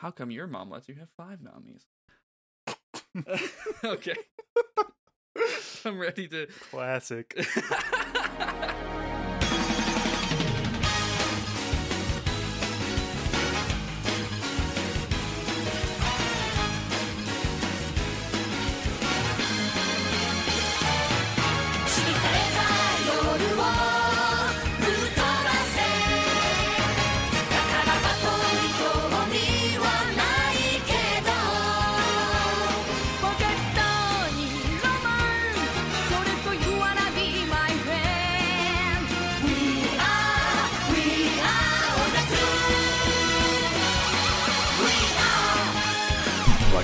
[0.00, 1.84] How come your mom lets you have five mommies?
[3.84, 4.16] okay.
[5.84, 6.46] I'm ready to.
[6.70, 7.36] Classic.「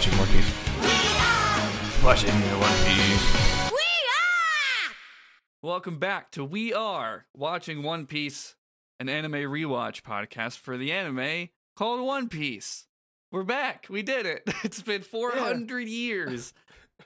[0.06, 0.54] Watching One Piece.
[0.80, 3.72] we are, Watching One Piece.
[3.72, 4.94] we are!"
[5.64, 8.54] Welcome back to We Are Watching One Piece,
[9.00, 12.86] an anime rewatch podcast for the anime called One Piece.
[13.32, 13.86] We're back.
[13.90, 14.44] We did it.
[14.62, 16.54] It's been 400 years.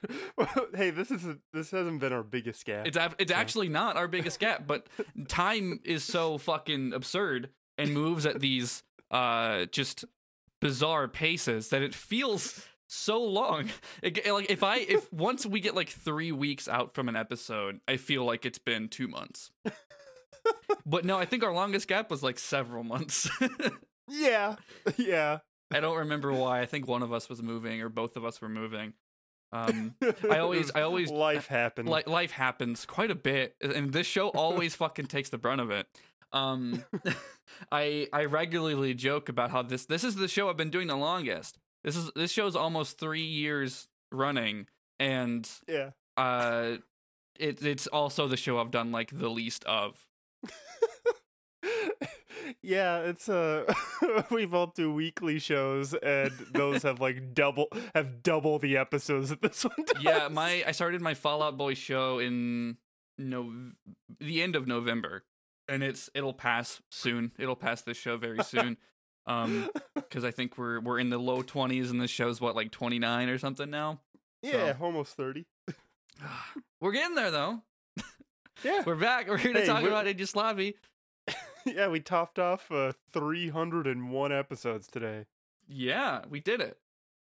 [0.75, 2.87] hey, this is this hasn't been our biggest gap.
[2.87, 4.87] It's ab- it's actually not our biggest gap, but
[5.29, 7.49] time is so fucking absurd
[7.79, 10.05] and moves at these uh just
[10.61, 13.71] bizarre paces that it feels so long.
[14.03, 17.81] It, like if I if once we get like 3 weeks out from an episode,
[17.87, 19.51] I feel like it's been 2 months.
[20.87, 23.29] but no, I think our longest gap was like several months.
[24.09, 24.57] yeah,
[24.97, 25.39] yeah.
[25.71, 26.61] I don't remember why.
[26.61, 28.95] I think one of us was moving or both of us were moving.
[29.53, 29.95] Um
[30.31, 31.89] I always I always life happened.
[31.89, 35.71] like life happens quite a bit and this show always fucking takes the brunt of
[35.73, 35.87] it
[36.33, 36.85] um
[37.73, 40.97] i i regularly joke about how this this is the show i've been doing the
[40.97, 44.67] longest this is this show's almost three years running
[44.99, 45.91] and yeah.
[46.17, 46.77] uh
[47.39, 50.07] it, it's also the show i've done like the least of
[52.63, 53.73] yeah, it's uh
[54.31, 59.43] we both do weekly shows and those have like double have double the episodes that
[59.43, 60.03] this one does.
[60.03, 62.77] yeah my i started my Fall Out Boy show in
[63.19, 63.53] no
[64.19, 65.25] the end of november
[65.69, 68.77] and it's it'll pass soon it'll pass this show very soon
[69.27, 72.71] um because i think we're we're in the low 20s and this show's what like
[72.71, 74.01] 29 or something now
[74.43, 75.45] Yeah, almost 30.
[76.81, 77.63] we're getting there though
[78.65, 78.83] Yeah.
[78.87, 80.77] we're back we're here to Hey, talk we're- about Enies Lobby.
[81.67, 85.27] yeah, we topped off uh 301 episodes today.
[85.69, 86.79] yeah we did it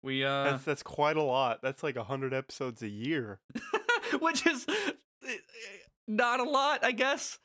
[0.03, 1.61] we uh That's that's quite a lot.
[1.61, 3.39] That's like 100 episodes a year.
[4.19, 4.65] which is
[5.25, 5.31] eh,
[6.09, 7.39] not a lot, I guess.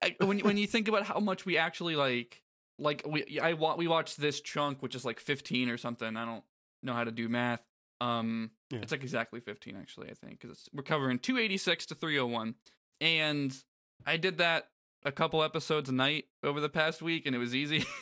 [0.00, 2.44] I- When when you think about how much we actually like,
[2.78, 6.16] like we I wa- we watched this chunk, which is like fifteen or something.
[6.16, 6.44] I don't
[6.82, 7.62] know how to do math.
[8.00, 8.80] Um, Yeah.
[8.82, 10.10] it's like exactly fifteen actually.
[10.10, 12.54] I think because we're covering two eighty six to three hundred one,
[13.00, 13.56] and
[14.04, 14.68] I did that
[15.04, 17.84] a couple episodes a night over the past week, and it was easy.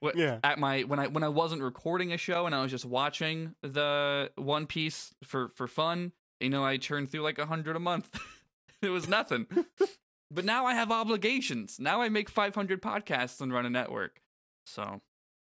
[0.00, 0.40] What- Yeah.
[0.42, 3.54] at my when I when I wasn't recording a show and I was just watching
[3.62, 6.10] the One Piece for for fun,
[6.40, 8.18] you know, I churned through like a hundred a month.
[8.82, 9.46] it was nothing.
[10.30, 11.78] but now I have obligations.
[11.78, 14.20] Now I make 500 podcasts and run a network.
[14.66, 15.00] So,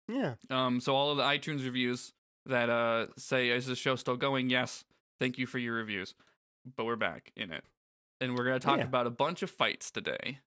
[0.08, 0.36] Yeah.
[0.50, 2.14] um, so all of the iTunes reviews
[2.46, 4.50] that uh say is the show still going?
[4.50, 4.84] Yes,
[5.20, 6.16] thank you for your reviews.
[6.76, 7.64] But we're back in it,
[8.22, 8.86] and we're gonna talk Yeah.
[8.86, 10.40] about a bunch of fights today.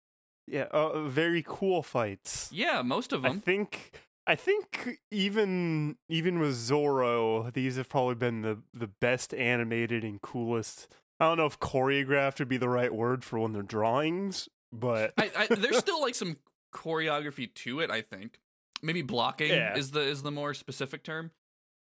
[0.46, 2.50] Yeah, uh, very cool fights.
[2.52, 3.32] Yeah, most of them.
[3.32, 3.92] I think
[4.26, 10.20] I think even even with Zoro, these have probably been the the best animated and
[10.20, 10.88] coolest.
[11.22, 15.12] I don't know if choreographed would be the right word for when they're drawings, but
[15.16, 16.36] I, I, there's still like some
[16.74, 17.90] choreography to it.
[17.90, 18.40] I think
[18.82, 19.76] maybe blocking Yeah.
[19.76, 21.30] is the is the more specific term.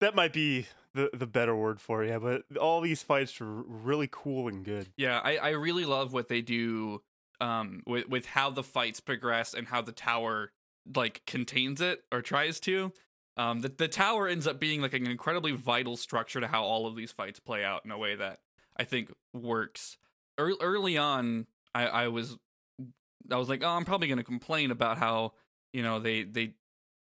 [0.01, 2.09] that might be the the better word for it.
[2.09, 4.89] Yeah, but all these fights are really cool and good.
[4.97, 7.03] Yeah, I, I really love what they do
[7.41, 10.53] um with with how the fights progress and how the tower
[10.95, 12.93] like contains it or tries to.
[13.37, 16.87] Um the, the tower ends up being like an incredibly vital structure to how all
[16.87, 18.39] of these fights play out in a way that
[18.79, 19.97] I think works.
[20.39, 22.37] Early, early on I, I was
[23.31, 25.33] I was like, oh, I'm probably gonna complain about how,
[25.73, 26.55] you know, they they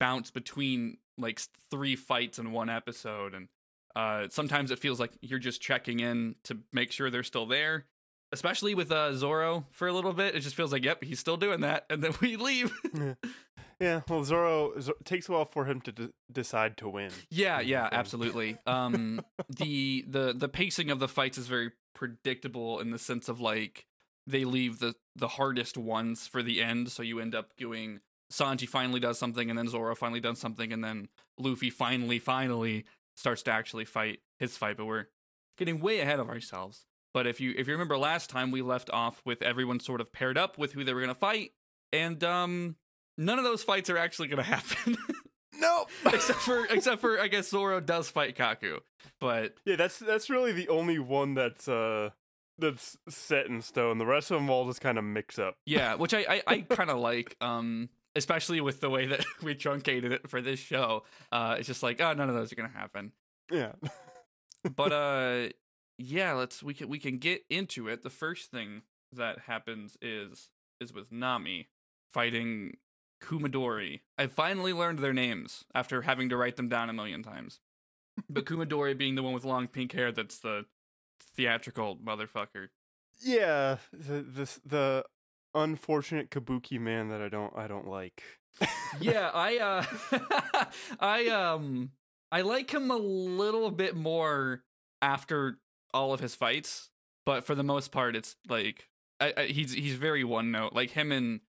[0.01, 1.41] bounce between like
[1.71, 3.49] three fights in one episode and
[3.95, 7.85] uh, sometimes it feels like you're just checking in to make sure they're still there.
[8.35, 11.37] Especially with uh, Zoro for a little bit, it just feels like, yep, he's still
[11.37, 12.73] doing that, and then we leave.
[12.95, 13.13] Yeah,
[14.09, 17.11] well, Zoro, Zoro takes a while for him to d- decide to win.
[17.31, 18.59] yeah, yeah, absolutely.
[18.67, 23.41] Um, the the the pacing of the fights is very predictable in the sense of
[23.41, 23.87] like
[24.27, 28.01] they leave the the hardest ones for the end, so you end up doing
[28.33, 31.09] Sanji finally does something, and then Zoro finally does something, and then
[31.39, 32.85] Luffy finally, finally
[33.15, 34.77] starts to actually fight his fight.
[34.79, 35.07] But we're
[35.59, 36.87] getting way ahead of ourselves.
[37.13, 40.13] But if you if you remember last time, we left off with everyone sort of
[40.13, 41.53] paired up with who they were gonna fight,
[41.93, 42.77] and um,
[43.19, 44.97] none of those fights are actually gonna happen.
[45.59, 45.91] nope.
[46.07, 48.79] except for except for I guess Zoro does fight Kaku,
[49.21, 52.11] but yeah, that's that's really the only one that's uh
[52.59, 53.99] that's set in stone.
[53.99, 55.57] The rest of them all just kind of mix up.
[55.67, 59.55] yeah, which I I, I kind of like, um, especially with the way that we
[59.55, 61.05] truncated it for this show.
[61.33, 63.13] Uh, it's just like oh, none of those are gonna happen.
[63.51, 63.73] Yeah.
[64.77, 65.49] But uh,
[65.99, 68.03] yeah, let's we can we can get into it.
[68.03, 68.83] The first thing
[69.13, 70.49] that happens is
[70.81, 71.69] is with Nami
[72.13, 72.77] fighting
[73.23, 74.01] Kumadori.
[74.19, 77.61] I finally learned their names after having to write them down a million times.
[78.29, 80.67] But Kumadori being the one with long pink hair that's the
[81.35, 82.69] theatrical motherfucker.
[83.21, 85.05] Yeah, the this the
[85.55, 88.23] unfortunate kabuki man that I don't I don't like.
[89.01, 90.65] yeah, I uh
[91.01, 91.93] I um
[92.31, 94.63] I like him a little bit more
[95.01, 95.59] after
[95.95, 96.91] all of his fights,
[97.25, 98.89] but for the most part it's like
[99.21, 100.73] I, I, he's he's very one note.
[100.75, 101.41] Like him and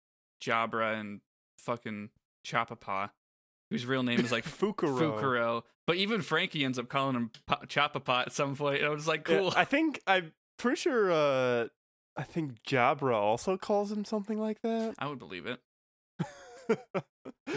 [0.43, 1.21] Jabra and
[1.63, 2.11] fucking
[2.47, 3.11] Chapapa,
[3.71, 4.99] whose real name is like Fukuro.
[5.21, 5.63] Fukuro.
[5.87, 8.79] But even Franky ends up calling him pa- Chapapa at some point.
[8.79, 9.53] And I was like, Yeah, cool.
[9.57, 11.69] I think I'm pretty sure uh
[12.17, 14.95] I think Jabra also calls him something like that.
[14.99, 15.61] I would believe it.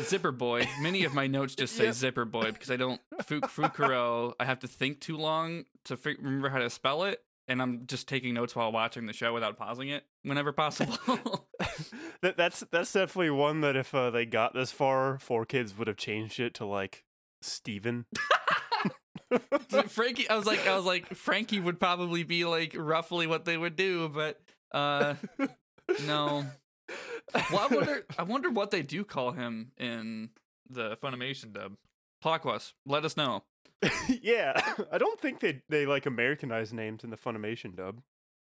[0.03, 0.67] Zipper boy.
[0.81, 1.93] Many of my notes just say Yep.
[1.95, 4.33] zipper boy because I don't Fuk Fukuro.
[4.39, 7.85] I have to think too long to fi- remember how to spell it, and I'm
[7.85, 10.97] just taking notes while watching the show without pausing it whenever possible.
[12.21, 15.97] that that's that's definitely one that if uh, they got this far, 4Kids would have
[15.97, 17.03] changed it to like
[17.41, 18.05] Steven.
[19.87, 23.57] Frankie, I was like, I was like, Frankie would probably be like roughly what they
[23.57, 24.39] would do, but
[24.71, 25.15] uh,
[26.05, 26.45] no.
[27.51, 30.29] Well, I wonder, I wonder what they do call him in
[30.69, 31.73] the Funimation dub.
[32.21, 33.43] Clockwise, let us know.
[34.21, 34.59] yeah,
[34.91, 38.01] I don't think they they like Americanized names in the Funimation dub.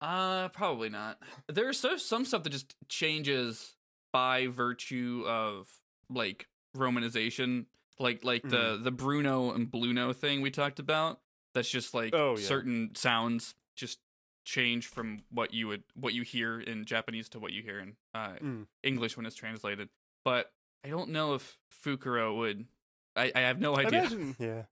[0.00, 1.18] Uh, probably not.
[1.48, 3.76] There's so some stuff that just changes
[4.12, 5.68] by virtue of
[6.10, 7.66] like romanization,
[7.98, 11.20] like like the the Bruno and Bluno thing we talked about.
[11.54, 12.44] That's just like Oh, yeah.
[12.46, 13.98] certain sounds just
[14.44, 17.94] change from what you would what you hear in Japanese to what you hear in
[18.14, 18.66] uh, Mm.
[18.82, 19.88] English when it's translated.
[20.24, 20.50] But
[20.84, 22.66] I don't know if Fukuro would.
[23.14, 24.00] I, I have no idea.
[24.00, 24.62] imagine, yeah,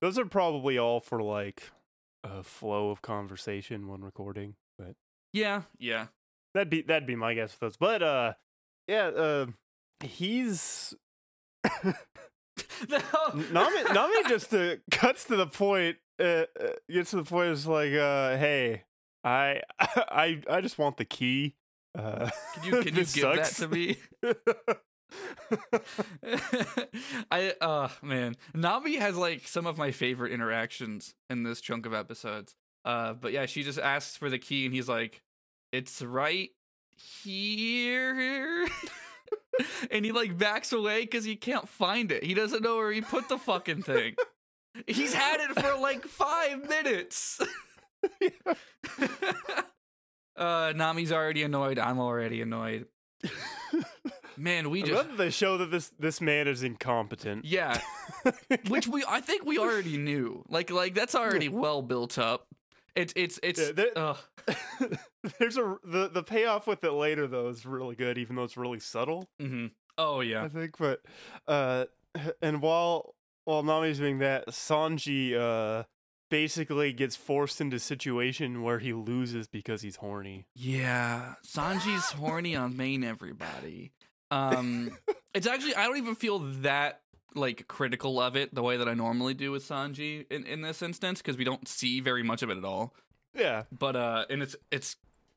[0.00, 1.62] those are probably all for like
[2.24, 4.54] a flow of conversation when recording.
[4.78, 4.94] But
[5.32, 6.06] Yeah, yeah.
[6.54, 7.76] that'd be that'd be my guess with those.
[7.76, 8.32] But uh,
[8.86, 9.46] yeah, uh,
[10.00, 10.94] he's
[13.50, 15.96] Nami, Nami just uh, cuts to the point.
[16.20, 17.50] Uh, uh, gets to the point.
[17.50, 18.84] Is like, uh, hey,
[19.24, 21.54] I, I, I just want the key.
[21.96, 23.96] Uh, Can you can you give this that to me?
[27.30, 31.94] I uh man, Nami has like some of my favorite interactions in this chunk of
[31.94, 32.54] episodes.
[32.84, 35.22] Uh but yeah, she just asks for the key and he's like,
[35.72, 36.50] "It's right
[37.14, 38.66] here."
[39.90, 42.24] and he like backs away cuz he can't find it.
[42.24, 44.14] He doesn't know where he put the fucking thing.
[44.86, 47.40] He's had it for like 5 minutes.
[50.36, 51.78] uh Nami's already annoyed.
[51.78, 52.86] I'm already annoyed.
[54.36, 57.44] Man, we just they show that this this man is incompetent.
[57.44, 57.80] yeah,
[58.68, 60.44] which we I think we already knew.
[60.48, 62.46] Like like that's already well built up.
[62.94, 64.14] It's it's it's Yeah, there-.
[65.38, 68.56] There's a the the payoff with it later though is really good, even though it's
[68.56, 69.28] really subtle.
[69.42, 69.66] Mm-hmm.
[69.98, 70.44] Oh yeah.
[70.44, 71.02] I think, but
[71.48, 71.86] uh,
[72.40, 75.82] and while while Nami's doing that, Sanji uh
[76.28, 80.46] basically gets forced into a situation where he loses because he's horny.
[80.54, 83.92] Yeah, Sanji's horny on main everybody.
[84.30, 84.96] Um
[85.34, 87.00] it's actually I don't even feel that
[87.34, 90.82] like critical of it the way that I normally do with Sanji in, in this
[90.82, 92.94] instance because we don't see very much of it at all.
[93.34, 94.96] Yeah, but uh and it's it's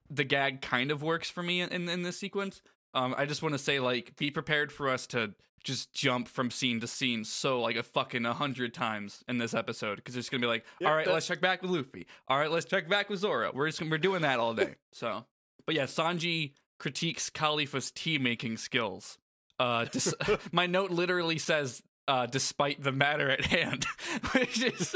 [0.09, 2.61] the gag kind of works for me in in this sequence
[2.93, 6.49] um i just want to say like be prepared for us to just jump from
[6.51, 10.29] scene to scene so like a fucking a hundred times in this episode because it's
[10.29, 12.65] gonna be like Yeah, all right that- let's check back with luffy all right let's
[12.65, 15.25] check back with zoro we're just we're doing that all day so
[15.65, 19.17] but yeah sanji critiques kalifa's tea making skills
[19.59, 20.13] uh dis-
[20.51, 23.85] my note literally says uh despite the matter at hand
[24.33, 24.95] which is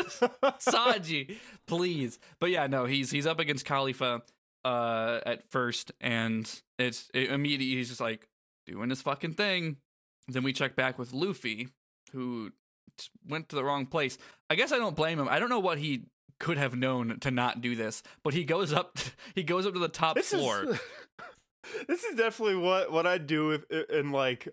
[0.60, 2.19] Sanji, please.
[2.39, 4.22] But yeah, no, he's he's up against Kalifa
[4.63, 8.27] uh at first and it's it, immediately he's just like
[8.65, 9.77] doing his fucking thing.
[10.27, 11.70] Then we check back with Luffy
[12.13, 12.51] who
[13.27, 14.17] went to the wrong place.
[14.50, 15.27] I guess I don't blame him.
[15.27, 16.03] I don't know what he
[16.39, 18.98] could have known to not do this, but he goes up
[19.36, 20.63] he goes up to the top this floor.
[20.65, 20.79] is
[21.88, 24.48] this is definitely what what I'd do if in like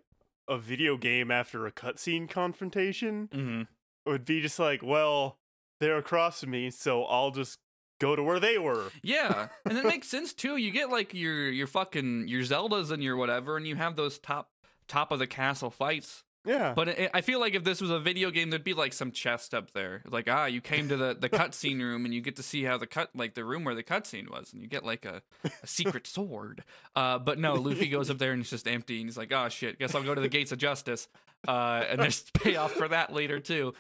[0.49, 3.29] a video game after a cutscene confrontation.
[3.33, 3.67] Mhm.
[4.07, 5.39] would be just like, well,
[5.81, 7.59] they're across from me, so I'll just
[8.01, 8.91] go to where they were.
[9.03, 10.57] Yeah, and it makes sense too.
[10.57, 14.19] You get like your your fucking your Zeldas and your whatever, and you have those
[14.19, 14.49] top
[14.89, 16.73] top of the castle fights Yeah.
[16.75, 19.13] But it, I feel like if this was a video game, there'd be like some
[19.13, 20.03] chest up there.
[20.09, 22.79] Like, ah, you came to the, the cutscene room and you get to see how
[22.79, 25.67] the cut, like the room where the cutscene was, and you get like a, a
[25.67, 26.65] secret sword.
[26.97, 29.49] Uh, but no, Luffy goes up there and it's just empty, and he's like, oh
[29.49, 31.09] shit, guess I'll go to the Gates of Justice.
[31.47, 33.75] Uh, and there's payoff for that later too.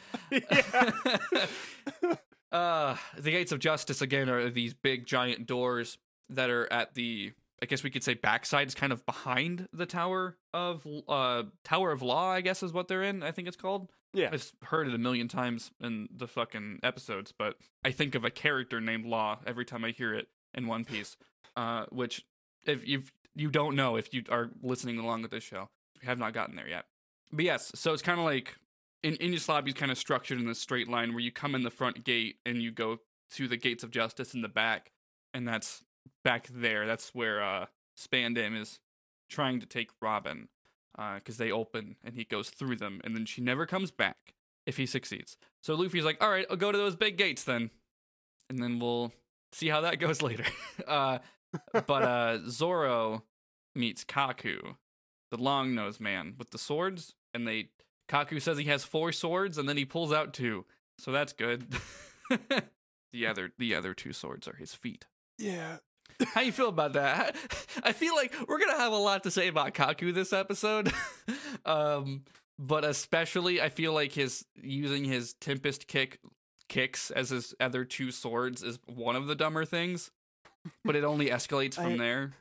[2.52, 5.98] uh, the Gates of Justice again are these big giant doors
[6.30, 7.32] that are at the
[7.62, 11.92] I guess we could say backside is kind of behind the Tower of uh Tower
[11.92, 13.22] of Law, I guess is what they're in.
[13.22, 13.88] I think it's called.
[14.12, 14.30] yeah.
[14.32, 17.54] I've heard it a million times in the fucking episodes, but
[17.84, 21.16] I think of a character named Law every time I hear it in One Piece.
[21.56, 22.24] Uh, which
[22.66, 23.04] if you
[23.34, 25.68] you don't know if you are listening along with this show,
[26.00, 26.86] you have not gotten there yet.
[27.32, 28.56] But yes, so it's kind of like
[29.02, 31.62] in Enies Lobby is kind of structured in this straight line where you come in
[31.62, 32.98] the front gate and you go
[33.32, 34.90] to the gates of justice in the back,
[35.32, 35.82] and that's
[36.24, 36.86] back there.
[36.86, 37.66] That's where uh
[37.98, 38.80] Spandam is
[39.28, 40.48] trying to take Robin
[41.16, 44.34] because they open and he goes through them, and then she never comes back
[44.66, 45.36] if he succeeds.
[45.62, 47.70] So Luffy's like, "All right, I'll go to those big gates then,
[48.48, 49.12] and then we'll
[49.52, 50.44] see how that goes later."
[50.86, 51.18] uh,
[51.72, 53.24] but uh, Zoro
[53.74, 54.76] meets Kaku,
[55.30, 57.70] the long nosed man with the swords, and they
[58.08, 60.66] Kaku says he has four swords, and then he pulls out two,
[60.98, 61.66] so that's good.
[63.12, 65.06] the other the other two swords are his feet.
[65.38, 65.78] Yeah.
[66.34, 67.36] How you feel about that?
[67.82, 70.92] I feel like we're gonna have a lot to say about Kaku this episode,
[71.66, 72.22] um,
[72.58, 76.20] but especially I feel like his using his Tempest kick
[76.68, 80.10] kicks as his other two swords is one of the dumber things,
[80.84, 82.32] but it only escalates from I- there.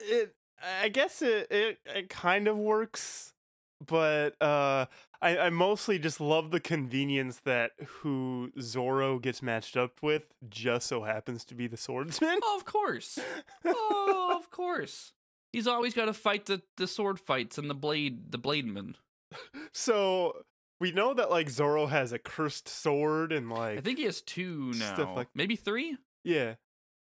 [0.00, 0.34] It.
[0.82, 1.48] I guess it.
[1.50, 3.34] It, it kind of works,
[3.86, 4.86] but uh,
[5.24, 10.86] I, I mostly just love the convenience that who Zoro gets matched up with just
[10.86, 12.38] so happens to be the swordsman.
[12.42, 13.18] Oh, of course.
[13.64, 15.12] Oh, of course.
[15.52, 18.94] He's always got to fight the, the sword fights and the blade the blademan.
[19.72, 20.44] So
[20.80, 24.20] we know that like Zoro has a cursed sword and like I think he has
[24.20, 25.14] two now.
[25.14, 25.96] Like- Maybe three.
[26.24, 26.54] yeah,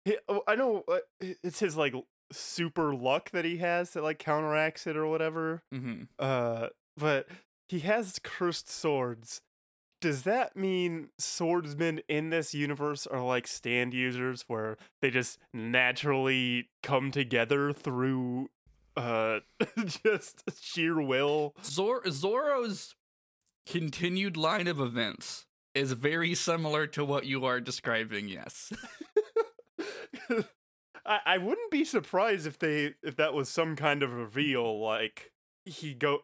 [0.05, 1.93] He- oh, I know uh, it's his like
[2.31, 5.61] super luck that he has that like counteracts it or whatever.
[5.73, 6.03] Mm-hmm.
[6.19, 7.27] Uh, but
[7.73, 9.41] he has cursed swords.
[9.99, 16.69] Does that mean swordsmen in this universe are like stand users where they just naturally
[16.83, 18.51] come together through
[18.95, 19.39] uh
[19.87, 21.55] just sheer will?
[21.63, 22.93] Zor- Zoro's
[23.65, 28.27] continued line of events is very similar to what you are describing.
[28.27, 28.71] Yes.
[31.07, 35.32] I, I wouldn't be surprised if they if that was some kind of reveal like
[35.65, 36.19] he go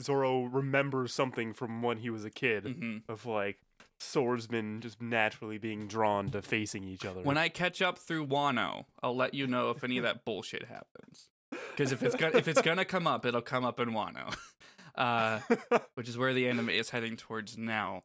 [0.00, 3.58] Zoro remembers something from when he was a kid hmm of like
[4.00, 7.20] swordsmen just naturally being drawn to facing each other.
[7.22, 10.64] When I catch up through Wano, I'll let you know if any of that bullshit
[10.66, 11.28] happens.
[11.70, 14.36] Because if it's gonna if it's gonna come up, it'll come up in Wano,
[14.96, 15.40] uh,
[15.94, 18.02] which is where the anime is heading towards now.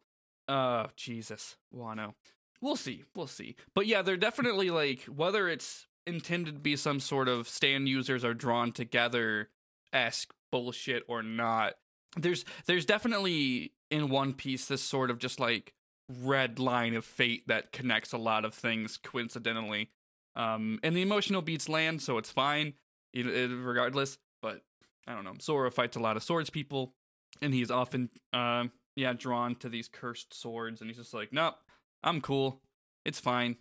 [0.48, 2.14] Oh Jesus, Wano.
[2.62, 3.56] We'll see, we'll see.
[3.76, 8.24] But yeah, they're definitely like whether it's intended to be some sort of stand users
[8.24, 9.50] are drawn together
[9.92, 11.74] esque bullshit or not.
[12.16, 15.74] There's there's definitely in One Piece this sort of just like
[16.22, 19.90] red line of fate that connects a lot of things coincidentally.
[20.36, 22.74] Um, and the emotional beats land, so it's fine,
[23.14, 24.20] it, it- regardless.
[24.44, 24.62] But
[25.08, 25.34] I don't know.
[25.42, 26.94] Zoro fights a lot of swords people,
[27.42, 31.56] and he's often, um, yeah, drawn to these cursed swords, and he's just like, nope,
[32.04, 32.62] I'm cool,
[33.06, 33.56] it's fine.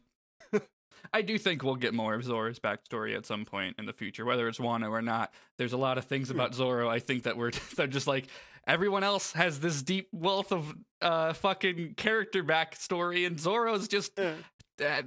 [1.12, 4.24] I do think we'll get more of Zoro's backstory at some point in the future,
[4.24, 5.32] whether it's Wano or not.
[5.58, 8.26] There's a lot of things about Zoro I think that we're they're just like
[8.66, 14.34] everyone else has this deep wealth of uh fucking character backstory, and Zoro's just Uh,
[14.78, 15.06] that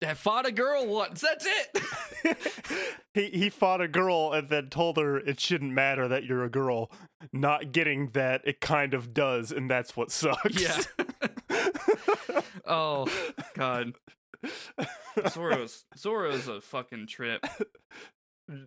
[0.00, 1.20] that fought a girl once.
[1.20, 2.36] That's it.
[3.14, 6.48] he he fought a girl and then told her it shouldn't matter that you're a
[6.50, 6.90] girl,
[7.32, 10.60] not getting that it kind of does, and that's what sucks.
[10.60, 10.80] yeah.
[12.66, 13.06] oh
[13.54, 13.94] god.
[15.28, 17.44] Zoro's Zoro's a fucking trip.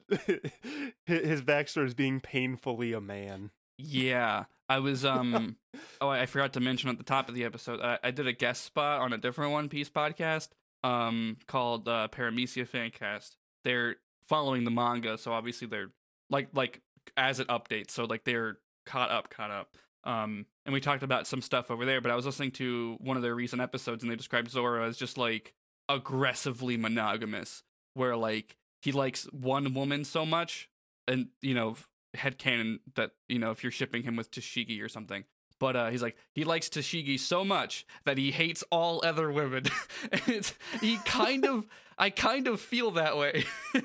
[1.05, 3.51] His backstory is being painfully a man.
[3.77, 5.57] Yeah, I was um.
[5.99, 7.81] oh, I forgot to mention at the top of the episode.
[7.81, 10.49] I, I did a guest spot on a different One Piece podcast,
[10.83, 13.31] um, called uh, Paramecia Fancast.
[13.63, 15.91] They're following the manga, so obviously they're
[16.29, 16.81] like like
[17.17, 17.91] as it updates.
[17.91, 19.77] So like they're caught up, caught up.
[20.05, 22.01] Um, and we talked about some stuff over there.
[22.01, 24.97] But I was listening to one of their recent episodes, and they described Zoro as
[24.97, 25.53] just like
[25.89, 27.63] aggressively monogamous,
[27.93, 30.69] where like he likes one woman so much,
[31.07, 31.75] and you know
[32.13, 35.23] head headcanon that you know if you're shipping him with Tashigi or something.
[35.59, 39.65] But uh, he's like he likes Tashigi so much that he hates all other women.
[40.27, 41.65] it's, he kind of
[41.97, 43.45] I kind of feel that way.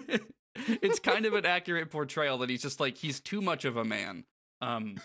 [0.56, 3.84] it's kind of an accurate portrayal that he's just like he's too much of a
[3.84, 4.24] man.
[4.60, 4.96] Um,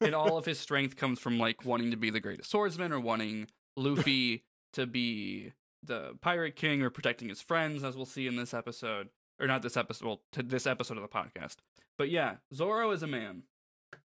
[0.00, 3.00] and all of his strength comes from like wanting to be the greatest swordsman or
[3.00, 5.52] wanting Luffy to be
[5.82, 9.08] the pirate king or protecting his friends, as we'll see in this episode,
[9.40, 11.56] or not this episode, well, to this episode of the podcast.
[11.96, 13.44] But yeah, Zoro is a man,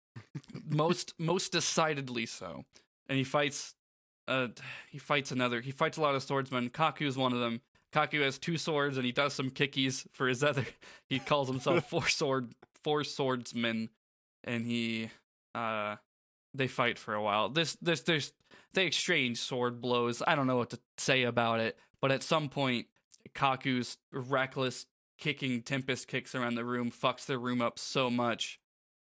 [0.69, 2.65] most most decidedly so,
[3.07, 3.75] and he fights.
[4.27, 4.47] Uh,
[4.89, 5.61] he fights another.
[5.61, 6.71] He fights a lot of swordsmen.
[6.71, 7.61] Kaku is one of them.
[7.93, 10.65] Kaku has two swords, and he does some kickies for his other.
[11.07, 12.53] He calls himself four sword
[12.83, 13.89] four swordsman,
[14.43, 15.09] and he
[15.53, 15.95] uh
[16.57, 17.49] they fight for a while.
[17.49, 18.33] This this there's
[18.73, 20.21] they exchange sword blows.
[20.25, 22.87] I don't know what to say about it, but at some point,
[23.33, 24.85] Kaku's reckless
[25.17, 28.59] kicking tempest kicks around the room fucks the room up so much,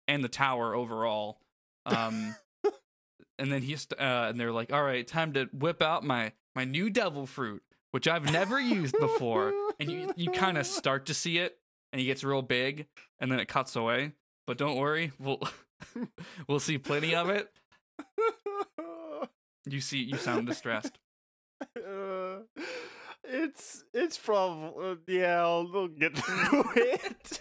[0.07, 1.39] and the tower overall.
[1.85, 2.35] Um,
[3.39, 6.63] and then he's uh, and they're like, "All right, time to whip out my my
[6.65, 11.13] new devil fruit, which I've never used before." And you you kind of start to
[11.13, 11.57] see it,
[11.91, 12.87] and he gets real big,
[13.19, 14.11] and then it cuts away.
[14.45, 15.39] But don't worry, we'll
[16.47, 17.49] we'll see plenty of it.
[19.65, 20.97] You see, you sound distressed.
[21.77, 22.39] Uh,
[23.23, 25.41] it's it's probably yeah.
[25.41, 26.23] I'll, we'll get to
[26.75, 27.39] it.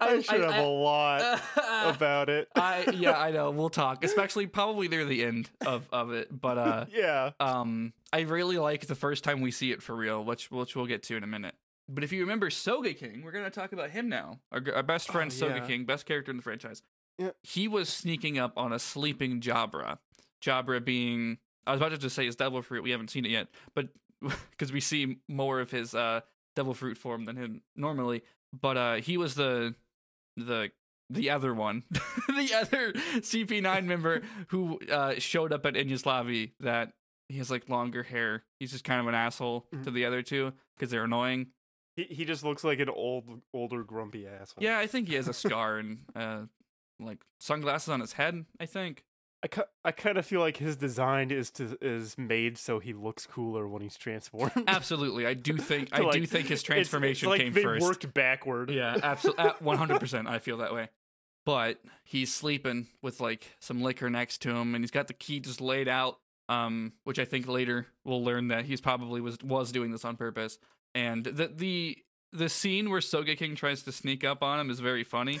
[0.00, 1.40] I, I- should I- have a lot
[1.84, 2.48] about it.
[2.56, 3.50] I yeah, I know.
[3.50, 6.28] We'll talk, especially probably near the end of of it.
[6.40, 7.30] But uh, yeah.
[7.38, 10.86] um, I really like the first time we see it for real, which which we'll
[10.86, 11.54] get to in a minute.
[11.88, 14.38] But if you remember Sogeking, we're gonna talk about him now.
[14.50, 15.66] Our, our best friend Oh, Soga yeah.
[15.66, 16.80] King, best character in the franchise.
[17.18, 17.30] Yeah.
[17.42, 19.98] He was sneaking up on a sleeping Jabra.
[20.44, 22.82] Jabra being, I was about to just say his devil fruit.
[22.82, 23.88] We haven't seen it yet, but
[24.50, 26.20] because we see more of his uh
[26.56, 28.22] devil fruit form than him normally.
[28.58, 29.74] But uh, he was the
[30.36, 30.70] the
[31.10, 31.84] the other one,
[32.28, 36.92] the other CP9 member who uh, showed up at Enies Lobby that
[37.28, 38.44] he has like longer hair.
[38.58, 39.94] He's just kind of an asshole to Mhm.
[39.94, 41.48] the other two because they're annoying.
[41.96, 44.62] He he just looks like an old older grumpy asshole.
[44.64, 46.42] Yeah, I think he has a scar and uh,
[47.04, 48.44] like sunglasses on his head.
[48.60, 49.04] I think.
[49.44, 53.26] I, I kind of feel like his design is to is made so he looks
[53.26, 54.52] cooler when he's transformed.
[54.68, 57.62] Absolutely, I do think I To, do think his It's- transformation it's like came they
[57.62, 57.82] first.
[57.84, 58.70] worked backward.
[58.70, 60.28] Yeah, absolutely, one hundred percent.
[60.28, 60.90] I feel that way.
[61.44, 65.40] But he's sleeping with like some liquor next to him, and he's got the key
[65.40, 66.18] just laid out.
[66.48, 70.16] Um, which I think later we'll learn that he's probably was was doing this on
[70.16, 70.58] purpose.
[70.94, 71.98] And the the
[72.32, 75.40] the scene where Sogeking tries to sneak up on him is very funny.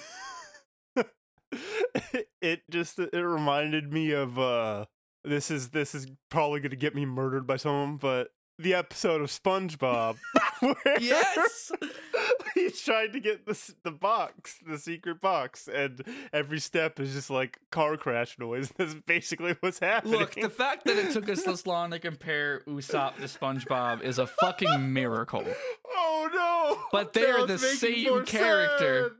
[2.40, 4.86] it just it reminded me of uh
[5.24, 9.20] this is this is probably going to get me murdered by someone but the episode
[9.20, 10.16] of SpongeBob
[10.60, 11.72] where Yes!
[12.54, 17.30] he's trying to get the the box the secret box and every step is just
[17.30, 21.42] like car crash noise that's basically what's happening Look, the fact that it took us
[21.44, 25.44] this long to compare Usopp to SpongeBob is a fucking miracle.
[25.88, 29.16] oh no But they're the same character.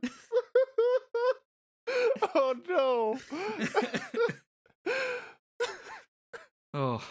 [2.35, 3.19] oh no
[6.75, 7.03] Oh.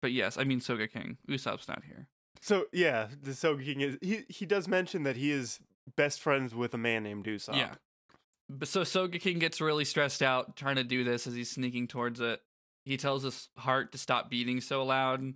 [0.00, 1.16] But yes, I mean Sogeking.
[1.28, 2.06] Usopp's not here.
[2.40, 5.60] So yeah, the Sogeking is he he does mention that he is
[5.96, 7.56] best friends with a man named Usopp.
[7.56, 7.74] Yeah.
[8.48, 12.20] But so Sogeking gets really stressed out trying to do this as he's sneaking towards
[12.20, 12.40] it.
[12.84, 15.34] He tells his heart to stop beating so loud,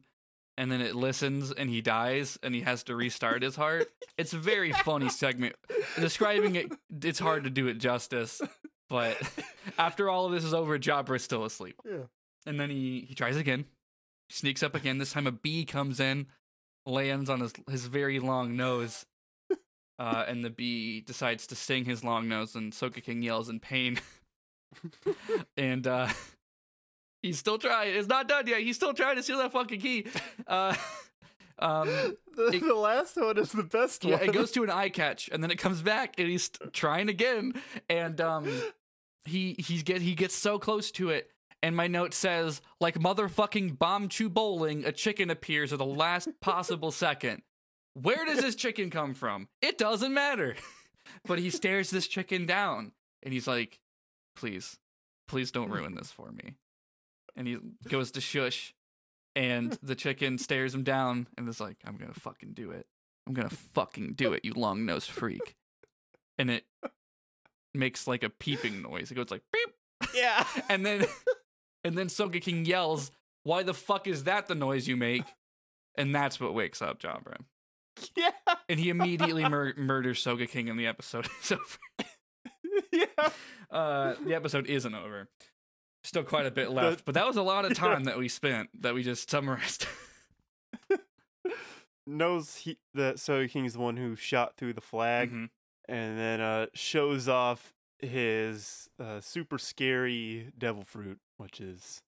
[0.57, 3.89] and then it listens and he dies and he has to restart his heart.
[4.19, 5.57] It's a very funny segment.
[5.99, 8.41] Describing it, it's hard to do it justice.
[8.89, 9.17] But
[9.79, 11.81] after all of this is over, Jabra's still asleep.
[11.85, 12.05] Yeah.
[12.45, 13.65] And then he, he tries again,
[14.29, 14.99] sneaks up again.
[14.99, 16.27] This time a bee comes in,
[16.85, 19.07] lands on his, his very long nose.
[19.99, 24.01] Uh, and the bee decides to sting his long nose, and Sogeking yells in pain.
[25.57, 26.09] and uh,
[27.23, 27.95] he's still trying.
[27.95, 28.61] It's not done yet.
[28.61, 30.07] He's still trying to steal that fucking key.
[30.47, 30.75] Uh,
[31.59, 31.87] um,
[32.37, 34.29] The, It- the last one is the best yeah, one.
[34.29, 37.55] it goes to an eye catch, and then it comes back, and he's trying again,
[37.89, 38.51] and um,
[39.25, 41.31] he he's get he gets so close to it,
[41.63, 46.29] and my note says like motherfucking bomb chew bowling, a chicken appears at the last
[46.41, 47.43] possible second.
[47.95, 49.49] Where does this chicken come from?
[49.61, 50.57] It doesn't matter.
[51.27, 53.79] but he stares this chicken down, and he's like,
[54.35, 54.79] "Please,
[55.29, 56.55] please don't ruin this for me."
[57.37, 58.75] And he goes to shush,
[59.35, 62.87] and the chicken stares him down, and is like, "I'm gonna fucking do it."
[63.27, 65.55] I'm gonna fucking do it, you long nosed freak.
[66.39, 66.65] And it
[67.73, 69.11] makes like a peeping noise.
[69.11, 70.45] It goes like beep, yeah.
[70.69, 71.07] and then
[71.85, 73.11] and then Sogeking yells,
[73.45, 75.25] "Why the fuck is that the noise you make?"
[75.97, 77.37] And that's what wakes up Jabra.
[78.17, 78.31] Yeah.
[78.69, 81.79] And he immediately mur- murders Sogeking, and the episode is over.
[82.91, 83.31] Yeah.
[83.71, 85.29] Uh, the episode isn't over.
[86.05, 88.71] Still quite a bit left, but that was a lot of time that we spent
[88.83, 89.87] that we just summarized.
[92.07, 95.51] Knows he that Sogeking is the one who shot through the flag Mhm.
[95.89, 102.03] and then uh shows off his uh, super scary devil fruit, which is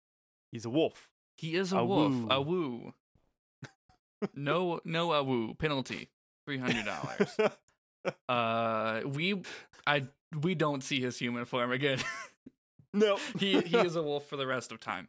[0.51, 1.09] he's a wolf.
[1.37, 2.13] He is a, A wolf.
[2.13, 2.27] woo.
[2.29, 2.95] A woo.
[4.35, 6.09] no, no, a woo penalty.
[6.45, 7.37] Three hundred dollars.
[8.29, 9.41] uh, we,
[9.87, 10.09] I,
[10.43, 12.01] we don't see his human form again.
[12.95, 15.09] No, he he is a wolf for the rest of time.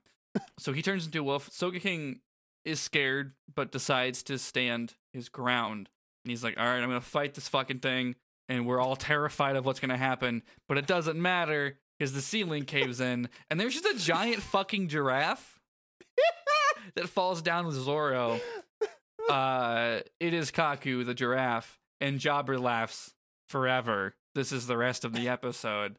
[0.60, 1.50] So he turns into a wolf.
[1.50, 2.20] Sogeking
[2.66, 5.90] is scared, but decides to stand his ground.
[6.26, 8.16] And he's like, "All right, I'm gonna fight this fucking thing."
[8.50, 12.66] And we're all terrified of what's gonna happen, but it doesn't matter because the ceiling
[12.66, 15.60] caves in, and there's just a giant fucking giraffe
[16.96, 18.40] that falls down with Zoro.
[19.30, 23.14] Uh, it is Kaku the giraffe, and Jabra laughs
[23.48, 24.16] forever.
[24.36, 25.98] This is the rest of the episode.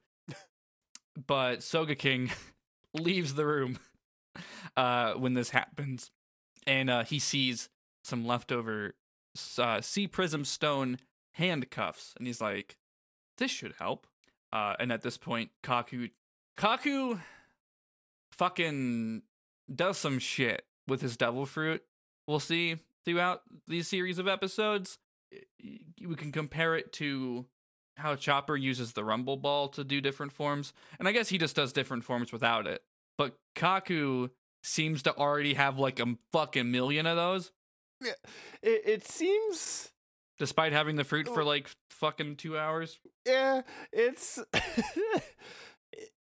[1.17, 2.31] But Sogeking
[2.95, 3.79] leaves the room
[4.77, 6.11] uh, when this happens,
[6.67, 7.69] and uh, he sees
[8.05, 8.95] some leftover
[9.59, 10.99] uh, sea prism stone
[11.33, 12.77] handcuffs, and he's like,
[13.39, 14.07] "This should help."
[14.53, 16.11] Uh, and at this point, Kaku,
[16.57, 17.21] Kaku,
[18.33, 19.23] fucking
[19.75, 21.83] does some shit with his devil fruit.
[22.27, 24.99] We'll see throughout these series of episodes.
[25.63, 27.47] We can compare it to
[27.97, 31.57] how Chopper uses the Rumble Ball to do different forms, and I guess he just
[31.57, 32.83] does different forms without it.
[33.19, 34.31] But Kaku
[34.63, 37.53] seems to already have like a fucking million of those,
[38.03, 38.13] Yeah,
[38.63, 39.91] it, it seems
[40.39, 42.99] despite having the fruit for like fucking two hours.
[43.27, 45.23] yeah, it's it,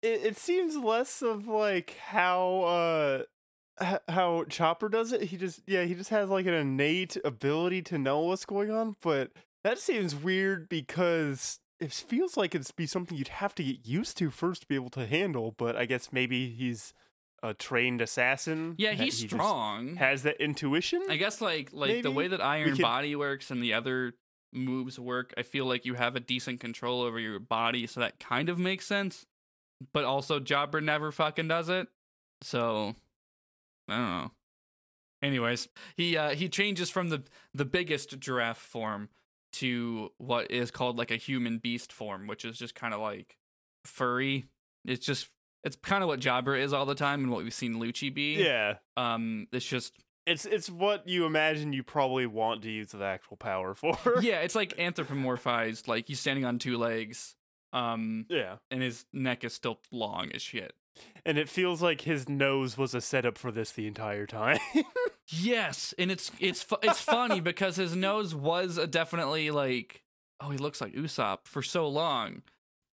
[0.03, 3.23] it seems less of like how uh
[4.09, 5.23] how Chopper does it.
[5.23, 8.97] He just yeah, he just has like an innate ability to know what's going on,
[9.01, 9.31] but
[9.65, 14.17] that seems weird because it feels like it's be something you'd have to get used
[14.19, 16.95] to first to be able to handle, but I guess maybe he's
[17.43, 18.75] a trained assassin.
[18.79, 19.97] Yeah, he's he strong.
[19.97, 21.03] Has that intuition?
[21.09, 24.15] I guess like like the way that Iron could- Body works and the other
[24.53, 28.21] moves work, I feel like you have a decent control over your body, so that
[28.21, 29.27] kind of makes sense.
[29.93, 31.89] But also Jabra never fucking does it.
[32.43, 32.95] So
[33.89, 34.31] I don't know.
[35.23, 39.09] Anyways, he uh he changes from the the biggest giraffe form
[39.53, 43.37] to what is called like a human beast form, which is just kind of like
[43.85, 44.45] furry.
[44.85, 45.29] It's just
[45.65, 48.35] it's kind of what Jabra is all the time and what we've seen Lucci be.
[48.43, 48.75] yeah.
[48.97, 49.93] Um it's just
[50.27, 53.97] It's it's what you imagine you probably want to use the actual power for.
[54.21, 55.89] yeah, it's like anthropomorphized.
[55.89, 57.37] Like he's standing on two legs,
[57.73, 58.57] um, yeah.
[58.71, 60.73] and his neck is still long as shit.
[61.25, 64.59] And it feels like his nose was a setup for this the entire time.
[65.29, 70.03] Yes, and it's it's it's funny because his nose was a definitely like,
[70.41, 72.43] oh, he looks like Usopp for so long,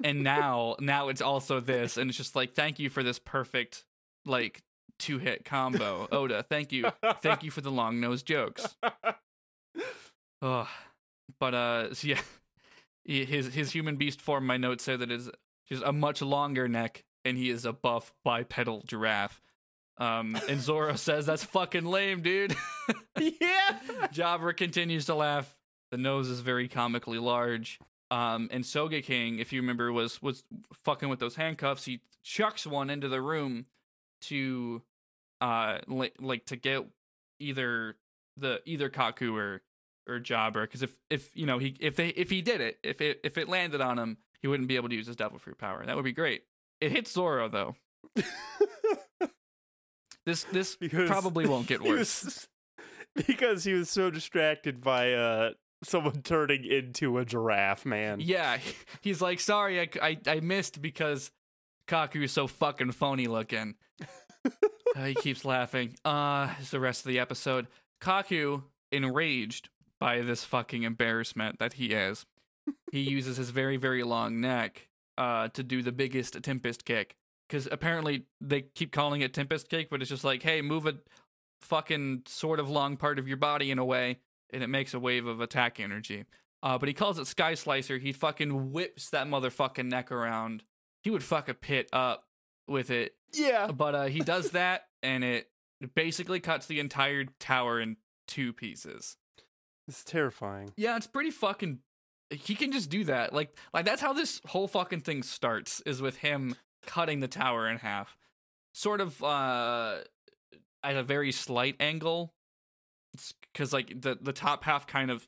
[0.04, 3.86] and now now it's also this, and it's just like, thank you for this perfect
[4.26, 4.64] like
[5.00, 6.44] two hit combo, Oda.
[6.44, 6.90] Thank you,
[7.22, 8.76] thank you for the long nose jokes.
[10.42, 10.68] Oh,
[11.40, 12.22] but uh, so yeah,
[13.06, 14.46] his his human beast form.
[14.46, 15.30] My notes say that is
[15.68, 19.42] just a much longer neck, and he is a buff bipedal giraffe.
[19.98, 22.56] Um, and Zoro says that's fucking lame, dude.
[23.20, 23.80] yeah.
[24.14, 25.58] Jabra continues to laugh.
[25.92, 27.80] The nose is very comically large.
[28.12, 30.44] Um, and Sogeking, if you remember, was was
[30.84, 31.86] fucking with those handcuffs.
[31.86, 33.66] He chucks one into the room
[34.22, 34.82] to,
[35.42, 36.86] uh, like, like to get
[37.40, 37.96] either
[38.38, 39.62] the either Kaku or
[40.08, 43.02] or Jabra, because if if you know he if they if he did it, if
[43.02, 45.58] it if it landed on him, he wouldn't be able to use his devil fruit
[45.58, 45.84] power.
[45.86, 46.44] That would be great.
[46.82, 47.76] It hits Zoro though.
[50.26, 52.24] This this Because probably won't get worse.
[52.24, 52.48] was-
[53.28, 55.52] because he was so distracted by uh
[55.84, 58.20] someone turning into a giraffe, man.
[58.20, 58.58] Yeah,
[59.02, 61.32] he's like, sorry, I, I, I missed because
[61.88, 63.76] Kaku is so fucking phony looking.
[64.96, 65.94] Uh, he keeps laughing.
[66.06, 67.68] Uh, it's the rest of the episode.
[68.02, 69.68] Kaku, enraged
[70.00, 72.26] by this fucking embarrassment that he is,
[72.94, 77.16] he uses his very, very long neck uh, to do the biggest Tempest kick.
[77.48, 80.96] Because apparently they keep calling it Tempest kick, but it's just like, hey, move a
[81.62, 84.20] fucking sort of long part of your body in a way,
[84.52, 86.26] and it makes a wave of attack energy.
[86.64, 88.00] Uh, but he calls it Sky Slicer.
[88.00, 90.64] He fucking whips that motherfucking neck around.
[91.04, 92.26] He would fuck a pit up
[92.68, 93.14] with it.
[93.32, 93.72] Yeah.
[93.72, 95.50] But uh, he does that, and it
[95.94, 97.98] basically cuts the entire tower in
[98.28, 99.18] two pieces.
[99.88, 100.72] It's terrifying.
[100.76, 101.80] Yeah, it's pretty fucking.
[102.32, 103.34] He can just do that.
[103.34, 105.82] Like, like that's how this whole fucking thing starts.
[105.86, 108.18] Is with him cutting the tower in half,
[108.74, 109.98] sort of uh,
[110.84, 112.34] at a very slight angle,
[113.54, 115.28] because like the the top half kind of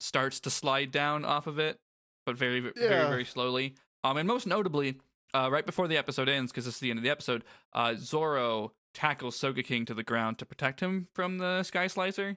[0.00, 1.78] starts to slide down off of it,
[2.26, 3.08] but very very Yeah.
[3.08, 3.74] very slowly.
[4.04, 4.98] Um, and most notably,
[5.32, 7.94] uh, right before the episode ends, because this is the end of the episode, uh,
[7.96, 12.36] Zoro tackles Sogeking to the ground to protect him from the Sky Slicer.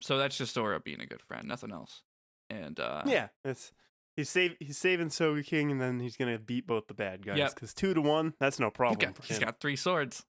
[0.00, 2.02] So that's just Zoro being a good friend, nothing else.
[2.50, 3.28] And uh, Yeah.
[3.44, 3.72] It's
[4.16, 7.38] He's save he's saving Sogeking, and then he's gonna beat both the bad guys.
[7.38, 7.54] Yep.
[7.54, 10.24] Because two to one, that's no He's problem got, for he's got three swords.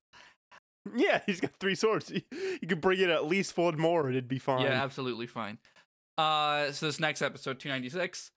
[0.96, 2.12] yeah, he's got three swords.
[2.62, 4.62] He, could bring in at least one more, and it'd be fine.
[4.62, 5.58] Yeah, absolutely fine.
[6.18, 8.30] Uh, so this next episode, 296,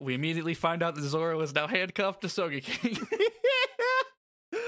[0.00, 3.06] we immediately find out that Zoro is now handcuffed to Sogeking.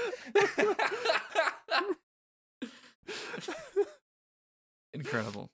[4.93, 5.49] Incredible.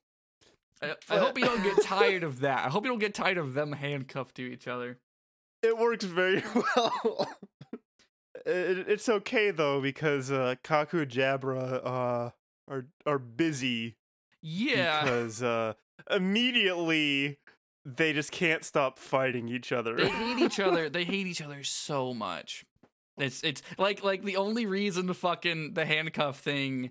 [0.82, 2.64] I, I hope you don't get tired of that.
[2.66, 4.98] I hope you don't get tired of them handcuffed to each other.
[5.62, 6.42] it works very
[6.76, 7.28] well.
[8.46, 12.30] it, it's okay though because uh, Kaku and Jabra uh,
[12.68, 13.96] are are busy
[14.42, 15.02] Yeah.
[15.02, 15.74] because uh,
[16.10, 17.38] immediately
[17.84, 19.96] they just can't stop fighting each other.
[19.96, 20.88] they hate each other.
[20.88, 22.64] They hate each other so much.
[23.18, 26.90] It's it's like like the only reason the fucking the handcuff thing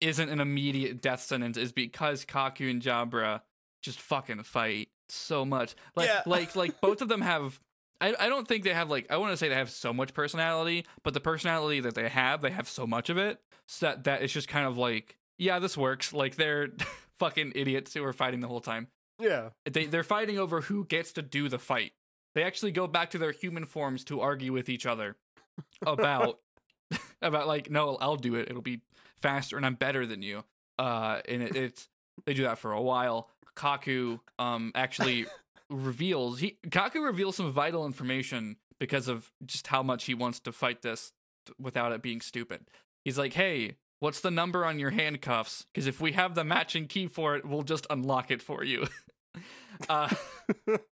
[0.00, 3.42] isn't an immediate death sentence is because Kaku and Jabra
[3.82, 5.74] just fucking fight so much.
[5.96, 6.22] Like Yeah.
[6.26, 7.60] like like both of them have
[8.00, 10.14] I, I don't think they have like I want to say they have so much
[10.14, 14.04] personality, but the personality that they have, they have so much of it so that,
[14.04, 16.12] that it's just kind of like, yeah, this works.
[16.12, 16.68] Like they're
[17.18, 18.88] fucking idiots who are fighting the whole time
[19.20, 19.48] yeah.
[19.64, 21.92] they they're fighting over who gets to do the fight.
[22.34, 25.16] They actually go back to their human forms to argue with each other
[25.86, 26.38] about
[27.22, 28.48] about like no, I'll do it.
[28.48, 28.80] It'll be
[29.16, 30.44] faster and I'm better than you.
[30.78, 31.88] Uh and it, it's
[32.26, 33.30] they do that for a while.
[33.56, 35.26] Kaku um actually
[35.70, 40.52] reveals he Kaku reveals some vital information because of just how much he wants to
[40.52, 41.12] fight this
[41.46, 42.68] t- without it being stupid.
[43.04, 45.66] He's like, "Hey, what's the number on your handcuffs?
[45.72, 48.86] Because if we have the matching key for it, we'll just unlock it for you."
[49.88, 50.08] uh,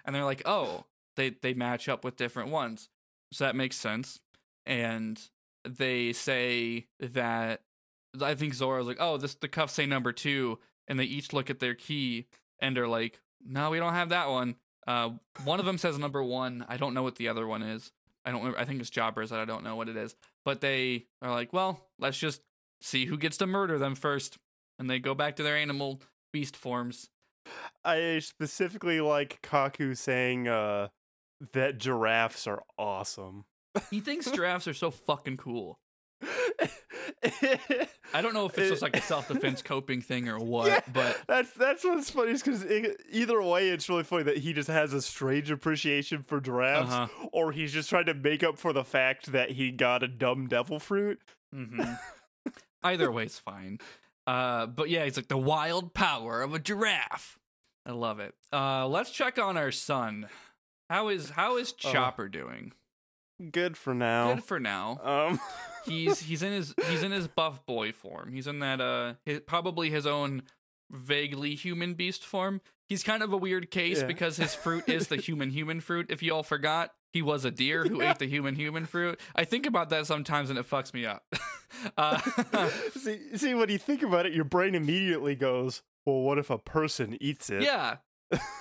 [0.05, 0.85] and they're like, "Oh,
[1.17, 2.89] they they match up with different ones,
[3.33, 4.21] so that makes sense."
[4.67, 5.21] And
[5.65, 7.63] they say that
[8.21, 11.51] I think Zoro's like, "Oh, this the cuffs say number two, and they each look
[11.51, 12.27] at their key
[12.61, 15.11] and are like, "No, we don't have that one." Uh,
[15.45, 16.65] one of them says number one.
[16.69, 17.93] I don't know what the other one is.
[18.25, 18.41] I don't.
[18.41, 18.59] Remember.
[18.59, 20.15] I think it's Jabra's I don't know what it is.
[20.45, 22.43] But they are like, well, let's just
[22.81, 24.39] see who gets to murder them first,
[24.79, 26.01] and they go back to their animal
[26.33, 27.11] beast forms.
[27.85, 30.89] I specifically like Kaku saying uh,
[31.53, 33.45] that giraffes are awesome.
[33.91, 35.79] He thinks giraffes are so fucking cool.
[38.13, 40.81] I don't know if it's just like a self defense coping thing or what, Yeah,
[40.93, 42.65] but that's that's what's funny is because
[43.11, 47.29] either way, it's really funny that he just has a strange appreciation for giraffes, Uh-huh.
[47.33, 50.47] or he's just trying to make up for the fact that he got a dumb
[50.49, 51.21] devil fruit.
[51.55, 51.99] mhm.
[52.83, 53.79] either way's fine.
[54.27, 57.39] Uh, but yeah, he's like the wild power of a giraffe.
[57.87, 58.35] I love it.
[58.53, 60.29] Uh, let's check on our son.
[60.89, 61.93] How is how is Oh.
[61.93, 62.73] Chopper doing?
[63.53, 64.35] Good for now.
[64.35, 64.99] Good for now.
[65.03, 65.41] um,
[65.87, 68.33] he's he's in his he's in his buff boy form.
[68.33, 70.43] He's in that uh his, probably his own
[70.91, 72.61] vaguely human beast form.
[72.89, 74.07] He's kind of a weird case Yeah.
[74.07, 76.07] because his fruit is the human human fruit.
[76.11, 78.11] If you all forgot, he was a deer who Yeah.
[78.11, 79.21] ate the human human fruit.
[79.37, 81.23] I think about that sometimes and it fucks me up.
[81.97, 82.19] uh,
[82.99, 86.59] see, see, when you think about it, your brain immediately goes, "Well, what if a
[86.59, 87.99] person eats it?" yeah.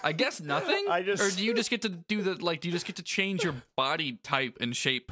[0.03, 0.85] I guess nothing.
[0.89, 2.61] I just- or do you just get to do the like?
[2.61, 5.11] Do you just get to change your body type and shape?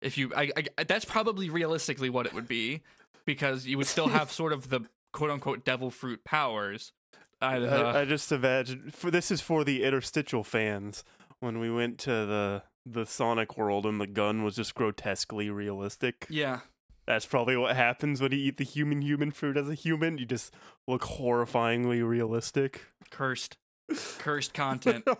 [0.00, 2.82] If you, I, I, that's probably realistically what it would be,
[3.24, 4.80] because you would still have sort of the
[5.12, 6.92] quote unquote devil fruit powers.
[7.40, 11.04] I, uh, I, I just imagine for this is for the interstitial fans.
[11.40, 16.26] When we went to the the Sonic world and the gun was just grotesquely realistic.
[16.28, 16.60] yeah,
[17.06, 20.18] That's probably what happens when you eat the human human fruit as a human.
[20.18, 20.52] You just
[20.86, 22.82] look horrifyingly realistic.
[23.10, 23.56] cursed,
[24.18, 25.06] cursed content.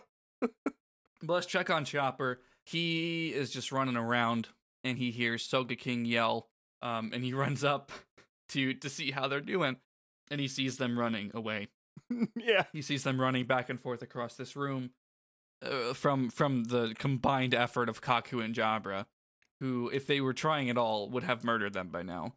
[1.22, 2.40] But let's check on Chopper.
[2.64, 4.48] He is just running around
[4.82, 6.48] and he hears Sogeking yell.
[6.82, 7.90] Um, and he runs up
[8.50, 9.76] to to see how they're doing,
[10.30, 11.68] and he sees them running away.
[12.36, 12.64] yeah.
[12.74, 14.90] He sees them running back and forth across this room
[15.64, 19.06] uh, from from the combined effort of Kaku and Jabra,
[19.60, 22.34] who, if they were trying at all, would have murdered them by now,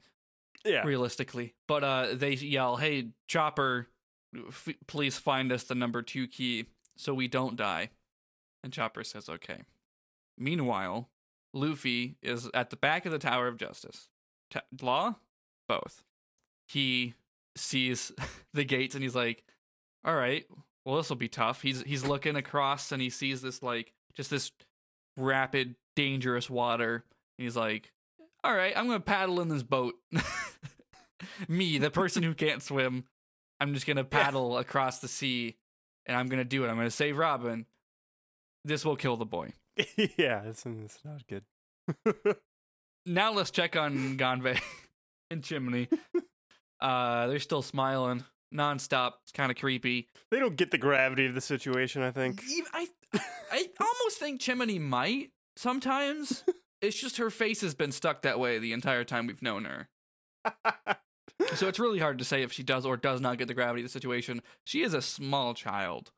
[0.63, 0.84] Yeah.
[0.86, 1.56] realistically.
[1.68, 3.90] But uh, they yell, "Hey, Chopper,
[4.36, 7.92] f- please find us the number two key so we don't die."
[8.63, 9.63] And Chopper says, "Okay."
[10.38, 11.10] Meanwhile,
[11.54, 14.10] Luffy is at the back of the Tower of Justice.
[14.82, 15.16] Law,
[15.68, 16.04] both.
[16.68, 17.16] He
[17.56, 18.12] sees
[18.54, 19.44] the gates and he's like,
[20.06, 20.46] "All right,
[20.86, 24.30] well this will be tough." He's he's looking across and he sees this like just
[24.30, 24.52] this
[25.16, 27.06] rapid, dangerous water.
[27.38, 27.92] And he's like,
[28.44, 29.96] "All right, I'm gonna paddle in this boat."
[31.48, 33.06] Me, the person who can't swim,
[33.60, 35.58] I'm just gonna paddle across the sea,
[36.06, 36.70] and I'm gonna do it.
[36.70, 37.65] I'm gonna save Robin.
[38.65, 39.54] This will kill the boy.
[40.17, 40.43] yeah.
[40.43, 41.43] It's, it's not good.
[43.10, 44.60] Now let's check on Gonbe
[45.32, 45.88] and Chimney.
[46.82, 49.13] Uh, they're still smiling nonstop.
[49.24, 50.10] It's kind of creepy.
[50.30, 52.02] they don't get the gravity of the situation.
[52.02, 52.43] I think.
[52.74, 52.88] I,
[53.50, 56.43] I almost almost think Chimney might sometimes.
[56.82, 59.89] it's just her face has been stuck that way the entire time we've known her.
[61.56, 63.82] So it's really hard to say if she does or does not get the gravity
[63.82, 64.42] of the situation.
[64.64, 66.12] She is a small child.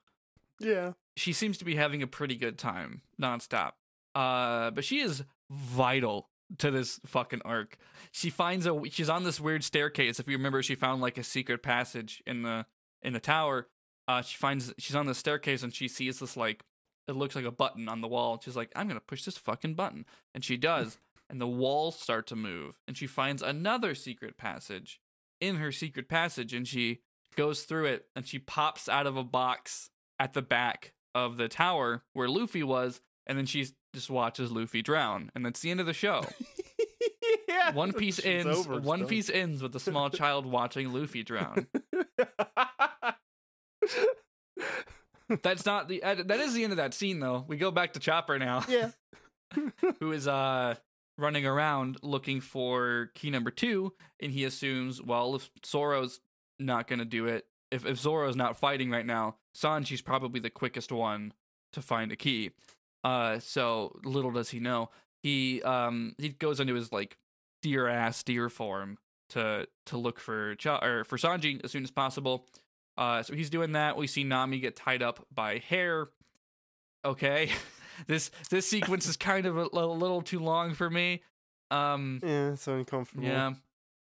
[0.59, 0.93] yeah.
[1.15, 3.73] She seems to be having a pretty good time nonstop.
[4.15, 7.77] Uh, but she is vital to this fucking arc.
[8.11, 10.19] She finds a she's on this weird staircase.
[10.19, 12.65] If you remember, she found like a secret passage in the
[13.01, 13.67] in the tower.
[14.07, 16.63] Uh, she finds she's on the staircase and she sees this like
[17.09, 18.39] it looks like a button on the wall.
[18.43, 22.27] She's like, I'm gonna push this fucking button, and she does, and the walls start
[22.27, 25.01] to move, and she finds another secret passage
[25.41, 26.99] in her secret passage, and she
[27.35, 31.47] goes through it, and she pops out of a box at the back of the
[31.47, 35.79] tower where Luffy was, and then she just watches Luffy drown, and that's the end
[35.79, 36.25] of the show.
[37.47, 37.71] yeah.
[37.71, 38.67] One Piece ends.
[38.67, 39.09] One stuff.
[39.09, 41.67] Piece ends with a small child watching Luffy drown.
[45.43, 46.01] That's not the.
[46.01, 47.45] That is the end of that scene, though.
[47.47, 48.89] We go back to Chopper now, yeah.
[49.99, 50.75] who is uh
[51.19, 56.19] running around looking for key number two, and he assumes, well, if Zoro's
[56.59, 60.91] not gonna do it, if if Zoro's not fighting right now, Sanji's probably the quickest
[60.91, 61.33] one
[61.73, 62.51] to find a key.
[63.03, 64.89] Uh, so little does he know,
[65.23, 67.17] he um he goes into his like
[67.61, 68.97] deer ass deer form
[69.29, 72.45] to to look for Cha- or for Sanji as soon as possible.
[72.97, 73.95] Uh, so he's doing that.
[73.95, 76.09] We see Nami get tied up by hair.
[77.05, 77.49] Okay,
[78.07, 81.21] this this sequence is kind of a, a little too long for me.
[81.71, 83.23] Um, Yeah, it's uncomfortable.
[83.25, 83.53] yeah,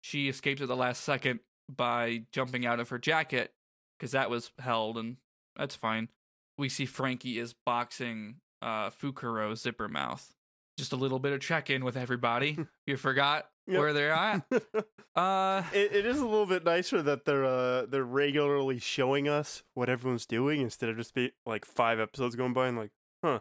[0.02, 1.40] she escapes at the last second
[1.74, 3.54] by jumping out of her jacket
[3.98, 5.18] because that was held, and
[5.56, 6.10] that's fine.
[6.58, 10.34] We see Franky is boxing uh, Fukuro Zipper Mouth.
[10.78, 12.58] Just a little bit of check in with everybody.
[12.88, 13.80] you forgot Yep.
[13.80, 14.42] where they're at.
[15.16, 19.62] Uh, it, it is a little bit nicer that they're uh they're regularly showing us
[19.76, 22.90] what everyone's doing instead of just be like five episodes going by and like,
[23.24, 23.38] huh,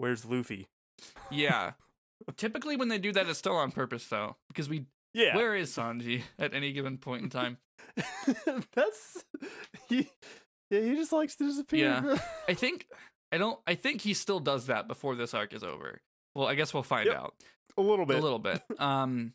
[0.00, 0.66] where's Luffy?
[1.30, 1.72] yeah.
[2.36, 4.84] Typically, when they do that, it's still on purpose, though, because we
[5.14, 7.56] Yeah, where is Sanji at any given point in time?
[8.74, 9.24] that's
[9.88, 10.10] he.
[10.70, 12.02] Yeah, he just likes to disappear.
[12.04, 12.18] Yeah.
[12.48, 12.86] I think
[13.32, 13.58] I don't.
[13.66, 16.00] I think he still does that before this arc is over.
[16.34, 17.16] Well, I guess we'll find Yep.
[17.16, 17.34] out
[17.78, 18.18] a little bit.
[18.18, 18.62] a little bit.
[18.78, 19.32] Um,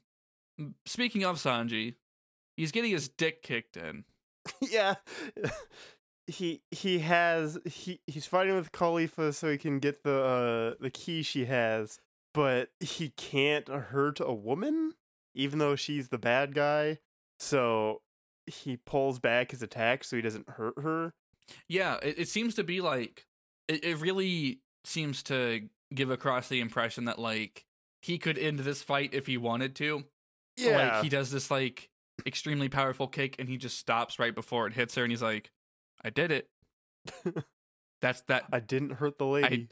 [0.86, 1.96] speaking of Sanji,
[2.56, 4.06] he's getting his dick kicked in.
[4.62, 4.96] yeah.
[6.28, 10.90] He he has he he's fighting with Kalifa so he can get the uh the
[10.90, 12.00] key she has,
[12.34, 14.94] but he can't hurt a woman
[15.36, 17.00] even though she's the bad guy.
[17.40, 18.02] So
[18.48, 21.14] he pulls back his attack so he doesn't hurt her.
[21.68, 23.26] Yeah, it, it seems to be like
[23.68, 27.66] it, it really seems to give across the impression that like
[28.02, 30.06] he could end this fight if he wanted to.
[30.58, 31.90] Yeah, Like he does this like
[32.26, 35.52] extremely powerful kick and he just stops right before it hits her and he's like,
[36.06, 36.48] I did it.
[38.02, 39.70] That's that I didn't hurt the lady.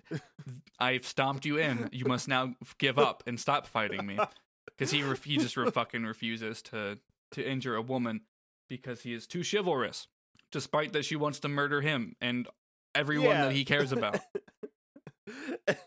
[0.79, 1.89] I've stomped you in.
[1.91, 4.17] You must now give up and stop fighting me.
[4.67, 6.97] Because he ref- he just re- fucking refuses to
[7.33, 8.21] to injure a woman
[8.69, 10.07] because he is too chivalrous,
[10.51, 12.47] despite that she wants to murder him and
[12.95, 13.45] everyone Yeah.
[13.45, 14.19] that he cares about.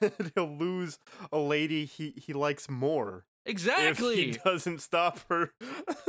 [0.01, 0.99] and he'll lose
[1.33, 4.17] a lady he, he likes more Exactly.
[4.17, 5.53] he doesn't stop her.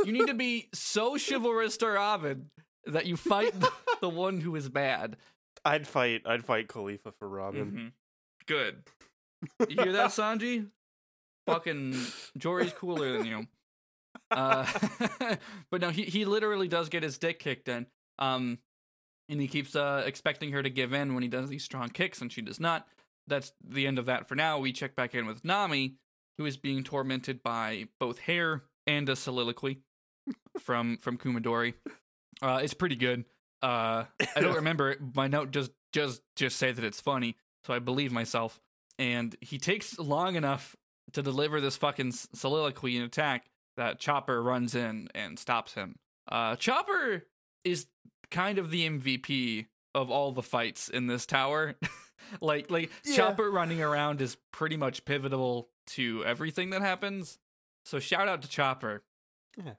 [0.06, 2.50] you need to be so chivalrous to Robin
[2.88, 3.72] that you fight the,
[4.02, 5.18] the one who is bad.
[5.66, 6.22] I'd fight.
[6.26, 7.72] I'd fight Kalifa for Robin.
[7.72, 7.92] Mhm.
[8.48, 8.84] Good.
[9.70, 10.70] You hear that, Sanji?
[11.48, 11.96] Fucking
[12.38, 13.48] Jory's cooler than you.
[14.32, 14.66] Uh,
[15.72, 17.86] but no, he he literally does get his dick kicked in.
[18.20, 18.60] Um,
[19.30, 22.22] and he keeps uh expecting her to give in when he does these strong kicks,
[22.22, 22.88] and she does not.
[23.28, 24.58] That's the end of that for now.
[24.60, 25.96] We check back in with Nami,
[26.38, 29.80] who is being tormented by both hair and a soliloquy
[30.60, 31.74] from from Kumadori.
[32.42, 33.26] Uh, it's pretty good.
[33.62, 35.00] Uh, I don't remember it.
[35.16, 38.60] My note just just just say that it's funny, so I believe myself.
[39.00, 40.76] And he takes long enough
[41.14, 43.46] to deliver this fucking soliloquy and attack
[43.78, 45.96] that Chopper runs in and stops him.
[46.30, 47.26] Uh, Chopper
[47.64, 47.88] is
[48.32, 51.76] kind of the MVP of all the fights in this tower.
[52.42, 53.16] like like Yeah.
[53.16, 57.40] Chopper running around is pretty much pivotal to everything that happens.
[57.86, 59.04] So shout out to Chopper.
[59.58, 59.74] Yeah.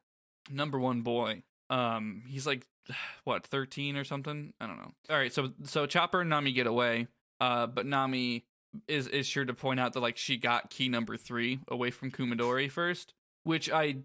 [0.51, 1.43] Number one boy.
[1.71, 2.67] Um he's like
[3.25, 4.53] what, 13 or something?
[4.61, 4.93] I don't know.
[5.11, 7.09] All right, so so Chopper and Nami get away.
[7.41, 8.45] Uh but Nami
[8.87, 12.11] is is sure to point out that like she got key number 3 away from
[12.11, 13.15] Kumadori first,
[13.45, 13.99] which I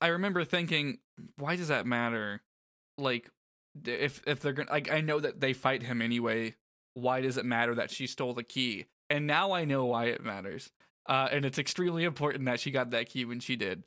[0.00, 0.98] I remember thinking
[1.36, 2.42] why does that matter?
[2.96, 3.30] Like
[3.84, 6.54] if if they're gonna like I know that they fight him anyway,
[6.94, 8.86] why does it matter that she stole the key?
[9.10, 10.70] And now I know why it matters.
[11.08, 13.84] Uh, and it's extremely important that she got that key when she did.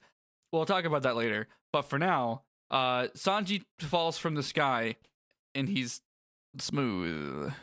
[0.52, 1.48] We'll talk about that later.
[1.72, 2.42] But for now,
[2.72, 4.96] uh, Sanji falls from the sky,
[5.54, 6.02] and he's
[6.58, 7.54] smooth.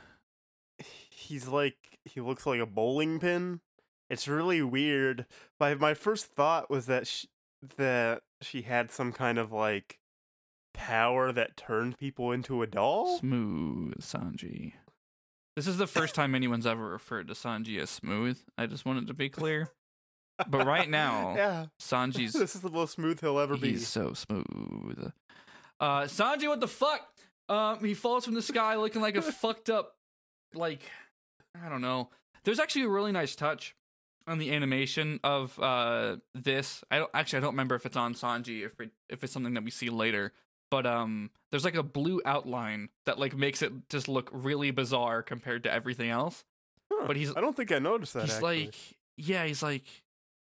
[1.10, 3.60] he's like he looks like a bowling pin.
[4.10, 5.26] It's really weird.
[5.58, 7.28] My my first thought was that she,
[7.76, 9.98] that she had some kind of like
[10.74, 13.18] power that turned people into a doll.
[13.18, 14.74] Smooth Sanji.
[15.56, 18.38] This is the first time anyone's ever referred to Sanji as smooth.
[18.56, 19.70] I just wanted to be clear.
[20.46, 23.70] But right now, yeah, Sanji's this is the most smooth he'll ever be.
[23.72, 25.12] he's so smooth.
[25.80, 27.00] Uh Sanji, what the fuck?
[27.48, 29.96] Um he falls from the sky looking like a fucked up
[30.54, 30.82] like
[31.60, 32.10] I don't know.
[32.44, 33.74] There's actually a really nice touch
[34.26, 36.82] on the animation of uh this.
[36.90, 39.54] I don't actually I don't remember if it's on Sanji if it, if it's something
[39.54, 40.32] that we see later.
[40.70, 45.22] But um there's like a blue outline that like makes it just look really bizarre
[45.22, 46.44] compared to everything else.
[46.92, 48.22] Huh, but he's- I don't think I noticed that.
[48.24, 48.66] he's actually.
[48.66, 48.74] like
[49.16, 49.84] yeah, he's like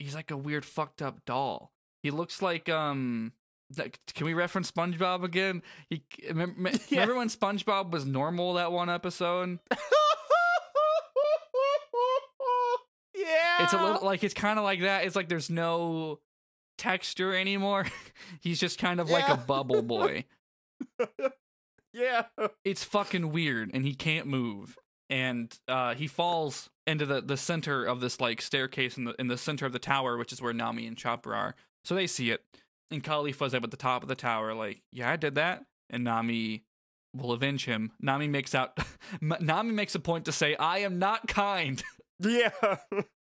[0.03, 1.73] he's like a weird fucked up doll.
[2.03, 3.33] He looks like um
[3.79, 5.63] like, can we reference SpongeBob again?
[5.89, 7.01] He remember, Yeah.
[7.01, 9.59] remember when SpongeBob was normal that one episode?
[13.15, 15.05] yeah, It's a little like it's kind of like that.
[15.05, 16.21] It's like there's no
[16.79, 17.87] texture anymore.
[18.41, 20.25] He's just kind of like a bubble boy.
[21.93, 22.25] yeah.
[22.65, 24.77] It's fucking weird and he can't move.
[25.11, 29.29] And uh he falls into the the center of this like staircase in the in
[29.29, 31.55] the center of the tower, which is where Nami and Chopper are.
[31.85, 32.43] So they see it.
[32.91, 36.05] And Kalifa's up at the top of the tower like, "Yeah, I did that." And
[36.05, 36.65] Nami
[37.15, 37.93] will avenge him.
[38.01, 38.79] Nami makes out
[39.21, 41.83] Nami makes a point to say, "I am not kind."
[42.25, 42.51] Yeah.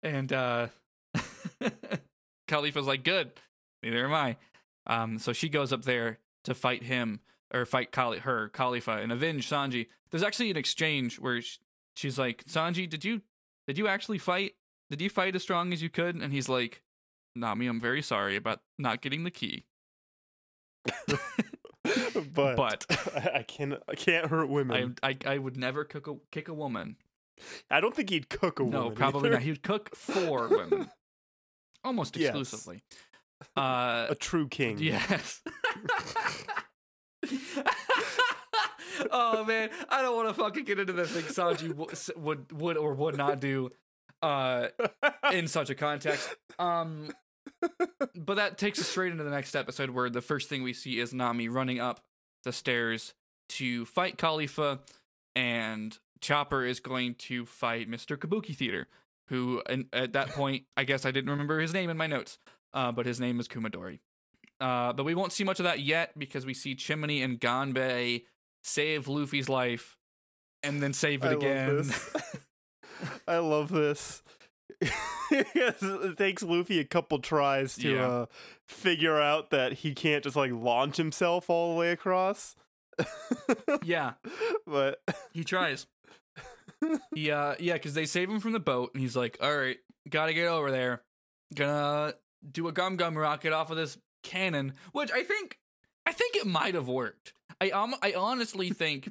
[0.02, 0.68] And uh
[2.48, 3.32] Kalifa's like, good.
[3.82, 4.36] Neither am I.
[4.86, 7.20] Um, so she goes up there to fight him
[7.52, 9.88] or fight Khali- her, Kalifa, and avenge Sanji.
[10.10, 11.58] There's actually an exchange where sh-
[11.94, 13.22] she's like, Sanji, did you
[13.68, 14.54] did you actually fight?
[14.90, 16.16] Did you fight as strong as you could?
[16.16, 16.82] And he's like,
[17.36, 19.66] Nami, I'm very sorry about not getting the key.
[22.34, 24.96] but But- I, I can't I can't hurt women.
[25.02, 26.96] I, I I would never cook a, kick a woman.
[27.70, 28.88] I, don't think he'd cook a No, woman.
[28.88, 29.36] No, probably either.
[29.36, 29.42] not.
[29.42, 30.90] He would cook for women,
[31.84, 32.30] almost Yes.
[32.30, 32.82] exclusively.
[33.56, 34.78] Uh, A true king.
[34.78, 35.40] Yes.
[39.10, 42.76] Oh man, I don't want to fucking get into the thing Sanji w- would would
[42.76, 43.70] or would not do
[44.22, 44.68] uh
[45.32, 46.34] in such a context.
[46.58, 47.10] Um
[48.14, 50.98] but that takes us straight into the next episode where the first thing we see
[51.00, 52.00] is Nami running up
[52.44, 53.14] the stairs
[53.50, 54.80] to fight Kalifa
[55.34, 58.16] and Chopper is going to fight Mr.
[58.16, 58.88] Kabuki Theater,
[59.28, 62.38] who at that point I guess I didn't remember his name in my notes.
[62.74, 63.98] Uh, but his name is Kumadori.
[64.60, 68.24] Uh, but we won't see much of that yet because we see Chimney and Gonbe
[68.68, 69.96] save Luffy's life
[70.62, 71.76] and then save it I again.
[71.78, 72.10] this.
[73.28, 74.22] I love this.
[75.30, 78.06] It takes Luffy a couple tries to Yeah.
[78.08, 78.26] uh,
[78.66, 82.56] figure out that he can't just like launch himself all the way across.
[83.84, 84.14] yeah,
[84.66, 85.02] but
[85.34, 85.86] he tries.
[86.82, 89.76] Uh yeah, because they save him from the boat and he's like, All right,
[90.08, 91.02] gotta get over there.
[91.54, 92.14] Gonna
[92.50, 95.58] do a gum gum rocket off of this cannon, which I think
[96.06, 97.34] I think it might have worked.
[97.60, 99.10] I um I honestly think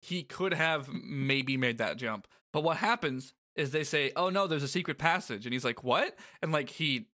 [0.00, 2.26] he could have maybe made that jump.
[2.52, 5.82] But what happens is they say, "Oh no, there's a secret passage," and he's like,
[5.84, 7.08] "What?" And like he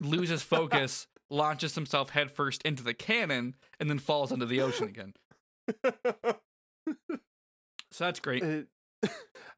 [0.00, 5.14] loses focus, launches himself headfirst into the cannon, and then falls into the ocean again.
[7.92, 8.42] So that's great.
[8.42, 8.68] It,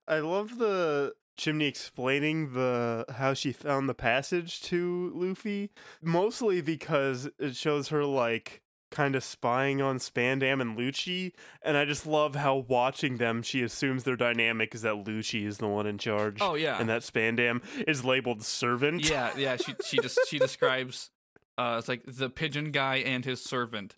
[0.09, 7.29] I love the chimney explaining the how she found the passage to Luffy, mostly because
[7.39, 8.62] it shows her like
[8.93, 11.33] kind of spying on Spandam and Lucci,
[11.63, 15.59] and I just love how watching them she assumes their dynamic is that Lucci is
[15.59, 16.39] the one in charge.
[16.41, 19.09] Oh yeah, And that Spandam is labeled servant.
[19.09, 19.57] yeah, yeah.
[19.57, 21.11] She she just she describes
[21.59, 23.97] uh it's like the pigeon guy and his servant,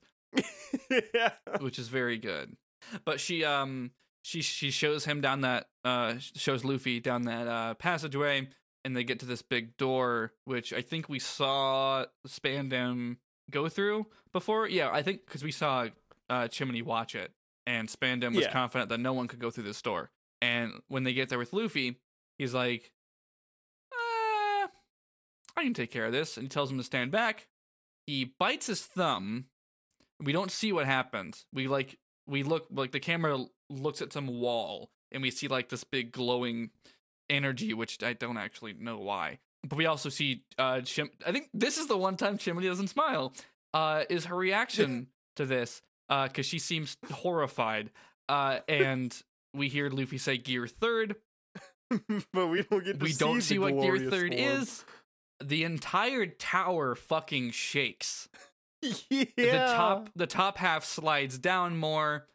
[1.12, 1.30] yeah.
[1.60, 2.56] which is very good.
[3.04, 3.90] But she um
[4.22, 8.48] she she shows him down that uh shows Luffy down that uh passageway
[8.84, 13.16] and they get to this big door which I think we saw Spandam
[13.50, 14.66] go through before.
[14.68, 15.88] Yeah, I think cuz we saw
[16.30, 17.32] uh Chimney watch it
[17.66, 18.52] and Spandam was Yeah.
[18.52, 20.10] confident that no one could go through this door.
[20.42, 22.00] And when they get there with Luffy,
[22.38, 22.92] he's like
[23.92, 24.68] uh,
[25.56, 26.36] I can take care of this.
[26.36, 27.48] And he tells him to stand back.
[28.06, 29.46] He bites his thumb.
[30.20, 31.46] We don't see what happens.
[31.52, 35.68] We like we look like the camera looks at some wall and we see like
[35.68, 36.70] this big glowing
[37.30, 39.38] energy, which I don't actually know why.
[39.64, 42.88] But we also see uh Chim- I think this is the one time Chimney doesn't
[42.88, 43.32] smile.
[43.72, 45.82] Uh is her reaction to this.
[46.08, 47.90] Uh because she seems horrified.
[48.28, 49.16] Uh and
[49.54, 51.16] we hear Luffy say gear third
[52.32, 54.60] but we don't get to we see don't see what gear third form.
[54.60, 54.84] is.
[55.42, 58.28] The entire tower fucking shakes.
[59.08, 59.24] yeah.
[59.36, 59.46] The
[59.76, 62.26] top the top half slides down more.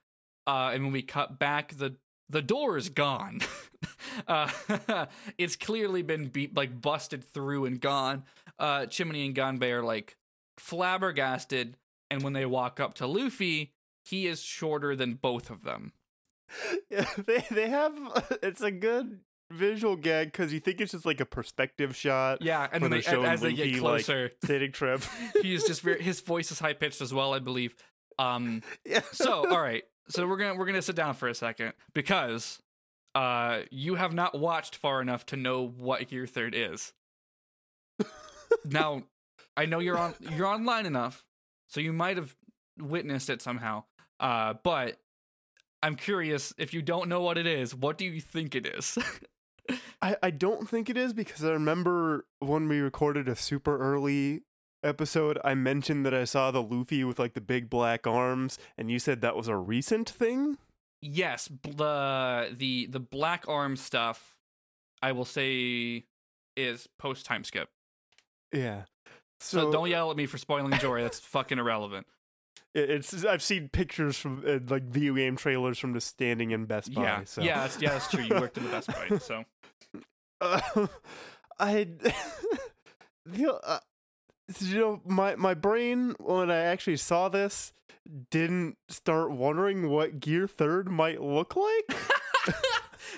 [0.48, 1.96] Uh, and when we cut back, the
[2.30, 3.42] the door is gone.
[4.28, 4.50] uh,
[5.38, 8.24] it's clearly been beat, like busted through and gone.
[8.58, 10.18] Uh, Chimney and Gonbe are like
[10.58, 11.78] flabbergasted,
[12.10, 13.74] and when they walk up to Luffy,
[14.04, 15.94] he is shorter than both of them.
[16.90, 17.94] Yeah, they they have
[18.42, 19.20] it's a good
[19.52, 22.42] visual gag because you think it's just like a perspective shot.
[22.42, 25.04] Yeah, and then they, as they get Luffy, like, closer, Sitting trip.
[25.44, 27.76] he's just very his voice is high pitched as well, I believe.
[28.18, 29.02] Um, yeah.
[29.12, 32.62] so all right, so we're gonna we're gonna sit down for a second because
[33.16, 36.93] uh you have not watched far enough to know what Gear Third is.
[38.66, 39.03] now,
[39.55, 41.26] I know you're on you're online enough,
[41.68, 42.36] so you might have
[42.80, 43.84] witnessed it somehow.
[44.20, 44.99] Uh, but
[45.82, 48.97] I'm curious if you don't know what it is, what do you think it is?
[50.01, 54.41] I, I don't think it is because I remember when we recorded a super early
[54.84, 58.90] episode, I mentioned that I saw the Luffy with like the big black arms, and
[58.92, 60.58] you said that was a recent thing.
[61.02, 64.36] yes, bl- the the the black arm stuff,
[65.02, 66.06] I will say,
[66.58, 67.70] is post time skip.
[68.54, 68.84] Yeah.
[69.42, 71.02] So, don't yell at me for spoiling Jory.
[71.02, 72.08] That's fucking irrelevant.
[72.76, 76.94] It's I've seen pictures from uh, like video game trailers from just standing in Best
[76.94, 77.04] Buy.
[77.04, 77.42] Yeah, so.
[77.42, 78.24] yeah, that's, yeah, that's true.
[78.24, 79.46] You worked in the Best Buy, so
[80.42, 80.88] Uh,
[81.60, 81.88] I,
[83.26, 83.80] the, uh,
[84.60, 87.74] you know, my my brain when I actually saw this
[88.32, 92.00] didn't start wondering what Gear Third might look like.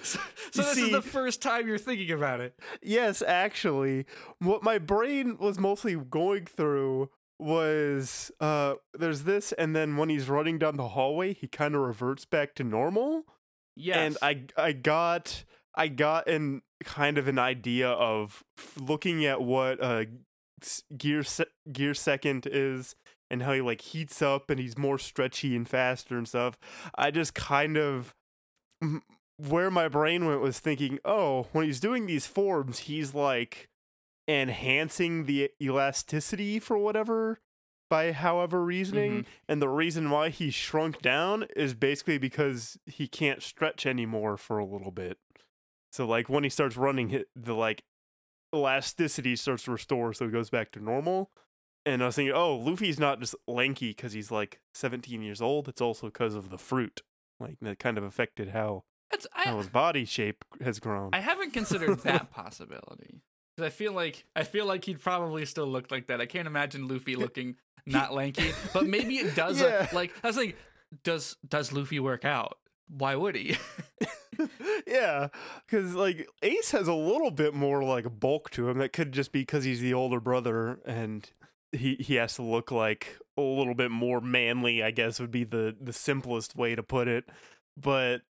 [0.03, 0.19] so,
[0.51, 2.59] so this see- is the first time you're thinking about it.
[2.81, 4.05] yes, actually,
[4.39, 7.09] what my brain was mostly going through
[7.39, 11.81] was uh there's this and then when he's running down the hallway he kind of
[11.81, 13.23] reverts back to normal
[13.75, 19.25] Yes, and I I got I got an kind of an idea of f- looking
[19.25, 20.03] at what uh
[20.97, 22.95] gear se- gear second is
[23.29, 26.57] and how he like heats up and he's more stretchy and faster and stuff.
[26.95, 28.13] I just kind of
[29.37, 33.69] where my brain went was thinking, oh, when he's doing these forms, he's like
[34.27, 37.39] enhancing the elasticity for whatever
[37.89, 39.11] by however reasoning.
[39.11, 39.29] Mm-hmm.
[39.49, 44.57] And the reason why he shrunk down is basically because he can't stretch anymore for
[44.57, 45.17] a little bit.
[45.91, 47.83] So like when he starts running hit the like
[48.53, 51.29] elasticity starts to restore so he goes back to normal
[51.85, 55.67] and i was thinking oh luffy's not just lanky because he's like 17 years old
[55.67, 57.01] it's also because of the fruit
[57.39, 61.51] like that kind of affected how That's, how his body shape has grown I haven't
[61.53, 63.21] considered that possibility
[63.55, 66.21] because I feel like I feel like he'd probably still look like that.
[66.21, 69.61] I can't imagine Luffy looking not lanky, but maybe it does.
[69.61, 69.95] uh, Yeah.
[69.95, 70.55] like I was like,
[71.03, 72.57] does does Luffy work out?
[72.87, 73.57] Why would he?
[74.87, 75.27] yeah,
[75.65, 78.77] because like Ace has a little bit more like bulk to him.
[78.77, 81.29] That could just be because he's the older brother and
[81.71, 84.83] he he has to look like a little bit more manly.
[84.83, 87.25] I guess would be the the simplest way to put it.
[87.77, 88.21] But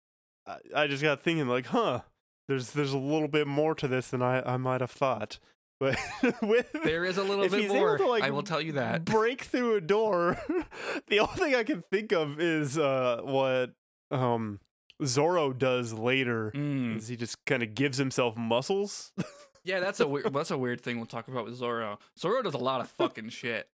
[0.46, 2.00] I, I just got thinking like, huh,
[2.48, 5.38] there's there's a little bit more to this than I I might have thought.
[5.78, 5.98] But
[6.42, 7.96] with there is a little bit more.
[7.96, 9.06] to, like, I will tell you that.
[9.06, 10.38] break through a door.
[11.08, 13.72] the only thing I can think of is uh what
[14.10, 14.60] um
[15.04, 16.52] Zoro does later.
[16.54, 16.96] Mm.
[16.96, 19.12] Is he just kind of gives himself muscles?
[19.62, 20.32] Yeah, that's a weird.
[20.32, 21.98] that's a weird thing we'll talk about with Zoro.
[22.18, 23.68] Zoro does a lot of fucking shit.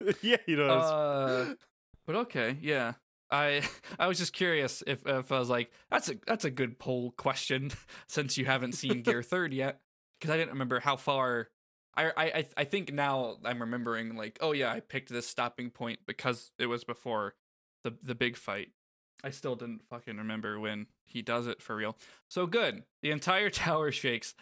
[0.22, 0.90] yeah, he does.
[0.90, 1.54] Uh,
[2.06, 2.94] but okay, yeah.
[3.30, 3.62] I
[3.98, 7.10] I was just curious if if I was like that's a that's a good poll
[7.12, 7.70] question
[8.06, 9.80] since you haven't seen Gear Third yet
[10.18, 11.48] because I didn't remember how far.
[11.94, 15.70] I, I I I think now I'm remembering like oh yeah I picked this stopping
[15.70, 17.34] point because it was before
[17.84, 18.70] the the big fight.
[19.24, 21.96] I still didn't fucking remember when he does it for real.
[22.28, 22.84] So good.
[23.02, 24.34] The entire tower shakes.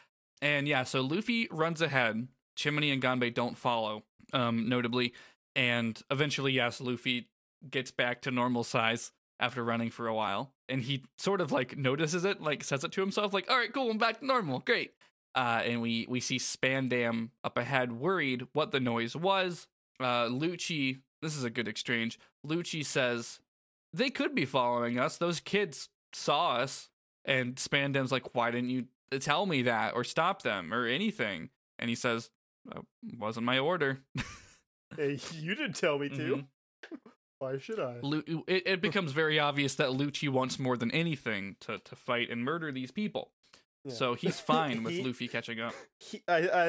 [0.42, 2.28] And yeah, so Luffy runs ahead.
[2.56, 5.12] Chimney and Gonbe don't follow, um, notably.
[5.56, 7.28] And eventually, yes, Luffy
[7.70, 10.52] gets back to normal size after running for a while.
[10.68, 13.72] And he sort of like notices it, like says it to himself, like, all right,
[13.72, 14.60] cool, I'm back to normal.
[14.60, 14.92] Great.
[15.34, 19.66] Uh, and we we see Spandam up ahead, worried what the noise was.
[19.98, 22.18] Uh, Lucci, this is a good exchange.
[22.46, 23.40] Lucci says,
[23.94, 25.16] they could be following us.
[25.16, 26.88] Those kids saw us.
[27.24, 28.86] And Spandam's like, why didn't you
[29.20, 31.48] tell me that or stop them or anything?
[31.78, 32.30] And he says,
[32.70, 32.80] uh,
[33.18, 34.00] wasn't my order.
[34.96, 36.16] hey, you didn't tell me to.
[36.36, 36.46] Mhm.
[37.38, 37.96] Why should I?
[38.00, 42.30] Lu- it, it becomes very obvious that Lucci wants more than anything to, to fight
[42.30, 43.32] and murder these people.
[43.84, 43.92] Yeah.
[43.92, 45.74] So he's fine with He- Luffy catching up.
[45.98, 46.66] He, I, I,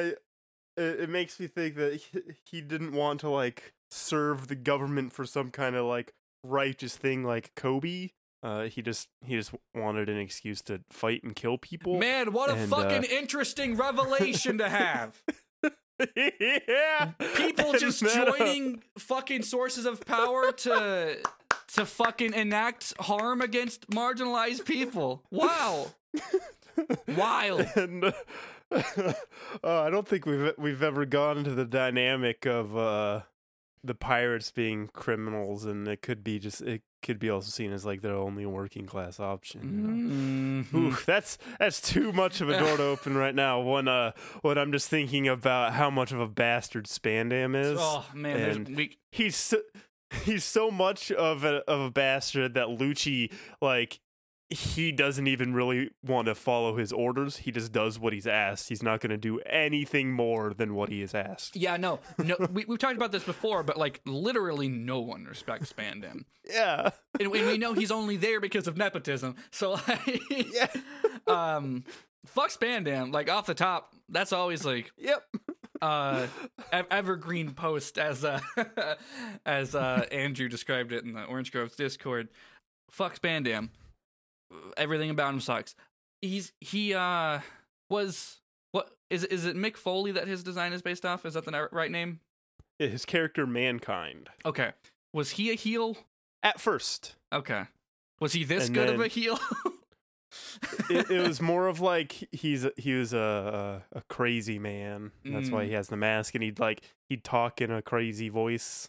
[0.76, 5.12] it, it makes me think that he, he didn't want to like serve the government
[5.12, 6.12] for some kind of like
[6.42, 8.12] righteous thing like Koby.
[8.42, 11.98] Uh, he just he just wanted an excuse to fight and kill people.
[11.98, 15.22] Man, what a and, uh, fucking interesting revelation to have.
[16.16, 21.18] yeah, People And just uh, joining fucking sources of power to
[21.74, 25.22] to fucking enact harm against marginalized people.
[25.30, 25.88] Wow.
[27.08, 27.66] Wild.
[27.76, 28.12] and uh,
[28.72, 29.12] uh,
[29.64, 33.22] I don't think we've we've ever gone into the dynamic of uh,
[33.86, 37.84] the pirates being criminals, and it could be just it could be also seen as
[37.86, 39.62] like their only working class option.
[39.62, 40.64] You know?
[40.64, 40.74] Mhm.
[40.74, 43.60] Ooh, that's that's too much of a door to open right now.
[43.60, 44.12] When uh,
[44.42, 47.78] when I'm just thinking about how much of a bastard Spandam is.
[47.80, 49.58] Oh man, there's and- we He's so,
[50.24, 53.32] he's so much of a of a bastard that Lucci
[53.62, 54.00] like
[54.48, 57.38] he doesn't even really want to follow his orders.
[57.38, 58.68] He just does what he's asked.
[58.68, 61.56] He's not going to do anything more than what he is asked.
[61.56, 62.36] Yeah, no, no.
[62.52, 66.90] we, we've talked about this before, but like literally no one respects Spandam, Yeah.
[67.18, 69.34] and, we- and we know he's only there because of nepotism.
[69.50, 70.68] So, like, Yeah.
[71.26, 71.84] um,
[72.26, 73.12] fuck Spandam.
[73.12, 75.24] Like off the top, that's always like Yep.
[75.82, 76.26] uh
[76.72, 78.40] ev- evergreen post as uh
[79.44, 82.28] as uh Andrew described it in the Orange Grove's Discord.
[82.90, 83.70] Fuck Spandam.
[84.76, 85.74] Everything about him sucks.
[86.22, 87.40] He's he uh
[87.90, 88.40] was
[88.72, 91.24] what is is it Mick Foley that his design is based off?
[91.26, 92.20] Is that the right name?
[92.78, 94.28] Yeah, His character Mankind.
[94.44, 94.72] Okay.
[95.12, 95.96] Was he a heel?
[96.42, 97.64] At first, Okay.
[98.20, 99.38] Was he this And good of a heel?
[100.90, 105.12] it, it was more of like he's a- he was a a, a crazy man.
[105.24, 105.68] That's why Mm.
[105.68, 108.88] he has the mask, and he'd like he'd talk in a crazy voice,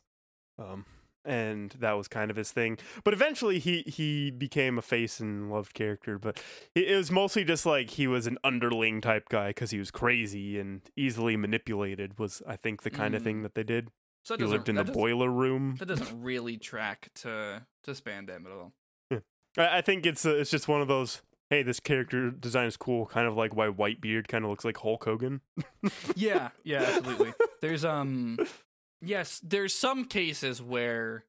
[0.59, 0.85] um,
[1.27, 2.77] and that was kind of his thing.
[3.03, 6.17] But eventually, he he became a face and loved character.
[6.17, 6.41] But
[6.73, 10.57] it, was mostly just like he was an underling type guy because he was crazy
[10.57, 12.17] and easily manipulated.
[12.17, 13.25] Was I think the kind of Mm.
[13.25, 13.89] thing that they did.
[14.23, 15.75] so that He lived in the boiler room.
[15.79, 18.73] That doesn't really track to to Spandam at all.
[19.57, 21.21] I I think it's uh, it's just one of those.
[21.49, 23.05] Hey, this character design is cool.
[23.05, 25.39] Kind of like why Whitebeard kind of looks like Hulk Hogan.
[26.15, 27.33] yeah, yeah, absolutely.
[27.61, 28.37] There's um
[29.01, 31.25] yes, there's some cases where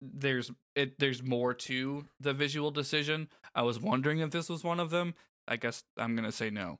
[0.00, 3.28] there's it there's more to the visual decision.
[3.54, 5.14] I was wondering if this was one of them.
[5.46, 6.78] I guess I'm to say no.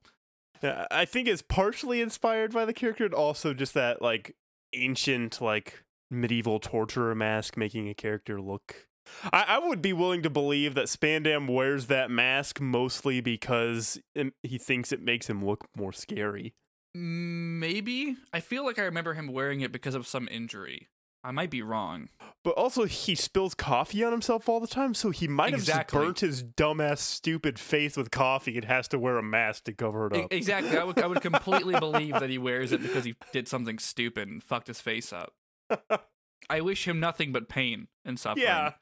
[0.62, 4.34] Yeah, I think it's partially inspired by the character, and also just that like
[4.72, 8.88] ancient, like medieval torturer mask making a character look.
[9.32, 14.34] I, I would be willing to believe that Spandam wears that mask mostly because it,
[14.42, 16.54] he thinks it makes him look more scary.
[16.94, 18.16] Maybe.
[18.32, 20.88] I feel like I remember him wearing it because of some injury.
[21.24, 22.08] I might be wrong.
[22.44, 25.88] But also, he spills coffee on himself all the time, so he might have just
[25.88, 30.06] burnt his dumbass, stupid face with coffee and has to wear a mask to cover
[30.06, 30.32] it up.
[30.32, 30.78] exactly.
[30.78, 34.28] I would I would completely believe that he wears it because he did something stupid
[34.28, 35.34] and fucked his face up.
[36.50, 38.46] I wish him nothing but pain and suffering.
[38.46, 38.72] yeah.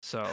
[0.00, 0.26] So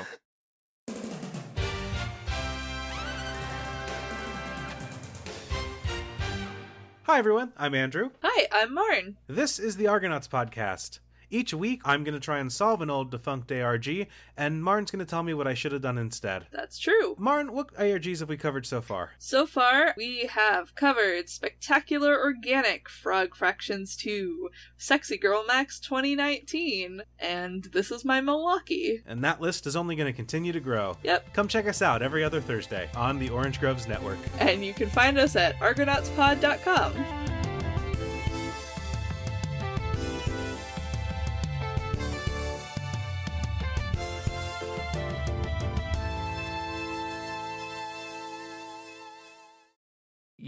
[7.09, 7.53] Hi, everyone.
[7.57, 8.11] I'm Andrew.
[8.21, 9.17] Hi, I'm Marn.
[9.25, 10.99] This is the Argonauts podcast.
[11.31, 15.05] Each week, I'm going to try and solve an old defunct ARG, and Marn's going
[15.05, 16.47] to tell me what I should have done instead.
[16.51, 17.15] That's true.
[17.19, 19.11] Marn, what ARGs have we covered so far?
[19.19, 27.65] So far, we have covered Spectacular Organic Frog Fractions 2, Sexy Girl Max 2019, and
[27.65, 29.03] This Is My Milwaukee.
[29.05, 30.97] And that list is only going to continue to grow.
[31.03, 31.33] Yep.
[31.33, 34.17] Come check us out every other Thursday on the Orange Groves Network.
[34.39, 37.38] And you can find us at argonautspod.com.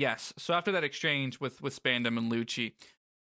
[0.02, 0.34] Yes.
[0.40, 2.74] So after that exchange with with Spandam and Lucci,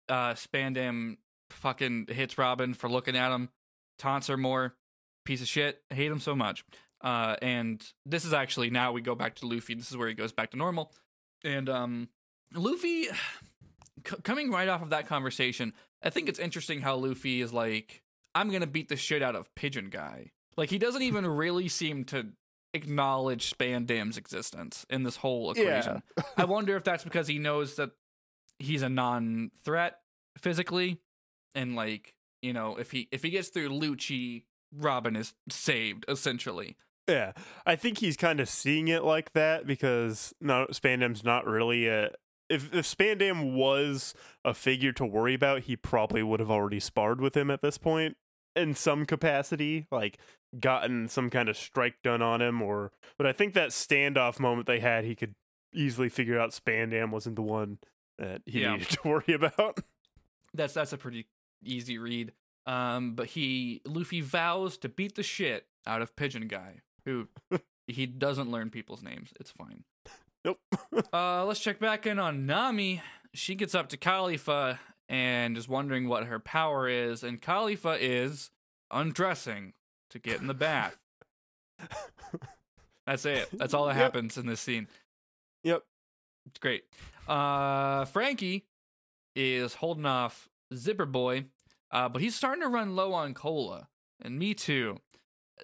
[0.09, 1.19] uh Spandam
[1.51, 3.49] fucking hits Robin for looking at him,
[3.97, 4.75] taunts her more,
[5.25, 5.83] piece of shit.
[5.91, 6.65] Hate him so much.
[7.01, 9.75] Uh and this is actually now we go back to Luffy.
[9.75, 10.93] This is where he goes back to normal.
[11.45, 12.09] And um
[12.53, 13.05] Luffy
[14.05, 18.03] c- coming right off of that conversation, I think it's interesting how Luffy is like
[18.35, 20.33] I'm to beat the shit out of Pigeon Guy.
[20.57, 22.33] Like he doesn't even really seem to
[22.75, 26.03] acknowledge Spandam's existence in this whole equation.
[26.37, 27.93] I wonder if that's because he knows that
[28.59, 29.99] he's a non-threat
[30.37, 30.99] physically,
[31.55, 36.77] and like you know, if he if he gets through Lucci, Robin is saved essentially.
[37.09, 37.33] Yeah,
[37.67, 42.11] I think he's kind of seeing it like that because no, Spandam's not really a.
[42.51, 44.15] If if Spandam was
[44.45, 47.79] a figure to worry about, he probably would have already sparred with him at this
[47.79, 48.17] point
[48.57, 50.19] in some capacity, like
[50.61, 52.93] gotten some kind of strike done on him, or.
[53.19, 55.35] But I think that standoff moment they had, he could
[55.73, 57.79] easily figure out Spandam wasn't the one
[58.19, 58.73] that he Yeah.
[58.73, 59.79] needed to worry about.
[60.53, 61.27] That's that's a pretty
[61.65, 62.33] easy read.
[62.67, 67.29] Um, but he Luffy vows to beat the shit out of Pigeon Guy, who
[67.87, 69.33] he doesn't learn people's names.
[69.39, 69.85] It's fine.
[70.45, 70.61] Nope.
[71.13, 73.03] Uh, let's check back in on Nami.
[73.33, 74.79] She gets up to Kalifa
[75.09, 78.51] and is wondering what her power is, and Kalifa is
[78.93, 79.73] undressing
[80.15, 80.97] to get in the bath.
[83.07, 83.49] That's it.
[83.53, 84.03] That's all that Yep.
[84.03, 84.89] happens in this scene.
[85.63, 85.83] Yep.
[86.47, 86.85] It's great.
[87.29, 88.65] Uh, Franky
[89.37, 91.45] is holding off Zipper Boy,
[91.91, 93.89] uh, but he's starting to run low on cola,
[94.23, 94.99] and me too.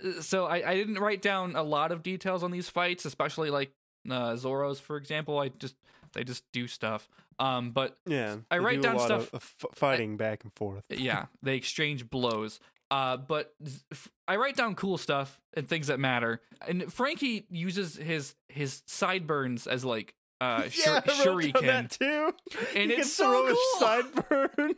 [0.05, 3.51] Uh, So I, I didn't write down a lot of details on these fights, especially
[3.51, 3.73] like
[4.11, 5.39] uh, Zoro's, for example.
[5.39, 5.77] I just
[6.13, 7.09] they just do stuff.
[7.39, 8.37] Um, but Yeah.
[8.51, 10.85] I write do down stuff- of- of fighting back and forth.
[10.91, 12.61] yeah, they exchange blows.
[12.91, 13.55] Uh, but
[14.27, 16.41] I write down cool stuff and things that matter.
[16.67, 21.67] And Franky uses his his sideburns as like uh shur- yeah, down shuriken.
[21.67, 22.33] that too.
[22.75, 23.47] And he it's so cool.
[23.47, 24.75] his sideburns.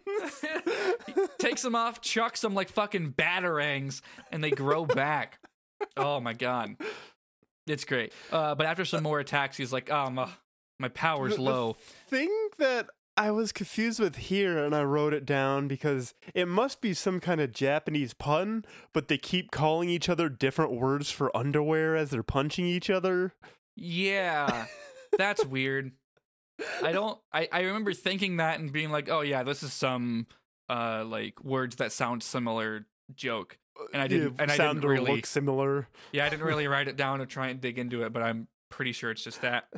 [1.38, 4.00] takes them off, chucks them like fucking batarangs,
[4.30, 5.38] and they grow back.
[5.96, 6.76] Oh my god,
[7.66, 8.12] it's great.
[8.30, 10.28] Uh, but after some more attacks, he's like, "Oh my,
[10.78, 11.76] my power's The- the low."
[12.08, 16.80] thing that I was confused with here, and I wrote it down because it must
[16.80, 21.34] be some kind of Japanese pun, but they keep calling each other different words for
[21.36, 23.34] underwear as they're punching each other.
[23.76, 24.66] Yeah,
[25.18, 25.92] that's weird.
[26.82, 27.18] I don't.
[27.32, 30.26] I I remember thinking that and being like, "Oh yeah, this is some
[30.70, 33.58] uh like words that sound similar joke."
[33.92, 35.88] And I didn't- and I didn't or really- look similar.
[36.12, 38.48] Yeah, I didn't really write it down to try and dig into it, but I'm
[38.70, 39.68] pretty sure it's just that.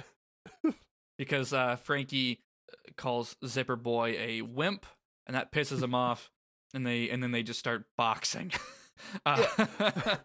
[1.18, 2.40] because uh, Franky
[2.96, 4.86] calls Zipper Boy a wimp,
[5.26, 6.30] and that pisses him off,
[6.72, 8.52] and they and then they just start boxing.
[9.26, 9.44] uh,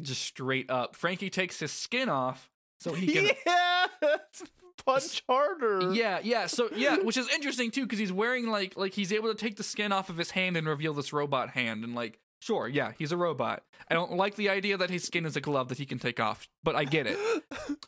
[0.00, 0.96] just straight up.
[0.96, 3.30] Franky takes his skin off so he can.
[3.46, 3.86] yeah,
[4.84, 5.92] punch harder.
[5.92, 6.46] Yeah, yeah.
[6.46, 9.56] So yeah, which is interesting too, because he's wearing like like he's able to take
[9.56, 12.92] the skin off of his hand and reveal this robot hand, and like sure, yeah,
[12.98, 13.62] he's a robot.
[13.90, 16.20] I don't like the idea that his skin is a glove that he can take
[16.20, 17.18] off, but I get it.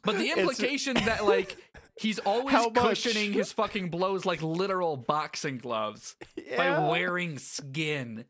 [0.05, 1.57] But the implication that like
[2.01, 2.75] he's always How much?
[2.75, 6.17] cushioning his fucking blows like literal boxing gloves
[6.57, 8.25] by wearing skin.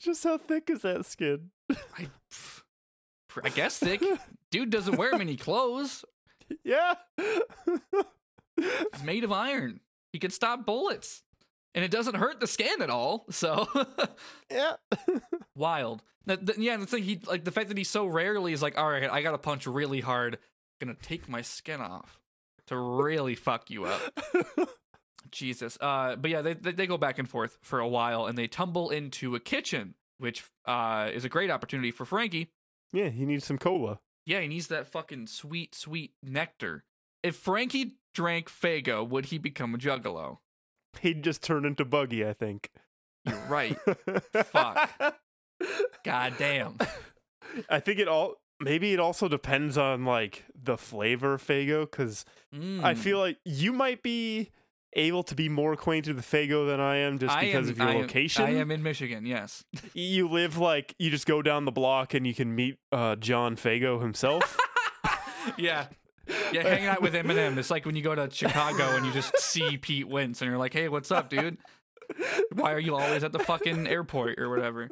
[0.00, 1.50] Just how thick is that skin?
[1.70, 2.08] I,
[3.42, 4.02] I guess thick.
[4.50, 6.04] Dude doesn't wear many clothes.
[6.62, 6.94] Yeah.
[8.56, 9.80] He's made of iron.
[10.12, 11.22] He can stop bullets.
[11.74, 13.24] And it doesn't hurt the skin at all.
[13.30, 13.66] So
[14.50, 14.74] yeah.
[15.56, 16.02] wild.
[16.26, 18.78] Now, th- yeah, the thing he like the fact that he so rarely is like,
[18.78, 20.38] all right, I gotta punch really hard,
[20.80, 22.20] gonna take my skin off
[22.66, 24.00] to really fuck you up.
[25.30, 25.76] Jesus.
[25.80, 28.46] Uh, but yeah, they, they they go back and forth for a while, and they
[28.46, 32.50] tumble into a kitchen, which uh is a great opportunity for Franky.
[32.92, 34.00] yeah, he needs some cola.
[34.26, 36.84] Yeah, he needs that fucking sweet, sweet nectar.
[37.22, 40.38] If Franky drank Faygo, would he become a Juggalo?
[41.00, 42.70] He'd just turn into Buggy, I think.
[43.24, 43.76] You're right.
[44.44, 45.18] Fuck.
[46.04, 46.78] God damn.
[47.68, 48.34] I think it all
[48.64, 52.96] maybe it also depends on like the flavor of Faygo because I Mm.
[52.96, 54.50] feel like you might be
[54.96, 57.78] able to be more acquainted with Faygo than I am just I because am- of
[57.78, 58.44] your I am- location.
[58.44, 59.26] I am in Michigan.
[59.26, 59.64] Yes.
[59.94, 63.56] You live like you just go down the block and you can meet uh, John
[63.56, 64.56] Faygo himself.
[65.58, 65.86] yeah.
[66.52, 67.58] Yeah, hanging out with Eminem.
[67.58, 70.58] It's like when you go to Chicago and you just see Pete Wentz and you're
[70.58, 71.58] like, "Hey, what's up, dude?
[72.52, 74.88] Why are you always at the fucking airport or whatever?"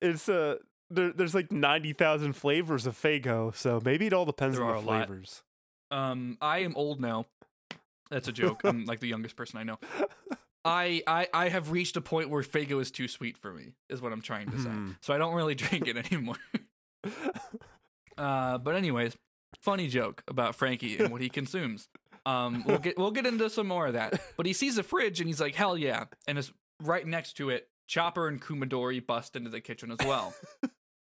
[0.00, 0.56] it's uh
[0.90, 4.84] there, there's like ninety thousand flavors of Faygo, so maybe it all depends There on
[4.84, 5.06] the lot.
[5.06, 5.42] flavors.
[5.90, 7.26] Um, I am old now.
[8.10, 8.62] That's a joke.
[8.64, 9.78] I'm like the youngest person I know.
[10.64, 14.02] I, I I have reached a point where Faygo is too sweet for me, is
[14.02, 14.68] what I'm trying to say.
[14.68, 14.90] Hmm.
[15.00, 16.36] So I don't really drink it anymore.
[18.18, 19.16] uh, but anyways,
[19.62, 21.88] funny joke about Franky and what he consumes.
[22.26, 24.20] Um, we'll get we'll get into some more of that.
[24.36, 26.04] But he sees a fridge and he's like, hell yeah!
[26.26, 27.68] And it's right next to it.
[27.86, 30.34] Chopper and Kumadori bust into the kitchen as well.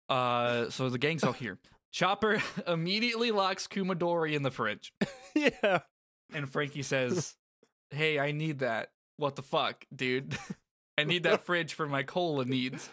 [0.09, 1.59] Uh, so the gang's all here.
[1.91, 4.93] Chopper immediately locks Kumadori in the fridge.
[5.35, 5.79] yeah.
[6.33, 7.35] And Franky says,
[7.89, 8.89] Hey, I need that.
[9.17, 10.37] What the fuck, dude?
[10.97, 12.89] I need that fridge for my cola needs.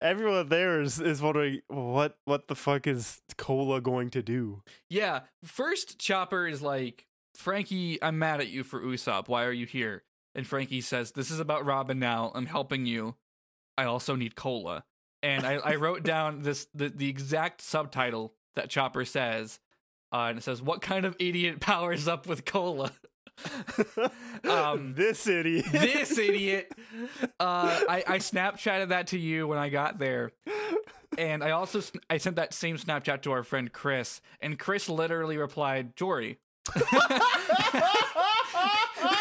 [0.00, 4.62] Everyone there is, is wondering what what the fuck is Cola going to do?
[4.88, 5.22] Yeah.
[5.44, 9.28] First, Chopper is like, Franky, I'm mad at you for Usopp.
[9.28, 10.04] Why are you here?
[10.34, 12.30] And Franky says, This is about Robin now.
[12.34, 13.16] I'm helping you.
[13.78, 14.84] I also need cola.
[15.22, 19.60] And I, I wrote down this the, the exact subtitle that Chopper says.
[20.12, 22.92] Uh, and it says, What kind of idiot powers up with cola?
[24.48, 25.66] um, this idiot.
[25.72, 26.72] this idiot.
[27.40, 30.32] Uh, I, I Snapchatted that to you when I got there.
[31.16, 35.36] And I also I sent that same Snapchat to our friend Chris, and Chris literally
[35.36, 36.38] replied, "Jory,"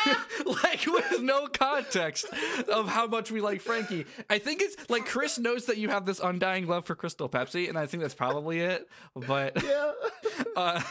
[0.45, 2.25] like with no context
[2.71, 4.05] of how much we like Franky.
[4.29, 7.69] I think it's like Chris knows that you have this undying love for Crystal Pepsi,
[7.69, 8.87] and I think that's probably it.
[9.15, 9.91] But yeah.
[10.55, 10.81] uh,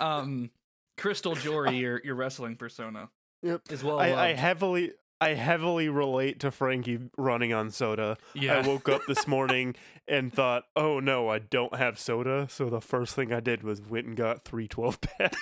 [0.00, 0.50] um,
[0.96, 3.10] Crystal Jory, your your wrestling persona,
[3.42, 3.62] Yep.
[3.70, 8.16] is well I, I heavily I heavily relate to Franky running on soda.
[8.34, 8.58] Yeah.
[8.58, 9.74] I woke up this morning
[10.06, 13.80] and thought, "Oh no, I don't have soda." So the first thing I did was
[13.80, 15.38] went and got three 12 packs.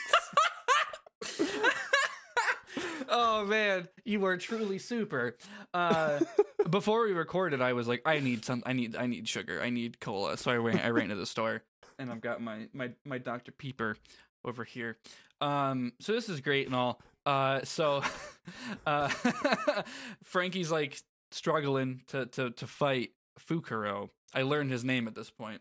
[3.14, 5.36] Oh man, you were truly super.
[5.74, 6.20] Uh,
[6.70, 9.68] before we recorded, I was like, I need some, I need, I need sugar, I
[9.68, 10.38] need cola.
[10.38, 11.62] So I ran, I ran to the store,
[11.98, 13.98] and I've got my my my Dr Peeper
[14.46, 14.96] over here.
[15.42, 17.02] Um, so this is great and all.
[17.26, 18.02] Uh, so,
[18.86, 19.08] uh,
[20.24, 20.98] Franky's like
[21.32, 24.08] struggling to to to fight Fukuro.
[24.34, 25.60] I learned his name at this point,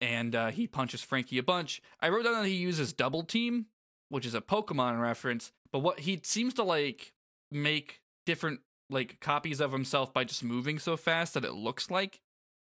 [0.00, 1.82] and uh, he punches Franky a bunch.
[2.00, 3.66] I wrote down that he uses double team,
[4.08, 5.52] which is a Pokemon reference.
[5.72, 7.12] But what he seems to like
[7.50, 12.20] make different like copies of himself by just moving so fast that it looks like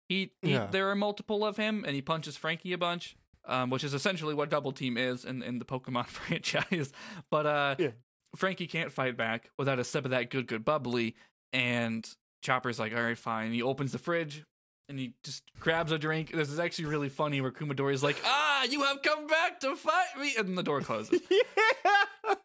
[0.08, 0.68] he, he Yeah.
[0.70, 3.16] there are multiple of him, and he punches Franky a bunch.
[3.48, 6.92] Um, which is essentially what double team is in, in the Pokemon franchise.
[7.32, 7.90] But uh, Yeah.
[8.36, 11.16] Franky can't fight back without a sip of that good, good bubbly.
[11.52, 12.08] And
[12.44, 13.52] Chopper's like, all right, fine.
[13.52, 14.44] He opens the fridge
[14.88, 16.32] and he just grabs a drink.
[16.32, 20.20] This is actually really funny where Kumadori's like, ah, you have come back to fight
[20.20, 20.34] me.
[20.38, 21.20] And the door closes.
[21.30, 22.36] yeah.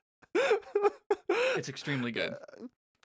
[1.56, 2.34] It's extremely good.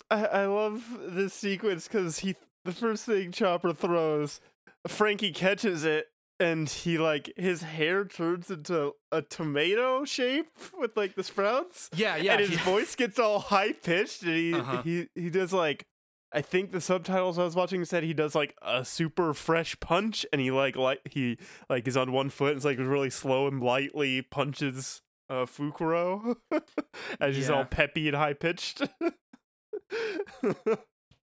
[0.10, 2.36] I, I love this sequence because he
[2.66, 4.40] the first thing Chopper throws,
[4.88, 6.08] Franky catches it
[6.40, 10.48] and he like his hair turns into a tomato shape
[10.78, 11.90] with like the sprouts.
[11.96, 12.34] Yeah, yeah.
[12.34, 14.82] and his he- voice gets all high pitched and he, Uh-huh.
[14.84, 15.86] he he does like
[16.34, 20.26] I think the subtitles I was watching said he does like a super fresh punch
[20.32, 21.38] and he like like he
[21.70, 26.38] like is on one foot and it's like really slow and lightly punches uh Fukuro
[27.20, 27.56] as he's Yeah.
[27.56, 28.82] all peppy and high pitched.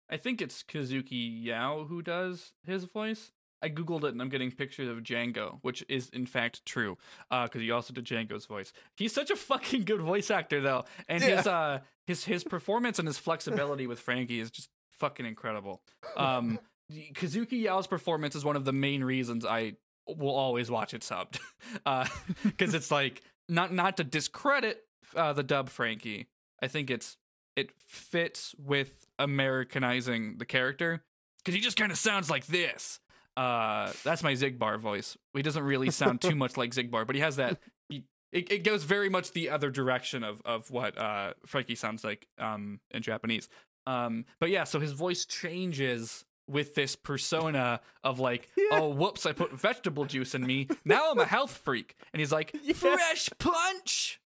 [0.09, 3.33] I think it's Kazuki Yao who does his voice.
[3.63, 6.99] I googled it and I'm getting pictures of Django, which is in fact true,
[7.31, 8.73] because he also did Django's voice.
[8.97, 13.09] He's such a fucking good voice actor though, and his uh his his performance and
[13.09, 14.69] his flexibility with Franky is just
[14.99, 15.81] fucking incredible.
[16.17, 19.75] Um, Kazuki Yao's performance is one of the main reasons I
[20.07, 21.39] will always watch it subbed,
[22.45, 24.85] because it's like not not to discredit
[25.15, 26.29] uh, the dub Franky.
[26.63, 27.17] I think it's
[27.57, 31.03] it fits with Americanizing the character
[31.39, 33.01] because he just kind of sounds like this.
[33.37, 35.17] Uh, that's my Zigbar voice.
[35.35, 37.59] He doesn't really sound too much like Zigbar, but he has that.
[37.89, 42.05] He, it, it goes very much the other direction of of what uh, Franky sounds
[42.05, 43.49] like um, in Japanese.
[43.87, 49.33] Um, but yeah, so his voice changes with this persona of like, oh, whoops, I
[49.33, 50.69] put vegetable juice in me.
[50.85, 54.21] Now I'm a health freak, and he's like, fresh punch,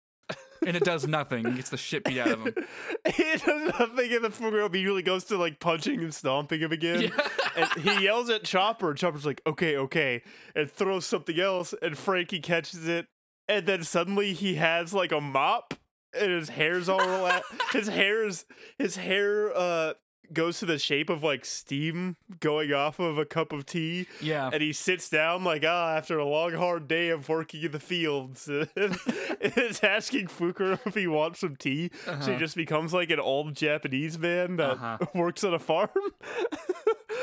[0.67, 1.45] and it does nothing.
[1.47, 2.55] He gets the shit beat out of him.
[3.05, 7.03] it does nothing and the Fukuro immediately goes to like punching and stomping him again.
[7.03, 7.29] Yeah.
[7.57, 10.23] and he yells at Chopper, and Chopper's like, okay, okay,
[10.55, 13.07] and throws something else, and Franky catches it,
[13.49, 15.75] and then suddenly he has like a mop,
[16.19, 17.43] and his hair's all rela-
[17.73, 18.45] his hair's
[18.79, 19.95] his hair uh
[20.33, 24.07] goes to the shape of like steam going off of a cup of tea.
[24.21, 24.49] Yeah.
[24.53, 27.81] And he sits down like, ah, after a long, hard day of working in the
[27.81, 31.91] fields, is asking Fukuro if he wants some tea.
[32.05, 32.31] So Uh-huh.
[32.31, 34.99] he just becomes like an old Japanese man that Uh-huh.
[35.17, 35.89] works on a farm.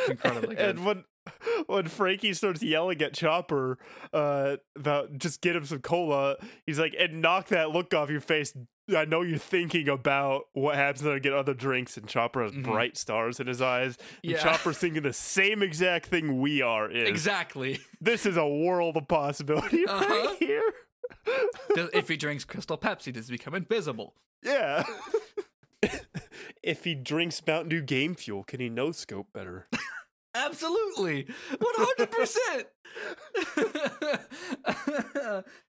[0.10, 0.76] incredibly good.
[0.78, 1.04] And when
[1.68, 3.78] when Franky starts yelling at Chopper
[4.14, 6.36] uh, about just get him some cola,
[6.66, 8.54] he's like, and knock that look off your face.
[8.96, 12.54] I know you're thinking about what happens when I get other drinks, and Chopper has
[12.54, 12.64] Mhm.
[12.64, 13.98] bright stars in his eyes.
[14.24, 14.38] And Yeah.
[14.44, 16.90] Chopper's thinking the same exact thing we are.
[16.90, 17.80] Is Exactly.
[18.02, 20.06] this is a world of possibility Uh-huh.
[20.08, 20.64] right here?
[21.94, 24.16] If he drinks Crystal Pepsi, does he become invisible?
[24.44, 24.86] yeah.
[26.64, 29.68] if he drinks Mountain Dew Game Fuel, can he no scope better?
[30.36, 31.28] Absolutely.
[31.52, 32.66] 100%.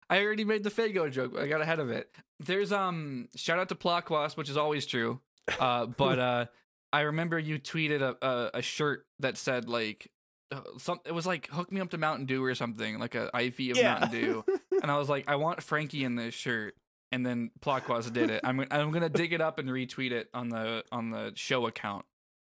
[0.09, 1.33] I already made the Faygo joke.
[1.33, 2.09] but I got ahead of it.
[2.39, 5.19] There's um shout out to Plotquas, which is always true.
[5.59, 6.45] Uh but uh
[6.93, 10.09] I remember you tweeted a a, a shirt that said like
[10.51, 13.29] uh, some it was like hook me up to Mountain Dew or something, like a
[13.37, 14.45] IV of Mountain Dew.
[14.81, 16.75] and I was like, I want Franky in this shirt.
[17.11, 18.41] And then Plotquas did it.
[18.43, 22.05] I'm I'm gonna dig it up and retweet it on the on the show account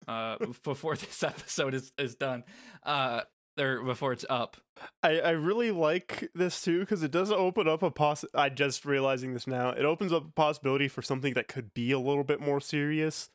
[0.09, 2.45] uh before this episode is is done.
[2.83, 3.23] Uh
[3.61, 4.57] or before it's up.
[5.03, 8.25] I, I really like this too because it does open up a poss.
[8.35, 9.71] I just realizing this now.
[9.71, 13.29] It opens up a possibility for something that could be a little bit more serious.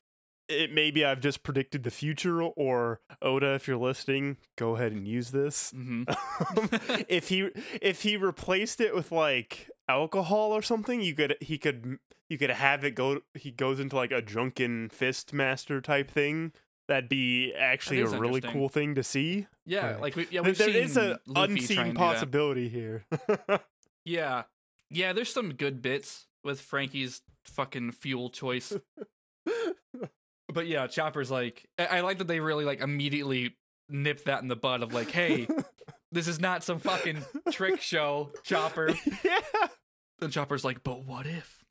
[0.47, 5.07] It maybe I've just predicted the future, or Oda, if you're listening, go ahead and
[5.07, 5.71] use this.
[5.71, 6.03] hmm
[7.09, 7.49] if he
[7.81, 11.97] if he replaced it with like alcohol or something, you could he could
[12.29, 13.21] you could have it go.
[13.33, 16.51] He goes into like a drunken fist master type thing.
[16.87, 19.47] That'd be actually a really cool thing to see.
[19.65, 20.01] Yeah, Right.
[20.01, 21.99] like we, yeah, we've there seen is an unseen and do that.
[21.99, 23.05] possibility here.
[24.05, 24.43] Yeah,
[24.91, 25.13] yeah.
[25.13, 28.71] There's some good bits with Franky's fucking fuel choice,
[30.53, 33.55] but yeah, Chopper's like, I, I like that they really like immediately
[33.89, 35.47] nip that in the bud of like, hey,
[36.11, 38.93] this is not some fucking trick show, Chopper.
[39.23, 39.39] yeah.
[40.21, 41.63] And Chopper's like, but what if?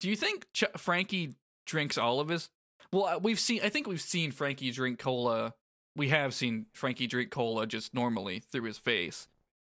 [0.00, 1.34] Do you think Ch- Franky
[1.66, 2.48] drinks all of his?
[2.90, 3.60] Well, uh, we've seen.
[3.62, 5.54] I think we've seen Franky drink cola.
[5.94, 9.28] We have seen Franky drink cola just normally through his face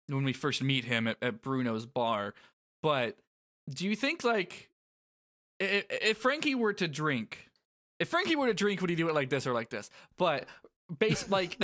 [0.07, 2.33] when we first meet him at, at Bruno's bar.
[2.81, 3.17] But
[3.69, 4.69] do you think like
[5.59, 7.49] if, if Franky were to drink,
[7.99, 9.89] if Franky were to drink, would he do it like this or like this?
[10.17, 10.45] But
[10.97, 11.61] base like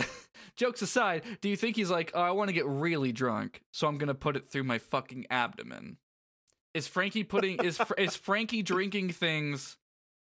[0.55, 3.87] jokes aside, do you think he's like, oh, I want to get really drunk, so
[3.87, 5.97] I'm gonna put it through my fucking abdomen?
[6.73, 9.77] Is Franky putting is is Franky drinking things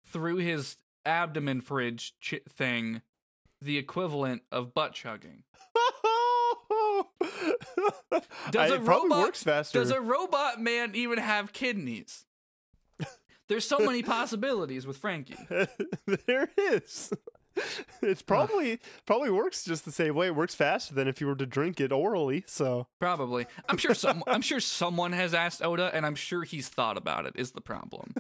[0.06, 0.78] through his
[1.08, 3.02] abdomen fridge ch- thing
[3.62, 5.44] the equivalent of butt chugging?
[8.52, 9.80] Does I- a robot- works faster.
[9.80, 12.26] Does a robot man even have kidneys?
[13.50, 15.38] There's so many possibilities with Franky.
[16.28, 17.14] there is.
[18.04, 20.28] It's probably probably works just the same way.
[20.28, 22.44] It works faster than if you were to drink it orally.
[22.46, 23.48] So Probably.
[23.68, 27.26] I'm sure some I'm sure someone has asked Oda and I'm sure he's thought about
[27.26, 28.14] it is the problem.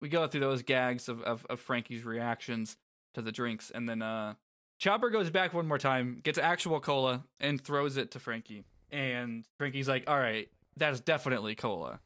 [0.00, 2.76] We go through those gags of, of, of Franky's reactions
[3.14, 4.34] to the drinks and then uh
[4.78, 8.62] Chopper goes back one more time, gets actual cola and throws it to Franky.
[8.92, 11.98] And Franky's like, "All right, that is definitely cola.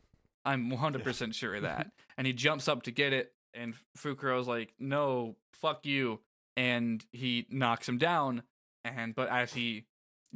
[0.45, 4.73] I'm 100% sure of that." and he jumps up to get it and Fukuro's like,
[4.79, 6.21] "No, fuck you."
[6.57, 8.43] And he knocks him down
[8.85, 9.85] and but as he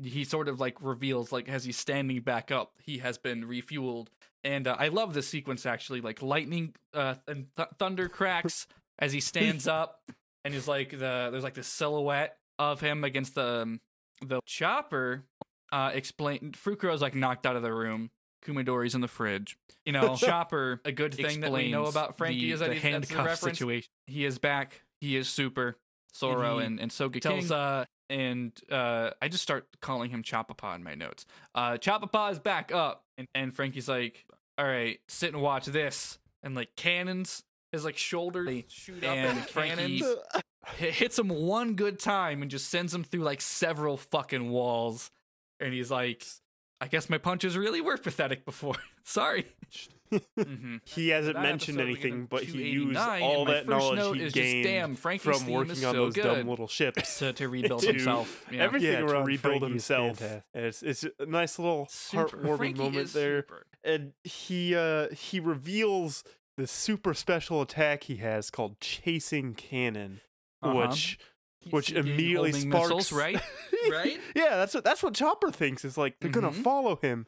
[0.01, 4.09] he sort of like reveals like as he's standing back up he has been refueled
[4.45, 8.67] and uh, i love this sequence actually like lightning uh and th- thunder cracks
[8.99, 10.01] as he stands up
[10.45, 13.81] and he's like the there's like this silhouette of him against the um,
[14.25, 15.25] the chopper
[15.73, 18.11] uh explain Fukuro's like knocked out of the room
[18.47, 19.59] Kumadori's in the fridge.
[19.85, 20.81] You know, Chopper.
[20.85, 23.59] A good thing that we know about Franky the- is that the he's the reference.
[23.59, 23.91] situation.
[24.07, 24.83] He is back.
[25.01, 25.77] He is super.
[26.15, 27.53] Soro he and, and Soga tells, King.
[27.53, 31.27] Uh, and uh, I just start calling him Chopapa in my notes.
[31.55, 34.25] Uh, Chopapa is back up, and, and Franky's like,
[34.59, 37.43] "All right, sit and watch this." And like cannons,
[37.73, 40.03] his like shoulders shoot up, and Franky
[40.65, 45.11] hi- hits him one good time and just sends him through like several fucking walls.
[45.61, 46.25] And he's like,
[46.81, 48.77] "I guess my punches really were pathetic before.
[49.05, 49.47] Sorry."
[50.13, 50.81] Mhm.
[50.85, 54.25] he hasn't that mentioned episode, we get anything, but he used all that knowledge he
[54.25, 57.19] is just, gained "Damn, from working is on those dumb little ships.
[57.19, 58.45] to, to rebuild To himself.
[58.51, 58.63] Yeah.
[58.65, 60.23] Everything Yeah, to around rebuild Franky himself.
[60.55, 63.67] It's it's a nice little Super- heartwarming Franky moment there, super.
[63.85, 66.25] and he uh he reveals
[66.57, 70.21] the super special attack he has called Chasing Cannon,
[70.63, 70.75] Uh-huh.
[70.89, 71.19] which
[71.61, 73.41] He's which thinking immediately sparks missiles, right?
[73.91, 74.21] Right?
[74.35, 75.85] yeah, that's what that's what Chopper thinks.
[75.85, 76.63] Is like they're gonna Mhm.
[76.63, 77.27] follow him.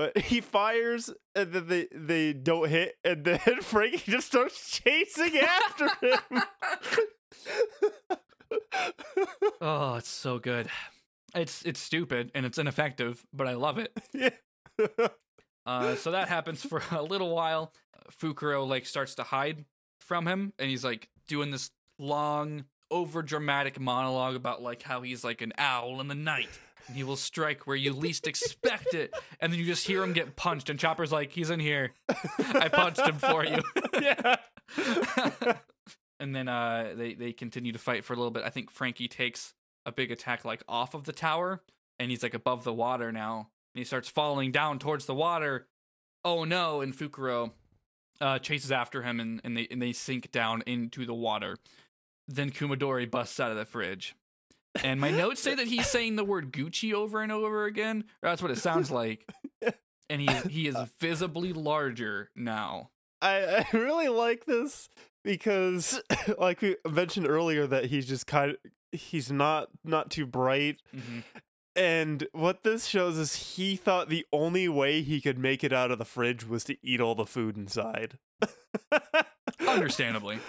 [0.00, 5.36] But he fires and then they they don't hit and then Franky just starts chasing
[5.36, 6.42] after him.
[9.60, 10.68] Oh, it's so good.
[11.34, 13.92] It's it's stupid and it's ineffective, but I love it.
[14.14, 14.30] yeah.
[15.66, 17.72] Uh, so that happens for a little while.
[18.10, 19.66] Fukuro like starts to hide
[20.00, 25.22] from him, and he's like doing this long, over dramatic monologue about like how he's
[25.22, 26.58] like an owl in the night,
[26.90, 29.14] and he will strike where you least expect it.
[29.38, 31.92] And then you just hear him get punched, and Chopper's like, "He's in here.
[32.38, 33.62] I punched him for you."
[34.02, 34.36] yeah.
[36.20, 38.42] and then uh, they they continue to fight for a little bit.
[38.42, 39.54] I think Franky takes
[39.86, 41.62] a big attack like off of the tower,
[42.00, 43.50] and he's like above the water now.
[43.72, 45.68] And he starts falling down towards the water.
[46.24, 46.80] Oh no!
[46.80, 47.52] And Fukuro
[48.20, 51.56] uh, chases after him, and, and they and they sink down into the water.
[52.26, 54.16] Then Kumadori busts out of the fridge.
[54.82, 58.04] And my notes say that he's saying the word Gucci over and over again.
[58.22, 59.28] That's what it sounds like.
[60.08, 62.90] And he he is visibly larger now.
[63.22, 64.88] I, I really like this
[65.24, 66.00] because
[66.38, 68.56] like we mentioned earlier that he's just kind of
[68.98, 71.22] he's not not too bright Mhm.
[71.76, 75.90] and what this shows is he thought the only way he could make it out
[75.90, 78.18] of the fridge was to eat all the food inside.
[79.68, 80.38] Understandably.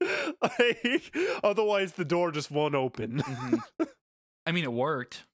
[0.42, 3.22] like, otherwise the door just won't open.
[3.22, 3.60] Mhm.
[4.46, 5.24] I mean, it worked.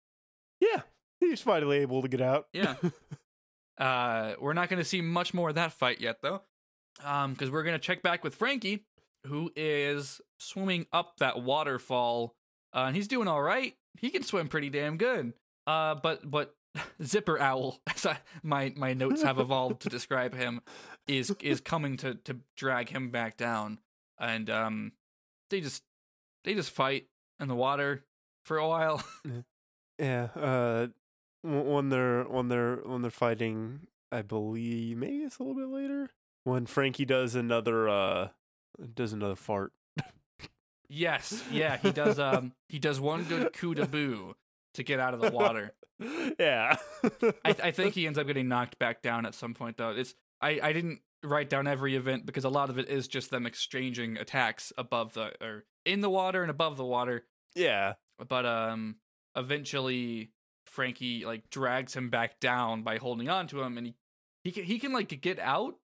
[0.61, 0.83] yeah,
[1.21, 2.49] he's finally able to get out.
[2.53, 2.75] Yeah.
[3.79, 6.43] uh, we're not going to see much more of that fight yet, though,
[7.05, 8.85] um, because we're going to check back with Franky,
[9.27, 12.35] who is swimming up that waterfall,
[12.75, 13.75] uh, and he's doing all right.
[13.99, 15.33] He can swim pretty damn good.
[15.67, 16.55] Uh, but but
[17.03, 20.61] Zipper Owl, as I, my my notes have evolved to describe him,
[21.07, 23.79] is is coming to to drag him back down,
[24.19, 24.93] and um,
[25.51, 25.83] they just
[26.45, 27.07] they just fight
[27.41, 28.05] in the water
[28.45, 29.03] for a while.
[29.99, 30.89] Yeah, uh,
[31.43, 36.11] when they're when they're when they're fighting, I believe maybe it's a little bit later.
[36.45, 38.29] when Franky does another uh
[38.95, 39.73] does another fart.
[40.89, 42.19] Yes, yeah, he does.
[42.19, 44.35] Um, he does one good coup de boo
[44.75, 45.73] to get out of the water.
[46.39, 46.77] yeah.
[47.45, 49.91] I, I think he ends up getting knocked back down at some point, though.
[49.91, 53.31] It's I, I didn't write down every event because a lot of it is just
[53.31, 57.25] them exchanging attacks above the or in the water and above the water.
[57.55, 57.95] yeah.
[58.29, 58.97] But um,
[59.37, 60.31] eventually
[60.65, 63.95] Franky like drags him back down by holding on to him, and he
[64.43, 65.75] he can he can like get out,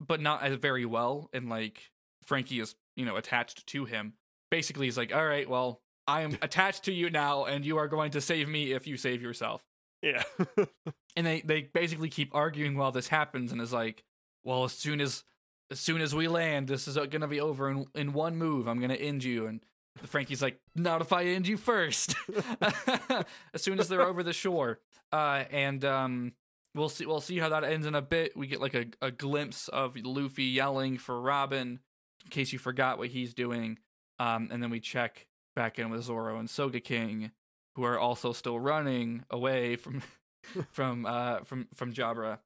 [0.00, 1.30] but not as very well.
[1.32, 1.90] And like
[2.22, 4.14] Franky is you know attached to him.
[4.50, 5.80] Basically, he's like, all right, well.
[6.06, 8.98] I am attached to you now, and you are going to save me if you
[8.98, 9.64] save yourself
[10.02, 10.22] Yeah.
[11.16, 14.04] and they they basically keep arguing while this happens and is like
[14.44, 15.24] well as soon as
[15.70, 18.68] as soon as we land this is gonna be over in, in one move.
[18.68, 19.46] I'm gonna end you.
[19.46, 19.60] And
[20.04, 22.14] franky's like not if i end you first.
[23.54, 24.80] As soon as they're over the shore.
[25.12, 26.32] Uh and um
[26.74, 28.36] we'll see we'll see how that ends in a bit.
[28.36, 31.80] We get like a, a glimpse of luffy yelling for robin
[32.24, 33.78] in case you forgot what he's doing.
[34.18, 35.26] Um and then we check
[35.56, 37.30] back in with zoro and sogeking
[37.76, 40.02] who are also still running away from
[40.70, 42.38] from uh from from Jabra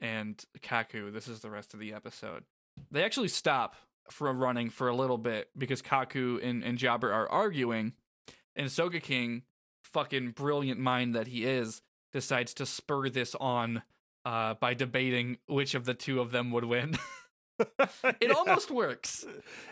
[0.00, 1.12] and Kaku.
[1.12, 2.44] This is the rest of the episode.
[2.90, 3.76] They actually stop
[4.10, 7.92] from running for a little bit because Kaku and, and Jabra are arguing,
[8.54, 9.42] and Sogeking,
[9.82, 11.82] fucking brilliant mind that he is,
[12.12, 13.82] decides to spur this on
[14.24, 16.96] uh by debating which of the two of them would win.
[18.20, 19.24] it almost works.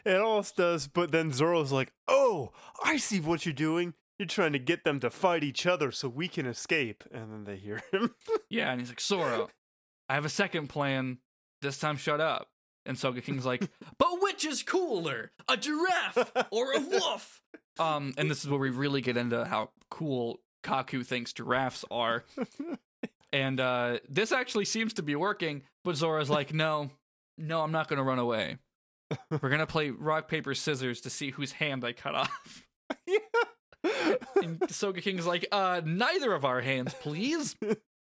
[0.05, 2.53] It almost does, but then Zoro's like, "Oh,
[2.85, 3.95] I see what you're doing.
[4.19, 7.45] You're trying to get them to fight each other so we can escape." And then
[7.45, 8.15] they hear him.
[8.49, 9.49] Yeah, and he's like, Zoro,
[10.13, 11.17] I have a second plan.
[11.63, 12.49] This time, shut up.
[12.85, 13.63] And Sogeking's like,
[13.99, 17.41] but which is cooler, a giraffe or a wolf?
[17.79, 22.25] Um, and this is where we really get into how cool Kaku thinks giraffes are.
[23.33, 26.91] And uh, this actually seems to be working, but Zoro's like, no,
[27.39, 28.59] no, I'm not going to run away.
[29.31, 32.63] We're going to play rock, paper, scissors to see whose hand I cut off.
[33.07, 34.17] yeah.
[34.43, 37.57] And Sogeking's like, uh, neither of our hands, please.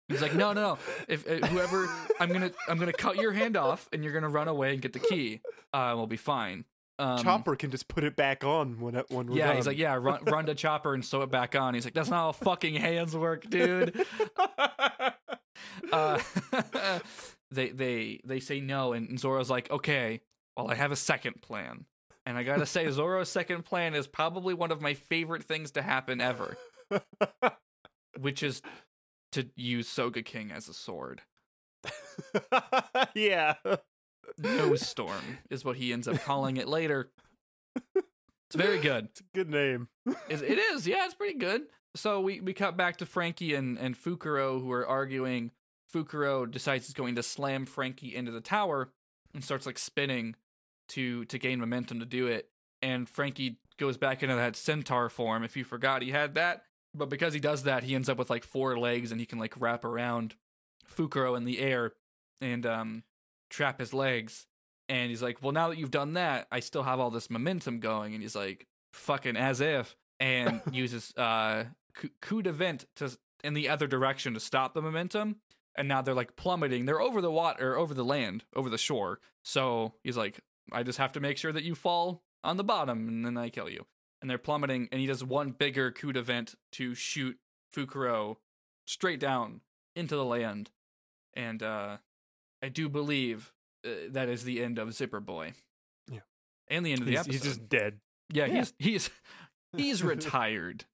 [0.09, 0.79] He's like, no, no, no.
[1.09, 1.89] If uh, whoever,
[2.21, 4.93] I'm gonna, I'm gonna cut your hand off, and you're gonna run away and get
[4.93, 5.41] the key.
[5.73, 6.65] Uh, we'll be fine.
[6.99, 9.57] Um, Chopper can just put it back on when when we're Yeah, done.
[9.57, 11.75] he's like, yeah, run, run to Chopper and sew it back on.
[11.75, 14.01] He's like, that's not how fucking hands work, dude.
[15.93, 16.19] Uh,
[17.51, 20.21] they, they, they say no, and Zoro's like, okay,
[20.57, 21.85] well, I have a second plan,
[22.25, 25.83] and I gotta say, Zoro's second plan is probably one of my favorite things to
[25.83, 26.57] happen ever,
[28.19, 28.63] which is
[29.37, 31.23] to use Sogeking as a sword.
[33.15, 33.55] yeah.
[34.39, 37.11] Nose Storm is what he ends up calling it later.
[37.95, 39.07] It's very good.
[39.07, 39.89] It's a good name.
[40.29, 41.63] Is- It is, yeah, it's pretty good.
[41.95, 45.51] So we, we cut back to Franky and, and Fukuro who are arguing.
[45.93, 48.91] Fukuro decides he's going to slam Franky into the tower
[49.35, 50.35] and starts like spinning
[50.89, 52.49] to to gain momentum to do it.
[52.83, 55.43] And Franky goes back into that centaur form.
[55.43, 56.63] If you forgot he had that,
[56.97, 59.39] but because he does that, he ends up with like four legs and he can
[59.39, 60.35] like wrap around
[60.97, 61.93] Fukuro in the air
[62.41, 63.03] and um
[63.51, 64.47] trap his legs.
[64.89, 67.81] And he's like, "Well, now that you've done that, I still have all this momentum
[67.81, 73.17] going." And he's like, "Fucking as if." And uses uh coup- coup de vent to
[73.45, 75.37] in the other direction to stop the momentum.
[75.77, 76.87] And now they're like plummeting.
[76.87, 79.21] They're over the water, over the land, over the shore.
[79.43, 80.41] So he's like,
[80.73, 83.51] "I just have to make sure that you fall on the bottom, and then I
[83.51, 83.87] kill you."
[84.21, 84.89] And they're plummeting.
[84.91, 87.37] And he does one bigger coup de vent to shoot
[87.75, 88.37] Fukuro
[88.87, 89.61] straight down
[89.95, 90.71] into the land.
[91.35, 91.99] And uh
[92.63, 93.53] I do believe
[93.87, 95.53] uh, that is the end of Zipper Boy.
[96.11, 96.21] Yeah.
[96.69, 97.33] And the end of the He's, episode.
[97.33, 97.99] he's just dead.
[98.33, 98.55] yeah, yeah.
[98.55, 99.11] he's he's
[99.77, 100.85] he's retired.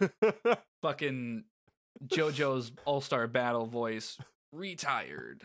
[0.82, 1.44] Fucking
[2.06, 4.18] JoJo's All-Star Battle voice
[4.52, 5.42] retired.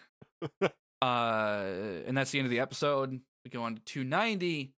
[1.00, 3.20] Uh and that's the end of the episode.
[3.46, 4.74] We go on to 290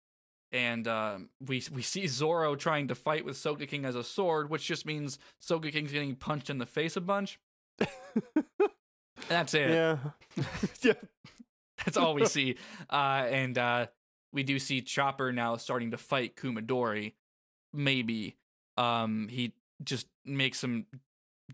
[0.52, 4.66] and um, we we see Zoro trying to fight with Sogeking as a sword, which
[4.66, 7.38] just means Sogeking's getting punched in the face a bunch.
[9.28, 9.70] That's it.
[9.70, 9.98] yeah.
[10.82, 10.92] yeah.
[11.84, 12.56] That's all we see.
[12.90, 13.86] Uh, and uh,
[14.32, 17.14] we do see Chopper now starting to fight Kumadori.
[17.72, 18.36] Maybe
[18.76, 19.52] um, he
[19.84, 20.86] just makes him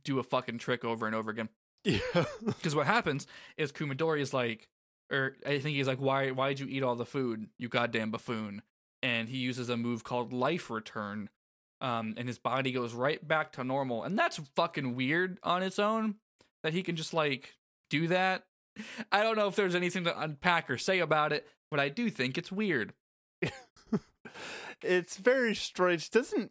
[0.04, 1.48] do a fucking trick over and over again.
[1.84, 1.98] Yeah.
[2.44, 3.26] Because what happens
[3.56, 4.68] is Kumadori is like,
[5.10, 8.10] or I think he's like, why why did you eat all the food, you goddamn
[8.10, 8.62] buffoon?
[9.04, 11.28] And he uses a move called Life Return.
[11.82, 14.02] Um, and his body goes right back to normal.
[14.02, 16.14] And that's fucking weird on its own
[16.62, 17.54] that he can just like
[17.90, 18.44] do that.
[19.12, 22.08] I don't know if there's anything to unpack or say about it, but I do
[22.08, 22.94] think it's weird.
[24.82, 26.10] it's very strange.
[26.10, 26.50] Doesn't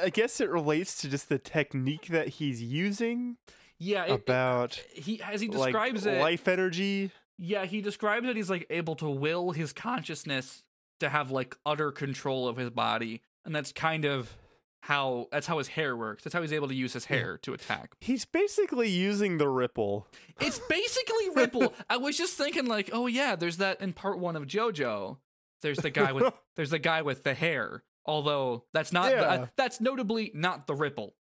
[0.00, 3.36] I guess it relates to just the technique that he's using
[3.78, 6.20] Yeah, it, it- about he as he like describes it.
[6.20, 7.10] life energy.
[7.38, 10.62] Yeah, he describes that he's like able to will his consciousness
[11.00, 14.36] to have like utter control of his body, and that's kind of
[14.82, 16.24] how that's how his hair works.
[16.24, 17.94] That's how he's able to use his hair to attack.
[18.00, 20.06] He's basically using the ripple.
[20.40, 21.74] It's basically Ripple.
[21.88, 25.18] I was just thinking like, oh yeah, there's that in part one of JoJo.
[25.62, 27.82] There's the guy with there's the guy with the hair.
[28.06, 31.14] Although that's not the, uh, that's notably not the Ripple.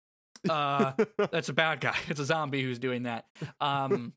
[0.48, 0.92] Uh,
[1.32, 1.96] that's a bad guy.
[2.08, 3.24] It's a zombie who's doing that.
[3.60, 4.12] Um,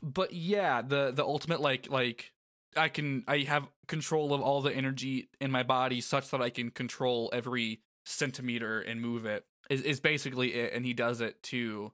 [0.00, 2.32] but yeah, the the ultimate like like
[2.76, 6.50] I can I have control of all the energy in my body such that I
[6.50, 11.42] can control every centimeter and move it is is basically it, and he does it
[11.44, 11.92] to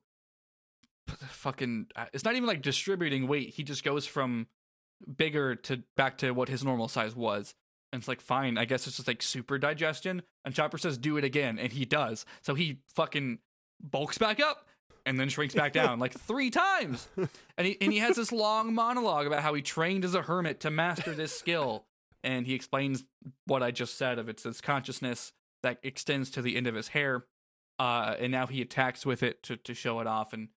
[1.07, 1.87] fucking.
[1.97, 3.55] uh, It's not even like distributing weight.
[3.55, 4.47] He just goes from
[5.17, 7.55] bigger to back to what his normal size was.
[7.93, 10.23] And it's like, fine, I guess it's just like super digestion.
[10.45, 11.59] And Chopper says, do it again.
[11.59, 12.27] And he does.
[12.43, 13.39] So he fucking
[13.81, 14.68] bulks back up
[15.09, 17.09] and then shrinks back down like three times.
[17.57, 20.61] And he, and he has this long monologue about how he trained as a hermit
[20.61, 21.87] to master this skill.
[22.23, 23.05] And he explains
[23.47, 25.33] what I just said of it's this consciousness
[25.63, 27.25] that extends to the end of his hair.
[27.79, 30.33] Uh, and now he attacks with it to, to show it off.
[30.33, 30.49] And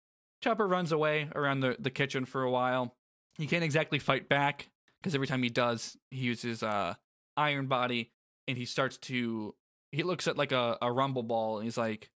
[0.43, 2.97] Chopper runs away around the, the kitchen for a while.
[3.37, 4.69] He can't exactly fight back
[5.01, 6.95] because every time he does, he uses uh,
[7.37, 8.11] Iron Body
[8.49, 9.55] and he starts to.
[9.93, 12.11] He looks at like a, a rumble ball and he's like,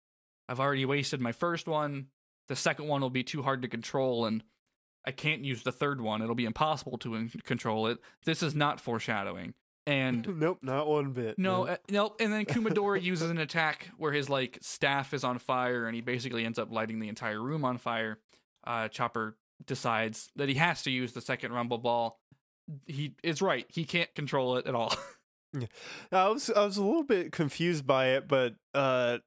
[0.47, 2.07] I've already wasted my first one.
[2.47, 4.43] The second one will be too hard to control and
[5.05, 6.21] I can't use the third one.
[6.21, 7.97] It'll be impossible to in- control it.
[8.25, 9.53] This is not foreshadowing.
[9.87, 11.39] And nope, not one bit.
[11.39, 11.69] no, Nope.
[11.69, 15.87] uh, no, and then Kumadori uses an attack where his like staff is on fire,
[15.87, 18.19] and he basically ends up lighting the entire room on fire.
[18.63, 22.19] Uh, Chopper decides that he has to use the second Rumble Ball.
[22.85, 24.93] He is right; he can't control it at all.
[26.11, 29.17] I was I was a little bit confused by it, but uh,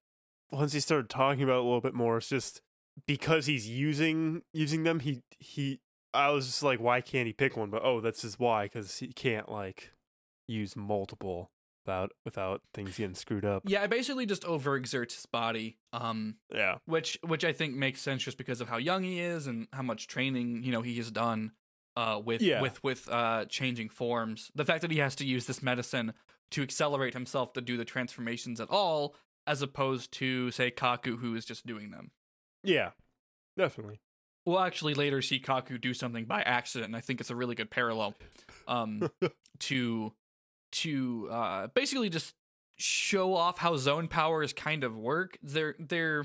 [0.53, 2.63] once he started talking about it a little bit more, it's just
[3.07, 5.01] because he's using using them.
[5.01, 5.81] He he.
[6.13, 7.71] I was just like, why can't he pick one?
[7.71, 9.91] But oh, that's just why because he can't like
[10.47, 11.51] use multiple
[11.85, 13.63] without without things getting screwed up.
[13.67, 15.77] yeah, it basically just overexerts his body.
[15.93, 19.47] Um, Yeah, which which I think makes sense just because of how young he is
[19.47, 21.53] and how much training you know he has done
[21.97, 22.61] uh, with Yeah.
[22.63, 24.51] with with uh, changing forms.
[24.55, 26.13] The fact that he has to use this medicine
[26.53, 29.17] to accelerate himself to do the transformations at all,
[29.49, 32.13] as opposed to say Kaku who is just doing them.
[32.65, 32.91] Yeah,
[33.57, 34.01] definitely.
[34.47, 37.55] We'll actually later see Kaku do something by accident, and I think it's a really
[37.55, 38.15] good parallel
[38.69, 39.09] um,
[39.61, 40.13] to
[40.73, 42.35] to uh, basically just
[42.77, 45.39] show off how Zoan powers kind of work.
[45.43, 46.25] They're they're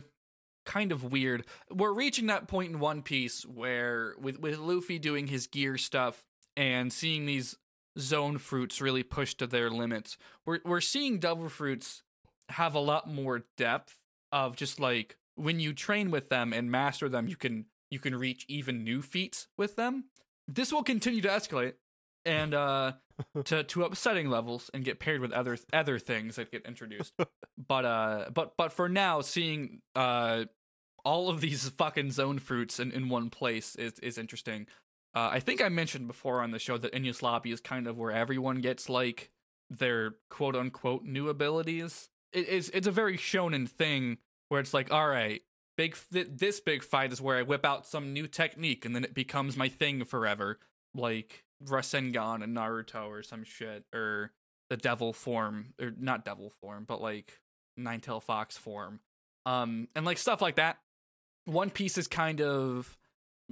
[0.65, 1.45] kind of weird.
[1.71, 6.25] We're reaching that point in One Piece where with with Luffy doing his gear stuff
[6.57, 7.57] and seeing these
[7.97, 10.17] Zoan fruits really pushed to their limits.
[10.45, 12.03] We're we're seeing devil fruits
[12.49, 13.95] have a lot more depth
[14.31, 18.15] of just like when you train with them and master them, you can you can
[18.15, 20.05] reach even new feats with them.
[20.47, 21.73] This will continue to escalate
[22.25, 22.93] and uh
[23.45, 27.13] to to upsetting levels and get paired with other other things that get introduced.
[27.67, 30.45] but uh but but for now seeing uh
[31.05, 34.67] all of these fucking Zoan fruits in, in one place is is interesting.
[35.15, 37.97] Uh, I think I mentioned before on the show that Enies Lobby is kind of
[37.97, 39.31] where everyone gets like
[39.69, 42.09] their quote unquote new abilities.
[42.31, 44.19] It is it's a very shonen thing
[44.49, 45.41] where it's like, all right,
[45.77, 49.03] big th- this big fight is where I whip out some new technique and then
[49.03, 50.59] it becomes my thing forever,
[50.93, 54.31] like Rasengan and Naruto or some shit or
[54.69, 57.39] the devil form or not devil form, but like
[57.77, 58.99] nine tail fox form,
[59.45, 60.79] um, and like stuff like that.
[61.45, 62.97] One Piece is kind of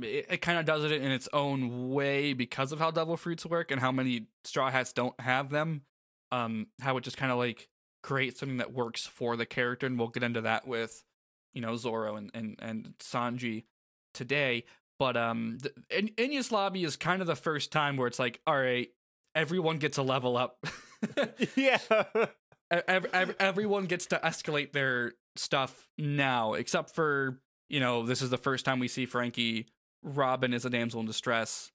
[0.02, 3.46] it, it kind of does it in its own way because of how devil fruits
[3.46, 5.82] work and how many straw hats don't have them.
[6.32, 7.70] Um, how it just kind of like
[8.08, 11.04] creates something that works for the character, and we'll get into that with
[11.54, 13.66] you know Zoro and and and Sanji
[14.14, 14.64] today.
[14.98, 18.40] But um, the, En- Enies Lobby is kind of the first time where it's like,
[18.48, 18.88] all right,
[19.36, 20.66] everyone gets a level up.
[21.56, 21.80] yeah.
[22.72, 28.30] Ev- ev- everyone gets to escalate their stuff now, except for you know this is
[28.30, 29.68] the first time we see Franky.
[30.02, 31.72] Robin is a damsel in distress.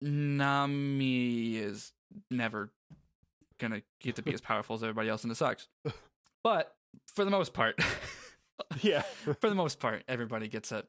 [0.00, 1.92] Nami is
[2.30, 2.70] never
[3.60, 5.68] gonna get to be as powerful as everybody else, and it sucks.
[6.42, 6.74] But
[7.14, 7.80] for the most part,
[8.82, 9.02] yeah.
[9.40, 10.86] for the most part, everybody gets it.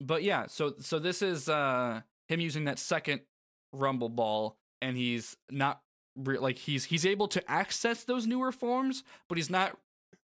[0.00, 3.20] But yeah, so so this is uh him using that second
[3.72, 5.80] rumble ball, and he's not
[6.16, 9.78] re- like he's he's able to access those newer forms, but he's not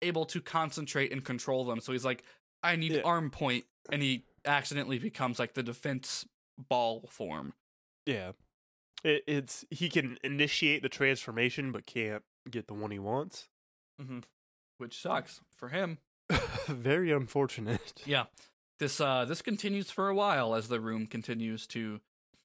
[0.02, 1.81] able to concentrate and control them.
[1.81, 2.24] So he's like,
[2.65, 3.02] I need Yeah.
[3.05, 6.27] arm point, and he accidentally becomes like the defense
[6.69, 7.55] ball form.
[8.06, 8.32] Yeah.
[9.05, 13.49] It, it's he can initiate the transformation but can't get the one he wants.
[14.79, 15.99] Which sucks for him.
[16.67, 18.03] Very unfortunate.
[18.07, 18.25] Yeah.
[18.81, 22.01] This uh this continues for a while as the room continues to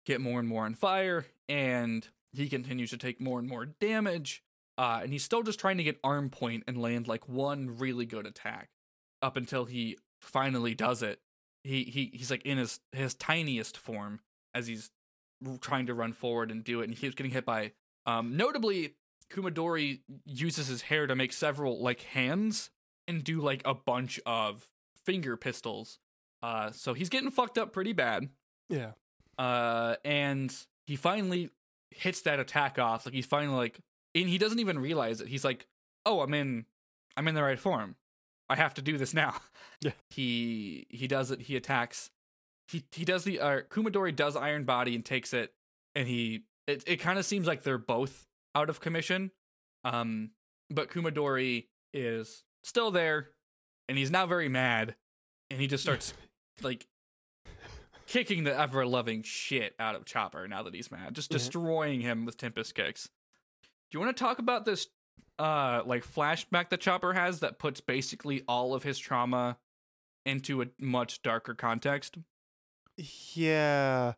[0.06, 4.44] get more and more on fire, and he continues to take more and more damage.
[4.78, 8.06] Uh, and he's still just trying to get arm point and land like one really
[8.06, 8.70] good attack
[9.22, 11.20] up until he finally does it.
[11.64, 14.22] He he he's like in his his tiniest form
[14.54, 14.90] as he's
[15.62, 17.72] trying to run forward and do it, and he keeps getting hit by.
[18.06, 18.96] Um, notably,
[19.32, 22.70] Kumadori uses his hair to make several like hands
[23.08, 24.68] and do like a bunch of
[25.06, 26.00] finger pistols.
[26.42, 28.30] Uh, so he's getting fucked up pretty bad.
[28.70, 28.92] Yeah.
[29.38, 30.54] Uh, and
[30.86, 31.50] he finally
[31.92, 33.06] hits that attack off.
[33.06, 33.80] Like he's finally like,
[34.16, 35.28] and he doesn't even realize it.
[35.28, 35.68] He's like,
[36.06, 36.66] "Oh, I'm in,
[37.16, 37.96] I'm in the right form.
[38.50, 39.36] I have to do this now."
[39.82, 39.92] Yeah.
[40.10, 41.40] He he does it.
[41.44, 42.10] He attacks.
[42.70, 45.54] He he does the uh, Kumadori does Iron Body and takes it,
[45.96, 49.32] and he it it kind of seems like they're both out of commission.
[49.84, 50.32] Um,
[50.70, 53.30] but Kumadori is still there,
[53.88, 54.96] and he's now very mad,
[55.50, 56.14] and he just starts
[56.62, 56.86] like
[58.06, 62.26] kicking the ever loving shit out of Chopper now that he's mad, just destroying him
[62.26, 63.10] with Tempest kicks.
[63.64, 64.88] Do you want to talk about this
[65.40, 69.58] uh like flashback that Chopper has that puts basically all of his trauma
[70.26, 72.18] into a much darker context?
[73.34, 74.14] Yeah,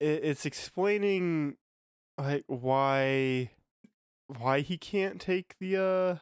[0.00, 1.56] it, it's explaining
[2.18, 3.50] like why
[4.26, 6.18] why he can't take the uh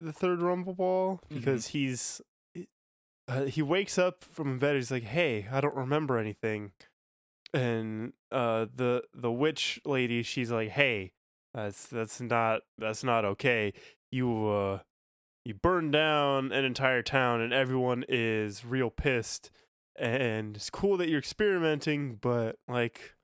[0.00, 2.20] the third rumble ball because he's
[3.28, 4.76] uh, he wakes up from bed.
[4.76, 6.72] He's like, "Hey, I don't remember anything,"
[7.52, 11.12] and uh the the witch lady, she's like, "Hey,
[11.52, 13.72] that's that's not that's not okay.
[14.10, 14.78] You uh."
[15.44, 19.52] You burned down an entire town and everyone is real pissed
[19.98, 23.14] and it's cool that you're experimenting, but like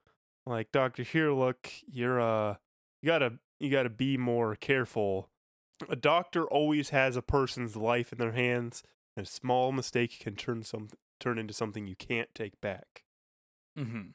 [0.46, 1.02] like Dr.
[1.02, 2.56] Here, look, you're uh
[3.00, 5.30] you gotta you gotta be more careful.
[5.88, 8.82] A doctor always has a person's life in their hands,
[9.16, 10.88] and a small mistake can turn some
[11.20, 13.04] turn into something you can't take back.
[13.78, 14.10] Mm-hmm.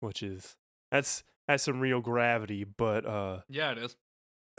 [0.00, 0.56] Which is
[0.90, 3.96] that's that's some real gravity, but uh Yeah, it is.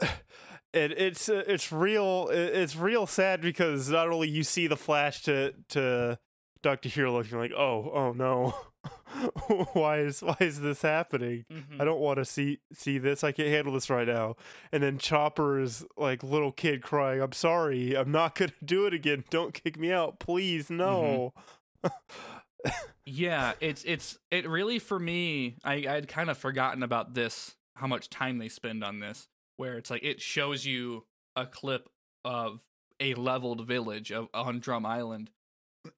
[0.72, 5.22] it it's uh, it's real it's real sad because not only you see the flash
[5.22, 6.18] to to
[6.64, 8.54] Doctor Hero looking like oh oh no.
[9.74, 11.44] Why is why is this happening?
[11.52, 11.80] Mm-hmm.
[11.80, 13.22] I don't want to see see this.
[13.22, 14.36] I can't handle this right now.
[14.72, 17.96] And then Chopper is like little kid crying I'm sorry.
[17.96, 19.24] I'm not gonna do it again.
[19.30, 20.18] Don't kick me out.
[20.18, 21.32] Please no.
[23.06, 25.56] Yeah, it's it's it really for me.
[25.62, 27.54] I I'd kind of forgotten about this.
[27.76, 29.28] How much time they spend on this,
[29.58, 31.04] where it's like it shows you
[31.36, 31.90] a clip
[32.24, 32.62] of
[33.00, 35.30] a leveled village of on Drum Island,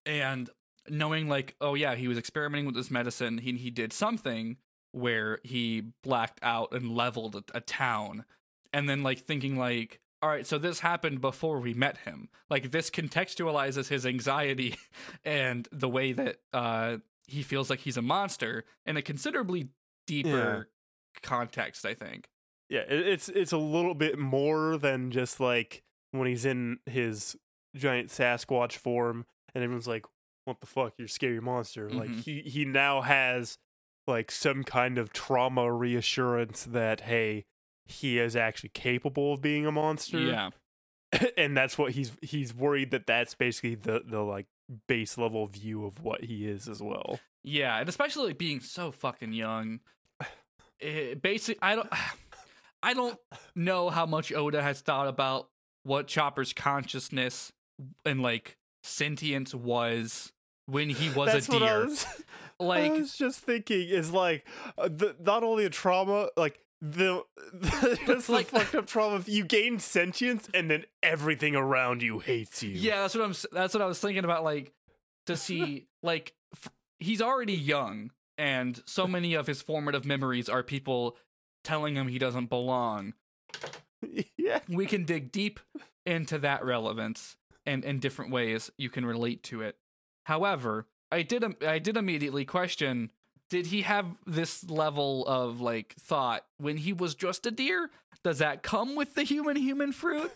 [0.04, 0.50] and
[0.88, 3.38] knowing like, oh yeah, he was experimenting with this medicine.
[3.38, 4.56] He he did something
[4.92, 8.24] where he blacked out and leveled a, a town,
[8.72, 10.00] and then like thinking like.
[10.22, 12.30] All right, so this happened before we met him.
[12.48, 14.76] Like this contextualizes his anxiety
[15.24, 16.96] and the way that uh
[17.26, 19.68] he feels like he's a monster in a considerably
[20.06, 20.68] deeper
[21.22, 22.28] context, I think.
[22.70, 25.82] yeah it's it's a little bit more than just like
[26.12, 27.36] when he's in his
[27.76, 29.26] giant Sasquatch form
[29.56, 30.04] and everyone's like
[30.44, 32.22] what the fuck you're a scary monster like Mhm.
[32.22, 33.58] he he now has
[34.06, 37.44] like some kind of trauma reassurance that hey
[37.86, 40.50] he is actually capable of being a monster Yeah.
[41.36, 44.46] and that's what he's he's worried that that's basically the the like
[44.88, 48.90] base level view of what he is as well Yeah, and especially like being so
[48.92, 49.80] fucking young.
[50.80, 51.88] It, basic I don't
[52.82, 53.18] I don't
[53.54, 55.48] know how much Oda has thought about
[55.84, 57.52] what Chopper's consciousness
[58.04, 58.56] and like
[58.86, 60.32] sentience was
[60.66, 61.84] when he was that's a what I deer.
[61.86, 62.06] was,
[62.58, 64.46] Like I was just thinking is like
[64.78, 67.22] uh, the, not only a trauma, like the,
[67.52, 69.16] the just Like- the fucked up trauma.
[69.16, 72.70] If you gain sentience and then everything around you hates you.
[72.70, 73.34] Yeah, that's what I'm.
[73.52, 74.42] That's what I was thinking about.
[74.44, 74.72] Like
[75.26, 80.62] to see, like f- he's already young, and so many of his formative memories are
[80.62, 81.16] people
[81.62, 83.12] telling him he doesn't belong.
[84.38, 84.60] yeah.
[84.68, 85.60] We can dig deep
[86.04, 87.36] into that relevance,
[87.66, 89.76] and in different ways you can relate to it.
[90.24, 91.44] However, I did.
[91.64, 93.10] I did immediately question:
[93.50, 97.90] Did he have this level of like thought when he was just a deer?
[98.24, 100.32] Does that come with the human human fruit?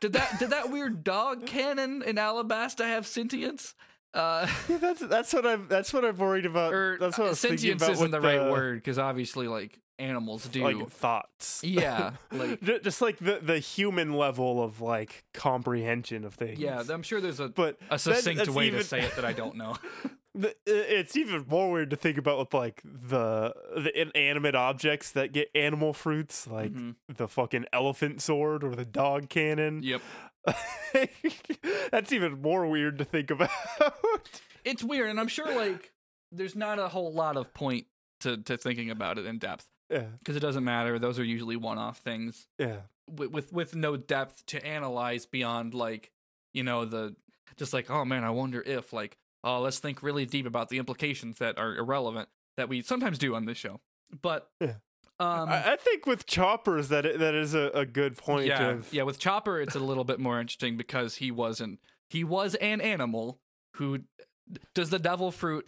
[0.00, 3.74] Did that did that weird dog cannon in Alabasta have sentience?
[4.14, 6.72] Uh, Yeah, that's that's what I'm that's what I'm worried about.
[6.72, 10.46] or that's what thinking sentience about isn't with the right word because obviously, like animals
[10.48, 10.62] do.
[10.64, 11.62] Like thoughts.
[11.64, 16.58] yeah, like just like the the human level of like comprehension of things.
[16.58, 16.82] yeah.
[16.88, 19.56] I'm sure there's a but a succinct way even- to say it that I don't
[19.56, 19.76] know.
[20.66, 25.50] it's even more weird to think about with like the the inanimate objects that get
[25.54, 26.94] animal fruits, like Mhm.
[27.14, 29.82] the fucking elephant sword or the dog cannon.
[29.82, 30.00] Yep.
[31.90, 33.50] That's even more weird to think about.
[34.64, 35.92] it's weird and i'm sure like
[36.30, 37.84] there's not a whole lot of point
[38.20, 40.98] to to thinking about it in depth Yeah, because it doesn't matter.
[40.98, 42.76] Those are usually one-off things yeah,
[43.08, 46.10] with, with with no depth to analyze beyond like
[46.54, 47.14] you know the
[47.56, 50.78] just like oh man, I wonder if like oh let's think really deep about the
[50.78, 53.80] implications that are irrelevant that we sometimes do on this show.
[54.20, 54.74] But Yeah.
[55.20, 58.46] um, I, I think with choppers that it, that is a, a good point.
[58.46, 59.02] yeah, of, yeah.
[59.04, 61.80] With Chopper, it's a little bit more interesting because he wasn't.
[62.08, 63.40] He was an animal
[63.76, 64.00] who.
[64.74, 65.66] Does the devil fruit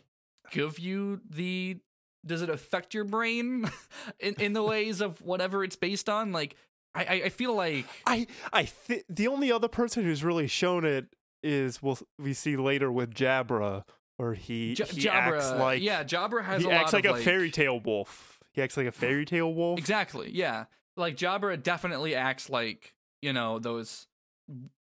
[0.51, 1.79] give you the?
[2.25, 3.71] Does it affect your brain
[4.21, 6.33] in in the ways of whatever it's based on?
[6.33, 6.57] Like,
[6.95, 11.07] I I- feel like I I think the only other person who's really shown it
[11.43, 13.85] is we'll we see later with Jabra,
[14.17, 17.05] where he J- he Jabra, acts like yeah, Jabra has he a acts lot like
[17.05, 18.41] of, a fairy tale wolf.
[18.53, 19.79] He acts like a fairy tale wolf.
[19.79, 20.31] Exactly.
[20.33, 20.65] Yeah.
[20.97, 24.07] Like Jabra definitely acts like, you know, those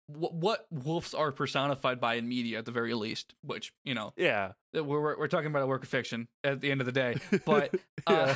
[0.07, 4.13] what, what wolves are personified by in media at the very least, which, you know,
[4.17, 4.53] Yeah.
[4.73, 7.17] we're we're, we're talking about a work of fiction at the end of the day.
[7.45, 7.73] But
[8.07, 8.33] uh.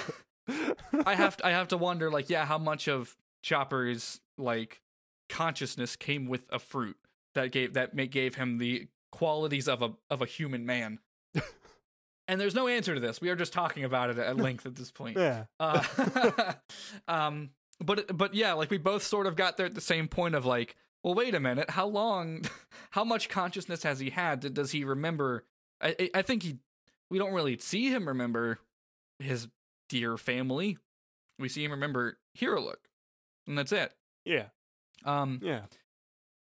[1.05, 4.81] I have to, I have to wonder like, yeah, how much of Chopper's like
[5.29, 6.95] consciousness came with a fruit
[7.35, 10.99] that gave that ma- gave him the qualities of a of a human man.
[12.29, 13.19] and there's no answer to this.
[13.19, 15.17] We are just talking about it at length at this point.
[15.17, 15.45] yeah.
[15.59, 15.83] Uh,
[17.07, 17.49] um,
[17.83, 20.45] but but yeah, like we both sort of got there at the same point of
[20.45, 20.75] like,
[21.07, 22.41] well, wait a minute, how long,
[22.91, 24.53] how much consciousness has he had?
[24.53, 25.45] Does he remember?
[25.81, 26.57] I I- think he,
[27.09, 28.59] we don't really see him remember
[29.19, 29.47] his
[29.89, 30.77] dear family.
[31.39, 32.75] We see him remember Hiriluk,
[33.47, 33.93] and that's it.
[34.25, 34.47] Yeah.
[35.05, 35.61] Um, Yeah.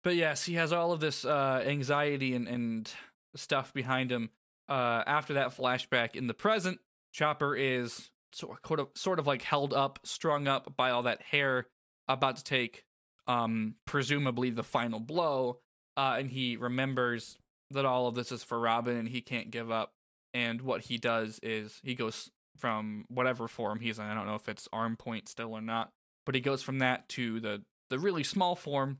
[0.03, 2.91] but yes, he has all of this uh, anxiety and, and
[3.35, 4.29] stuff behind him.
[4.69, 6.79] Uh, after that flashback in the present,
[7.13, 11.67] Chopper is sort of, sort of like held up, strung up by all that hair,
[12.07, 12.83] about to take,
[13.31, 15.59] um, presumably the final blow.
[15.97, 17.37] Uh, and he remembers
[17.71, 19.93] that all of this is for Robin and he can't give up.
[20.33, 24.05] And what he does is he goes from whatever form he's in.
[24.05, 25.89] I don't know if it's arm point still or not,
[26.25, 28.99] but he goes from that to the the really small form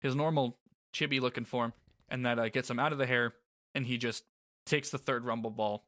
[0.00, 0.58] his normal
[0.94, 1.74] chibi looking form,
[2.08, 3.34] and that uh, gets him out of the hair,
[3.74, 4.24] and he just
[4.64, 5.84] takes the third rumble ball,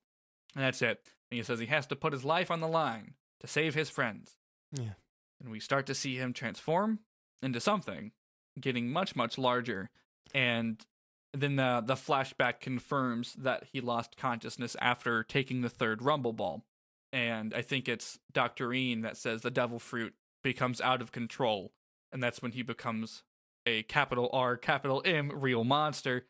[0.55, 1.01] and that's it.
[1.31, 3.89] And he says he has to put his life on the line to save his
[3.89, 4.36] friends.
[4.70, 4.94] Yeah.
[5.40, 6.98] And we start to see him transform
[7.43, 8.12] into something,
[8.60, 9.90] getting much much larger,
[10.35, 10.85] and
[11.32, 16.64] then the the flashback confirms that he lost consciousness after taking the third rumble ball.
[17.12, 18.73] And I think it's Dr.
[18.73, 21.73] Ian that says the devil fruit becomes out of control,
[22.10, 23.23] and that's when he becomes
[23.66, 26.27] a capital R, capital M real monster.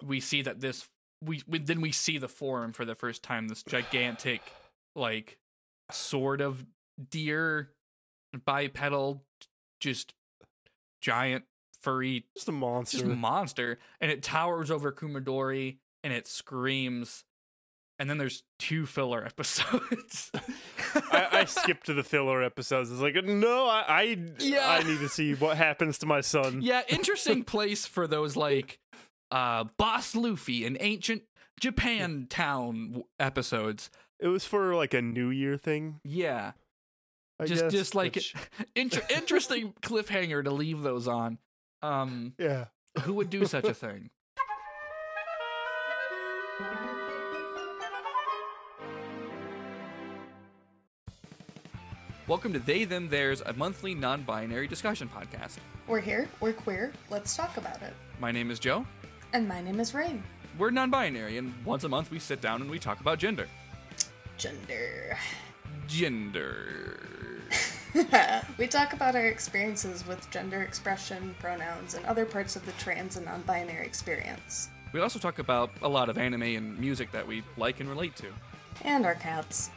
[0.03, 0.89] we see that this
[1.23, 3.49] we, we then we see the form for the first time.
[3.49, 4.41] This gigantic,
[4.97, 5.39] like,
[5.91, 6.65] sort of
[7.11, 7.71] deer,
[8.45, 9.25] bipedal,
[9.83, 10.15] just
[11.01, 11.45] giant
[11.81, 12.99] furry Just a monster.
[12.99, 17.25] just monster and it towers over kumadori and it screams
[17.99, 20.31] and then there's two filler episodes
[21.11, 22.91] I, I skipped to the filler episodes.
[22.91, 24.69] It's like, no, I, I, Yeah.
[24.69, 26.61] I need to see what happens to my son.
[26.63, 28.79] yeah interesting place for those like
[29.33, 31.23] uh boss luffy and ancient
[31.61, 33.91] japan town w- episodes
[34.21, 35.99] It was for like a New Year thing.
[36.05, 36.53] yeah
[37.43, 38.35] I just guess, just like which-
[38.77, 41.39] inter- interesting cliffhanger to leave those on
[41.83, 42.67] um yeah.
[43.03, 44.11] who would do such a thing
[52.29, 55.57] Welcome to They Them Theirs, a monthly non-binary discussion podcast.
[55.89, 57.93] We're here, we're queer, let's talk about it.
[58.21, 58.87] My name is Joe.
[59.33, 60.23] And my name is Rain.
[60.57, 63.49] We're non-binary, and once a month we sit down and we talk about gender.
[64.39, 65.19] Gender.
[65.89, 67.12] Gender.
[68.59, 73.17] we talk about our experiences with gender expression, pronouns, and other parts of the trans
[73.17, 74.69] and non binary experience.
[74.93, 78.17] We also talk about a lot of anime and music that we like and relate
[78.17, 78.27] to.
[78.83, 79.71] And our cats.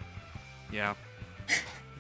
[0.72, 0.94] Yeah.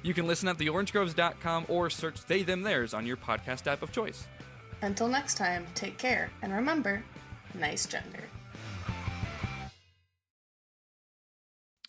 [0.03, 3.91] you can listen at theorangegroves.com or search They Them Theirs on your podcast app of
[3.91, 4.27] choice.
[4.81, 7.03] Until next time, take care, and remember
[7.53, 8.23] nice gender.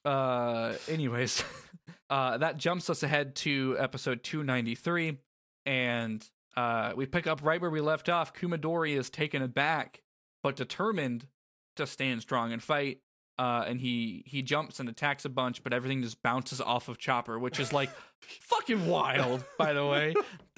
[0.04, 1.42] Uh, anyways,
[2.10, 5.18] uh, that jumps us ahead to episode 293,
[5.64, 8.32] and uh, we pick up right where we left off.
[8.32, 10.02] Kumadori is taken aback,
[10.42, 11.26] but determined
[11.76, 13.00] to stand strong and fight.
[13.38, 16.96] Uh, and he he jumps and attacks a bunch, but everything just bounces off of
[16.96, 17.90] Chopper, which is like
[18.40, 20.14] fucking wild, by the way.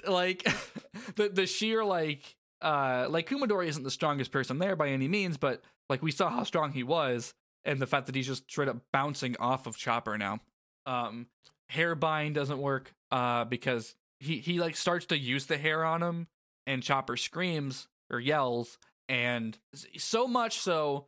[0.07, 0.43] Like
[1.15, 5.35] the the sheer like uh like Kumadori isn't the strongest person there by any means,
[5.35, 7.33] but like we saw how strong he was,
[7.65, 10.39] and the fact that he's just straight up bouncing off of Chopper now.
[10.85, 11.27] Um,
[11.69, 16.01] hair bind doesn't work uh because he he like starts to use the hair on
[16.03, 16.27] him,
[16.65, 18.77] and Chopper screams or yells,
[19.07, 19.57] and
[19.97, 21.07] so much so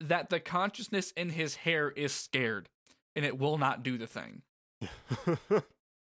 [0.00, 2.68] that the consciousness in his hair is scared.
[3.16, 4.42] and it will not do the thing.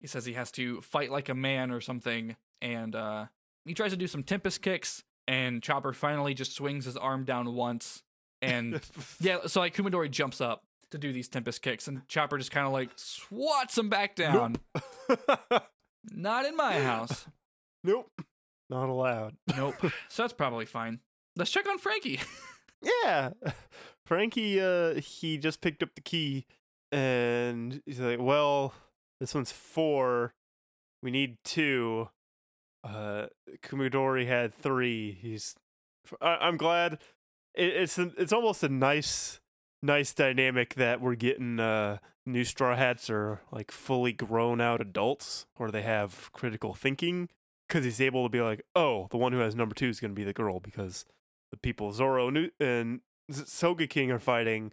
[0.00, 3.26] He says he has to fight like a man or something, and uh,
[3.64, 7.52] he tries to do some Tempest kicks, and Chopper finally just swings his arm down
[7.54, 8.04] once,
[8.40, 8.80] and
[9.20, 12.66] yeah, so like Kumadori jumps up to do these Tempest kicks, and Chopper just kind
[12.66, 14.56] of like swats him back down.
[16.10, 17.26] Not in my house.
[17.84, 18.10] nope.
[18.70, 19.36] Not allowed.
[19.56, 19.76] Nope.
[20.08, 21.00] so that's probably fine.
[21.36, 22.20] Let's check on Franky.
[23.02, 23.30] Yeah.
[24.06, 26.46] Franky uh he just picked up the key
[26.92, 28.72] and he's like, "Well,
[29.18, 30.32] this one's 4.
[31.02, 32.08] We need 2."
[32.84, 33.26] Uh
[33.64, 35.18] Kumadori had 3.
[35.20, 35.56] He's
[36.20, 36.98] I, I'm glad
[37.52, 39.40] it, it's a, it's almost a nice
[39.82, 45.46] nice dynamic that we're getting uh new straw hats are like fully grown out adults
[45.56, 47.28] or they have critical thinking
[47.66, 50.10] because he's able to be like oh the one who has number two is going
[50.10, 51.04] to be the girl because
[51.50, 52.28] the people Zoro
[52.60, 53.00] and
[53.30, 54.72] Sogeking are fighting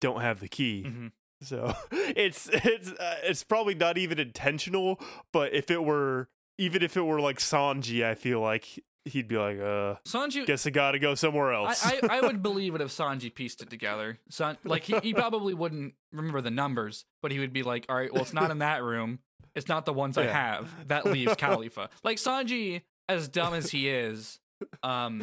[0.00, 0.84] don't have the key.
[0.86, 1.12] Mhm.
[1.42, 5.00] So it's it's uh, it's probably not even intentional,
[5.32, 9.36] but if it were even if it were like Sanji, I feel like he'd be
[9.36, 11.84] like, uh, Sanji, guess I got to go somewhere else.
[11.84, 14.18] I, I, I would believe it if Sanji pieced it together.
[14.30, 17.96] San, like he, he probably wouldn't remember the numbers, but he would be like, "All
[17.96, 19.18] right, well, it's not in that room.
[19.54, 20.88] It's not the ones I have.
[20.88, 24.38] That leaves Kalifa." Like Sanji, as dumb as he is,
[24.82, 25.20] um,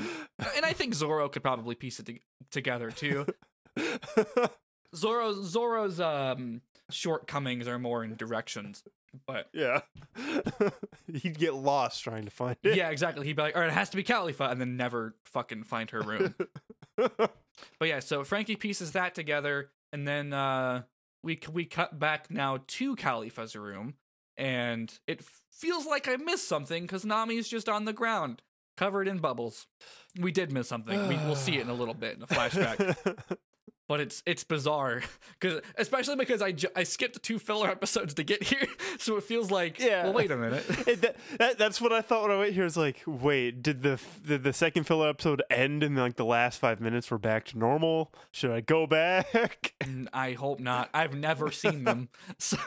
[0.56, 2.20] and I think Zoro could probably piece it to-
[2.52, 3.26] together too.
[4.95, 8.84] Zoro Zoro's um shortcomings are more in directions,
[9.25, 9.81] but yeah,
[11.13, 12.75] he'd get lost trying to find it.
[12.75, 13.25] yeah, exactly.
[13.27, 15.89] He'd be like, "All right, it has to be Kalifa," and then never fucking find
[15.91, 16.35] her room.
[17.79, 20.83] But yeah, so Franky pieces that together, and then uh,
[21.23, 23.95] we we cut back now to Kalifa's room,
[24.37, 28.41] and it feels like I missed something because Nami's just on the ground,
[28.77, 29.67] covered in bubbles.
[30.19, 31.07] We did miss something.
[31.07, 33.37] We, we'll see it in a little bit in a flashback,
[33.88, 35.02] but it's it's bizarre
[35.40, 38.68] because especially because I ju- I skipped two filler episodes to get here,
[38.98, 40.03] so it feels like Yeah.
[40.06, 40.64] Well, wait a minute.
[40.88, 42.66] It- that, that, that's what I thought when I went here.
[42.66, 46.60] Is like, wait, did the did the second filler episode end and like the last
[46.60, 48.14] five minutes were back to normal?
[48.32, 49.74] Should I go back?
[50.14, 50.90] I hope not.
[50.94, 52.57] I've never seen them, so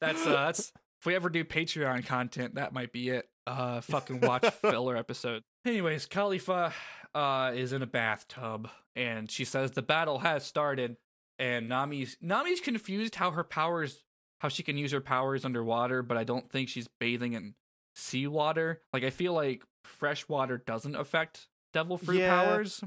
[0.00, 3.28] that's uh, that's if we ever do Patreon content, that might be it.
[3.46, 5.42] Uh, fucking watch filler episode.
[5.64, 6.72] Anyways, Kalifa
[7.14, 10.96] uh is in a bathtub, and she says the battle has started.
[11.38, 14.02] And Nami's Nami's confused how her powers,
[14.40, 17.54] how she can use her powers underwater, but I don't think she's bathing in
[17.94, 18.80] seawater.
[18.92, 22.42] Like I feel like fresh water doesn't affect devil fruit Yeah.
[22.44, 22.82] powers.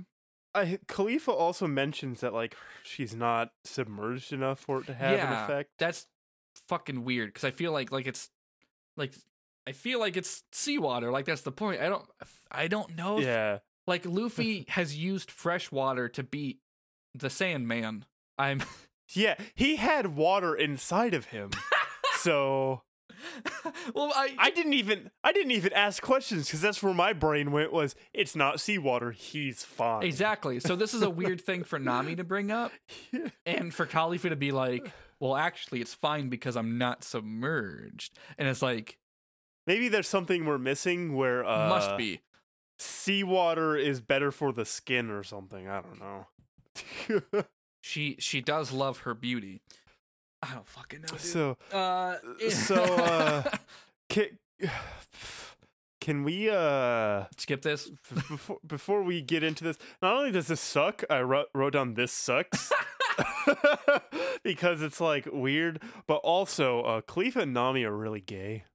[0.56, 5.44] I, Kalifa also mentions that like she's not submerged enough for it to have an
[5.44, 5.70] effect.
[5.78, 6.08] That's
[6.68, 8.32] fucking weird because I feel like like it's
[8.98, 9.14] like
[9.68, 11.12] I feel like it's seawater.
[11.12, 11.82] Like that's the point.
[11.82, 12.06] I don't
[12.52, 13.20] I don't know.
[13.20, 13.60] If, yeah,
[13.90, 16.60] Like Luffy has used fresh water to beat
[17.14, 18.06] the Sandman.
[18.38, 18.62] I'm
[19.10, 19.36] yeah.
[19.56, 21.50] He had water inside of him,
[22.18, 22.84] so
[23.96, 24.14] well.
[24.16, 27.74] I I didn't even I didn't even ask questions because that's where my brain went.
[27.74, 29.12] Was it's not seawater?
[29.12, 30.04] He's fine.
[30.04, 30.60] exactly.
[30.60, 32.72] So this is a weird thing for Nami to bring up,
[33.46, 34.90] and for Kalifa to be like,
[35.20, 39.00] "Well, actually, it's fine because I'm not submerged." And it's like,
[39.70, 42.22] Maybe there's something we're missing where uh, must be.
[42.80, 45.68] Seawater is better for the skin or something.
[45.68, 47.44] I don't know.
[47.82, 49.62] She she does love her beauty.
[50.42, 51.08] I don't fucking know.
[51.08, 51.22] Dude.
[51.22, 52.16] so Uh,
[52.50, 53.44] so, uh,
[54.10, 54.38] can,
[56.02, 57.90] can we uh skip this.
[58.14, 59.78] before before we get into this?
[60.02, 62.72] Not only does this suck, I wrote wrote down this sucks.
[64.44, 68.66] because it's like weird, but also uh Kalifa and Nami are really gay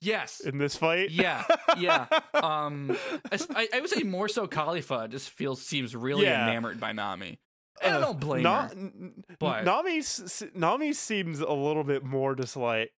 [0.00, 0.40] Yes.
[0.40, 1.10] in this fight.
[1.10, 1.44] Yeah.
[1.78, 2.06] Yeah.
[2.34, 2.96] Um,
[3.32, 6.46] I, I would say more so Kalifa just feels seems really Yeah.
[6.48, 7.38] enamored by Nami.
[7.82, 8.74] And I Uh, don't blame Na- her.
[9.38, 10.02] but- Nami
[10.54, 12.92] Nami seems a little bit more just like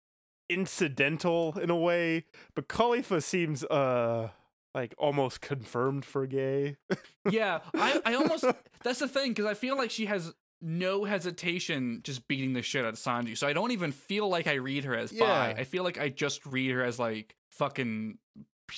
[0.49, 2.25] incidental in a way,
[2.55, 4.31] but Kalifa seems uh
[4.75, 6.77] like almost confirmed for gay.
[7.31, 7.61] Yeah.
[7.75, 8.45] I, I almost
[8.83, 12.85] that's the thing because I feel like she has no hesitation just beating the shit
[12.85, 13.37] out of Sanji.
[13.37, 15.55] So I don't even feel like I read her as bi.
[15.59, 18.19] I feel like I just read her as like fucking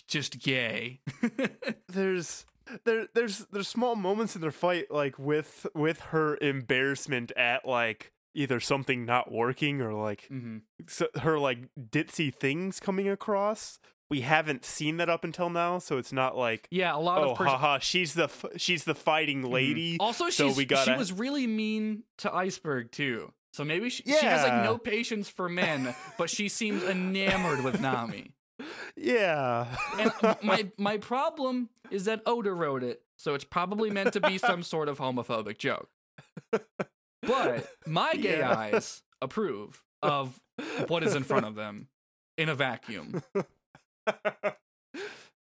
[0.06, 1.00] just gay.
[1.88, 2.44] there's
[2.84, 8.12] there there's there's small moments in their fight like with with her embarrassment at like
[8.34, 13.78] either something not working or like hmm so her like ditzy things coming across.
[14.10, 16.94] We haven't seen that up until now, so it's not like Yeah.
[16.94, 19.52] A lot oh of pers- haha she's the f- she's the fighting mm-hmm.
[19.52, 19.96] lady.
[20.00, 23.32] Also, so she's, we gotta- she was really mean to Iceberg too.
[23.52, 27.80] So maybe she, she has like no patience for men, but she seems enamored with
[27.80, 28.32] Nami.
[28.96, 29.66] Yeah.
[29.98, 30.12] And
[30.42, 34.62] my my problem is that Oda wrote it, so it's probably meant to be some
[34.74, 35.88] sort of homophobic joke.
[37.22, 38.56] But my gay Yeah.
[38.56, 40.40] eyes approve of
[40.86, 41.88] what is in front of them
[42.36, 43.22] in a vacuum.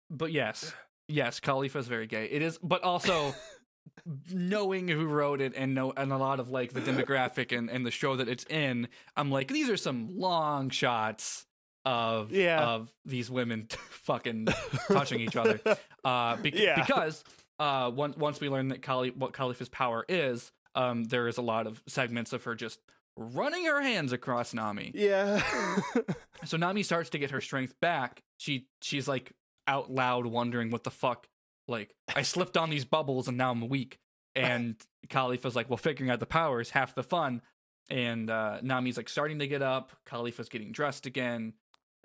[0.10, 0.74] But yes,
[1.08, 2.26] yes, Kalifa is very gay.
[2.26, 3.36] It is, but also
[4.32, 7.86] knowing who wrote it and know and a lot of like the demographic and, and
[7.86, 8.88] the show that it's in,
[9.18, 11.46] I'm like, these are some long shots
[11.84, 12.64] of Yeah.
[12.66, 14.48] of these women fucking
[14.88, 15.60] touching each other.
[16.06, 16.80] Uh, bec- Yeah.
[16.82, 17.22] because
[17.60, 21.42] uh, once once we learn that Kali what Kalifa's power is, um, there is a
[21.42, 22.80] lot of segments of her just
[23.18, 24.92] running her hands across Nami.
[24.94, 25.42] yeah.
[26.46, 28.22] So Nami starts to get her strength back.
[28.38, 29.34] She she's like
[29.66, 31.28] out loud wondering what the fuck.
[31.68, 33.98] Like I slipped on these bubbles and now I'm weak.
[34.36, 34.76] And
[35.08, 37.42] Kalifa's like, well, figuring out the power is half the fun.
[37.90, 39.92] And uh, Nami's like starting to get up.
[40.08, 41.54] Kalifa's getting dressed again.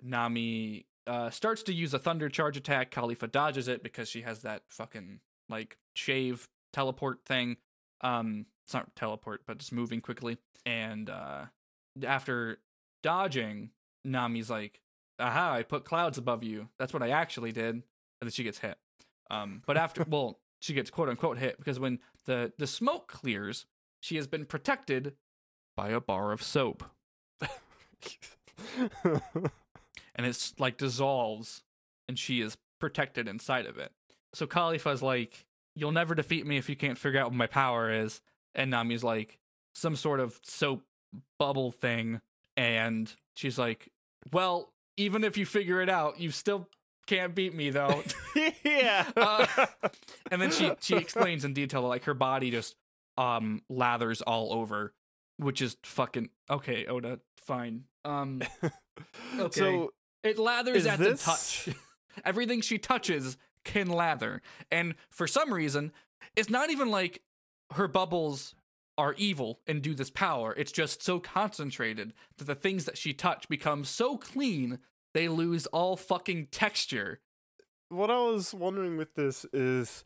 [0.01, 2.91] Nami uh, starts to use a thunder charge attack.
[2.91, 7.57] Kalifa dodges it because she has that fucking like shave teleport thing.
[8.03, 10.37] Um, it's not teleport, but just moving quickly.
[10.65, 11.45] And uh,
[12.05, 12.59] after
[13.01, 13.71] dodging,
[14.05, 14.81] Nami's like,
[15.19, 15.53] "Aha!
[15.53, 16.69] I put clouds above you.
[16.77, 17.83] That's what I actually did." And
[18.21, 18.77] then she gets hit.
[19.29, 23.65] Um, but after, well, she gets quote unquote hit because when the the smoke clears,
[23.99, 25.13] she has been protected
[25.75, 26.83] by a bar of soap,
[29.03, 31.63] and it's like dissolves,
[32.07, 33.91] and she is protected inside of it.
[34.33, 37.91] So Kalifa's like, "You'll never defeat me if you can't figure out what my power
[37.91, 38.21] is."
[38.55, 39.39] And Nami's like,
[39.73, 40.83] "Some sort of soap
[41.39, 42.21] bubble thing,"
[42.57, 43.89] and she's like,
[44.31, 46.69] "Well, even if you figure it out, you still
[47.07, 48.03] can't beat me, though."
[48.63, 49.09] yeah.
[49.15, 49.45] Uh,
[50.31, 52.75] and then she she explains in detail like her body just
[53.17, 54.93] um lathers all over,
[55.37, 56.85] which is fucking okay.
[56.85, 57.85] Oda, fine.
[58.05, 58.41] Um,
[59.39, 59.59] okay.
[59.59, 59.93] So
[60.23, 61.69] it lathers at this- the touch.
[62.23, 64.41] Everything she touches can lather,
[64.71, 65.91] and for some reason,
[66.35, 67.21] it's not even like
[67.71, 68.55] her bubbles
[68.97, 70.53] are evil and do this power.
[70.55, 74.79] It's just so concentrated that the things that she touch become so clean
[75.13, 77.19] they lose all fucking texture.
[77.89, 80.03] what I was wondering with this is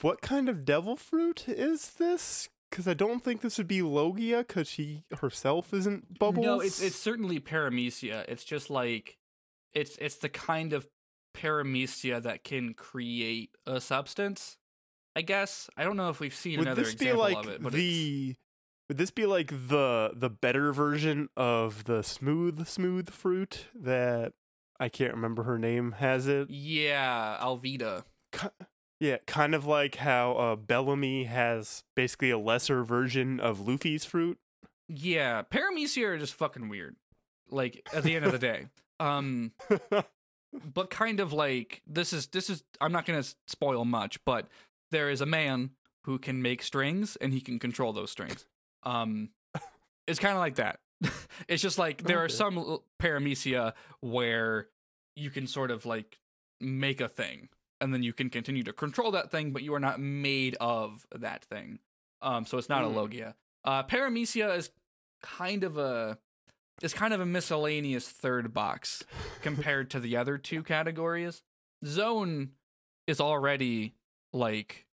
[0.00, 2.48] what kind of devil fruit is this?
[2.70, 6.44] Because I don't think this would be Logia, because she herself isn't bubbles.
[6.44, 8.24] No, it's it's certainly paramecia.
[8.28, 9.16] It's just like
[9.72, 10.88] it's it's the kind of
[11.34, 14.56] paramecia that can create a substance.
[15.16, 17.48] I guess I don't know if we've seen would another this be example like of
[17.48, 18.36] it, but it's.
[18.88, 24.32] Would this be like the the better version of the smooth smooth fruit that
[24.78, 26.50] I can't remember her name has it?
[26.50, 28.04] yeah, Alvida.
[29.00, 34.38] Yeah, kind of like how uh, Bellamy has basically a lesser version of Luffy's fruit.
[34.88, 36.96] Yeah, paramecia are just fucking weird.
[37.50, 38.66] Like at the end of the day,
[39.00, 39.52] um,
[40.72, 44.48] but kind of like this is this is I'm not gonna spoil much, but
[44.90, 45.70] there is a man
[46.04, 48.46] who can make strings and he can control those strings.
[48.82, 49.30] Um,
[50.06, 50.80] it's kind of like that.
[51.48, 54.68] it's just like there are some paramecia where
[55.16, 56.18] you can sort of like
[56.60, 57.48] make a thing
[57.80, 61.06] and then you can continue to control that thing, but you are not made of
[61.14, 61.78] that thing.
[62.22, 62.90] Um, so it's not Hmm.
[62.92, 63.34] a logia.
[63.64, 64.70] Uh, paramecia is
[65.22, 66.18] kind of a
[66.82, 69.04] is kind of a miscellaneous third box
[69.42, 71.42] compared to the other two categories.
[71.84, 72.50] Zoan
[73.06, 73.94] is already
[74.32, 74.86] like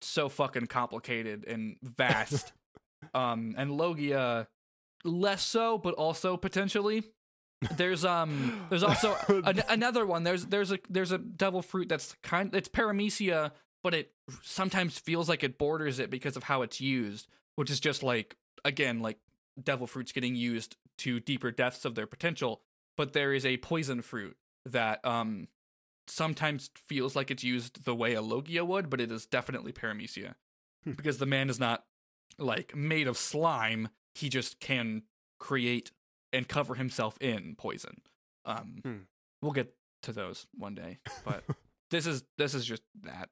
[0.00, 2.52] so fucking complicated and vast.
[3.14, 4.46] um and Logia
[5.04, 7.02] less so but also potentially
[7.76, 12.14] there's um there's also an, another one there's there's a there's a devil fruit that's
[12.22, 13.50] kind it's paramecia
[13.82, 17.26] but it sometimes feels like it borders it because of how it's used
[17.56, 19.18] which is just like again like
[19.62, 22.62] devil fruits getting used to deeper depths of their potential
[22.96, 25.48] but there is a poison fruit that um
[26.08, 30.34] sometimes feels like it's used the way a logia would but it is definitely paramecia
[30.84, 30.92] Hmm.
[30.92, 31.84] because the man is not
[32.38, 35.02] like made of slime he just can
[35.38, 35.92] create
[36.32, 38.00] and cover himself in poison
[38.44, 38.96] um Hmm.
[39.40, 41.44] we'll get to those one day but
[41.92, 43.28] this is this is just that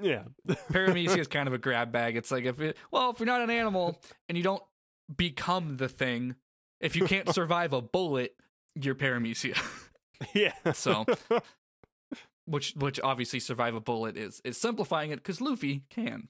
[0.00, 0.22] yeah.
[0.48, 3.42] paramecia is kind of a grab bag it's like if it well if you're not
[3.42, 4.00] an animal
[4.30, 4.62] and you don't
[5.14, 6.36] become the thing
[6.80, 8.34] if you can't survive a bullet
[8.74, 9.58] you're paramecia
[10.34, 10.52] yeah.
[10.72, 11.04] So-
[12.44, 16.28] which which obviously survive a bullet is is simplifying it because Luffy can.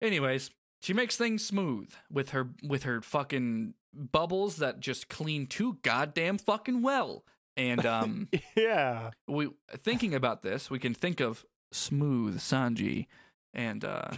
[0.00, 0.50] Anyways,
[0.80, 6.38] she makes things smooth with her with her fucking bubbles that just clean too goddamn
[6.38, 7.24] fucking well.
[7.56, 9.10] And um, yeah.
[9.26, 13.06] we thinking about this, we can think of smooth Sanji
[13.52, 14.10] and uh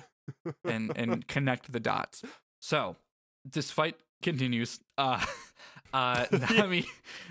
[0.64, 2.22] and and connect the dots.
[2.60, 2.96] So
[3.44, 4.80] this fight continues.
[4.98, 5.24] Uh,
[5.92, 6.86] uh, Nami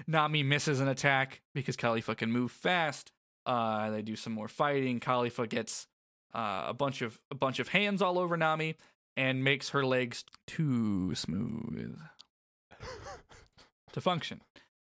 [0.08, 3.12] Nami misses an attack because Kalifa can move fast.
[3.46, 5.00] Uh, they do some more fighting.
[5.00, 5.88] Kalifa gets
[6.34, 8.76] uh, a bunch of a bunch of hands all over Nami,
[9.18, 11.98] and makes her legs too smooth
[13.94, 14.42] to function.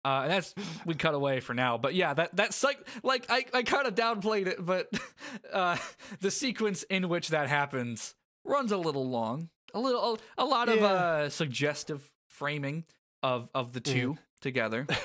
[0.05, 0.53] Uh, and that's
[0.85, 3.95] we cut away for now, but yeah, that that's like like I, I kind of
[3.95, 4.89] downplayed it, but
[5.53, 5.77] uh,
[6.19, 10.83] the sequence in which that happens runs a little long, a little a, lot of
[10.83, 12.85] uh, suggestive framing
[13.21, 14.87] of of the two together.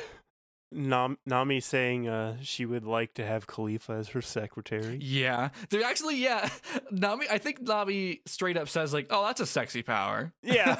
[0.70, 4.98] Nam- Nami saying uh, she would like to have Kalifa as her secretary.
[5.00, 6.50] Yeah, they're actually yeah.
[6.90, 10.76] Nami, I think Nami straight up says like, "Oh, that's a sexy power." Yeah.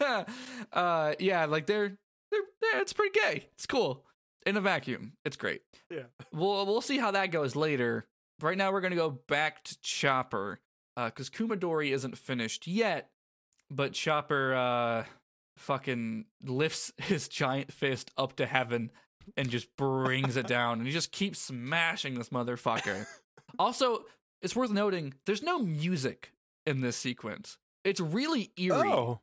[0.72, 1.98] uh, yeah, like they're
[2.30, 3.48] they're, they're it's pretty gay.
[3.54, 4.06] It's cool
[4.46, 5.12] in a vacuum.
[5.24, 5.60] It's great.
[5.90, 6.04] Yeah.
[6.32, 8.06] We'll we'll see how that goes later.
[8.40, 10.60] Right now, we're gonna go back to Chopper
[11.06, 13.10] because Kumadori isn't finished yet,
[13.70, 15.04] but Chopper uh,
[15.56, 18.90] fucking lifts his giant fist up to heaven
[19.36, 23.06] and just brings it down, and he just keeps smashing this motherfucker.
[23.58, 24.04] also,
[24.42, 26.32] it's worth noting there's no music
[26.66, 27.58] in this sequence.
[27.84, 29.20] It's really eerie, Oh,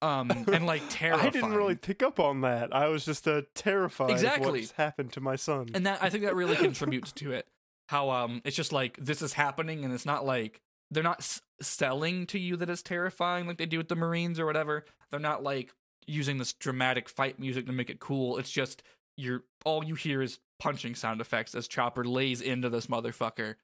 [0.00, 1.26] um, and like terrifying.
[1.26, 2.74] I didn't really pick up on that.
[2.74, 4.48] I was just uh, terrified Exactly.
[4.48, 5.68] of what's happened to my son.
[5.74, 7.46] and that I think that really contributes to it.
[7.88, 10.60] How um, it's just like this is happening, and it's not like
[10.90, 14.38] they're not s- selling to you that it's terrifying like they do with the Marines
[14.38, 14.84] or whatever.
[15.10, 15.72] They're not like
[16.06, 18.38] using this dramatic fight music to make it cool.
[18.38, 18.82] It's just
[19.16, 23.56] you're all you hear is punching sound effects as Chopper lays into this motherfucker,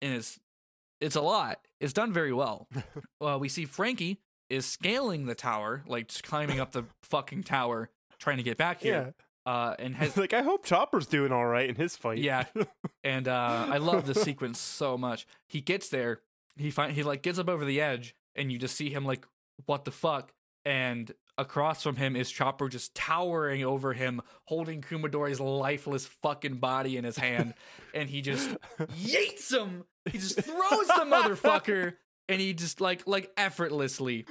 [0.00, 0.38] and it's
[1.00, 1.58] it's a lot.
[1.80, 2.68] It's done very well.
[3.20, 8.36] uh, we see Franky is scaling the tower, like climbing up the fucking tower, trying
[8.38, 8.90] to get back yeah.
[8.90, 9.14] here.
[9.46, 12.18] Uh, and has like I hope Chopper's doing all right in his fight.
[12.18, 12.44] yeah,
[13.02, 15.26] and uh, I love this sequence so much.
[15.48, 16.20] He gets there,
[16.60, 19.26] he find he like gets up over the edge, and you just see him like,
[19.66, 20.32] what the fuck?
[20.64, 26.96] And across from him is Chopper just towering over him, holding Kumadori's lifeless fucking body
[26.96, 27.54] in his hand,
[27.94, 29.84] and he just yeets him.
[30.10, 31.94] He just throws the motherfucker,
[32.28, 34.26] and he just like like effortlessly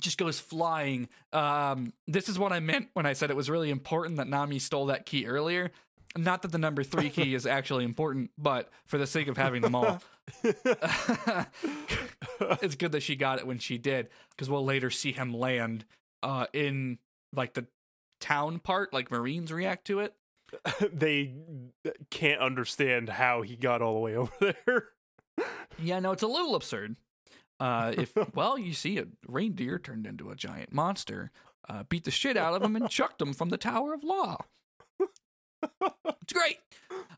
[0.00, 1.08] just goes flying.
[1.32, 4.58] Um, this is what I meant when I said it was really important that Nami
[4.58, 5.70] stole that key earlier.
[6.16, 9.62] Not that the number three key is actually important, but for the sake of having
[9.62, 10.02] them all,
[12.62, 15.84] it's good that she got it when she did, because we'll later see him land
[16.22, 16.98] uh, in
[17.34, 17.66] like the
[18.20, 20.14] town part, like Marines react to it.
[20.92, 21.34] they
[22.10, 24.88] can't understand how he got all the way over there.
[25.78, 26.96] Yeah, no, it's a little absurd.
[27.58, 31.30] Uh, if well, you see a reindeer turned into a giant monster,
[31.68, 34.38] uh, beat the shit out of him and chucked him from the Tower of Law.
[35.62, 36.58] It's great.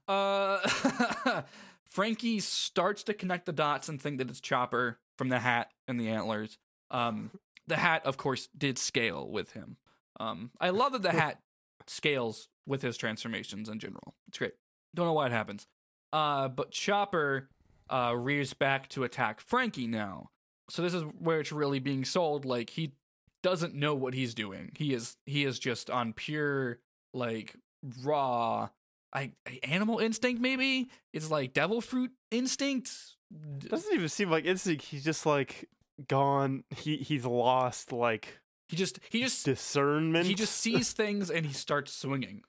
[0.06, 1.42] Uh,
[1.88, 5.98] Franky starts to connect the dots and think that it's Chopper from the hat and
[5.98, 6.58] the antlers.
[6.90, 7.30] Um,
[7.66, 9.76] the hat, of course, did scale with him.
[10.20, 11.40] Um, I love that the hat
[11.86, 14.14] scales with his transformations in general.
[14.28, 14.54] It's great.
[14.94, 15.66] Don't know why it happens.
[16.12, 17.48] Uh, but Chopper
[17.90, 20.30] uh, rears back to attack Franky now.
[20.70, 22.44] So this is where it's really being sold.
[22.44, 22.92] Like he
[23.42, 24.72] doesn't know what he's doing.
[24.76, 26.80] He is he is just on pure
[27.14, 27.56] like
[28.02, 28.68] raw
[29.12, 29.32] I
[29.62, 30.90] animal instinct maybe.
[31.12, 32.92] It's like devil fruit instinct.
[33.58, 34.84] Doesn't even seem like instinct.
[34.84, 35.68] He's just like
[36.08, 36.64] gone.
[36.76, 40.26] He he's lost like He just he just discernment.
[40.26, 42.42] he just sees things and he starts swinging.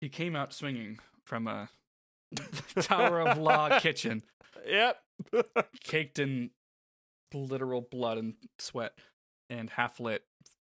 [0.00, 1.68] He came out swinging from a
[2.80, 4.22] Tower of Law kitchen.
[4.66, 4.98] yep.
[5.84, 6.50] caked in
[7.32, 8.92] literal blood and sweat
[9.48, 10.22] and half lit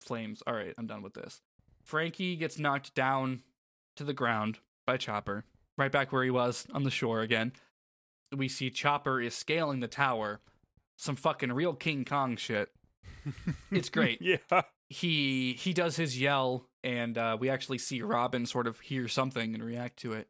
[0.01, 0.41] flames.
[0.47, 1.41] All right, I'm done with this.
[1.83, 3.41] Franky gets knocked down
[3.95, 5.45] to the ground by Chopper,
[5.77, 7.53] right back where he was on the shore again.
[8.35, 10.39] We see Chopper is scaling the tower.
[10.97, 12.69] Some fucking real King Kong shit.
[13.71, 14.37] It's great yeah.
[14.89, 19.53] he he does his yell and uh, we actually see robin sort of hear something
[19.53, 20.27] and react to it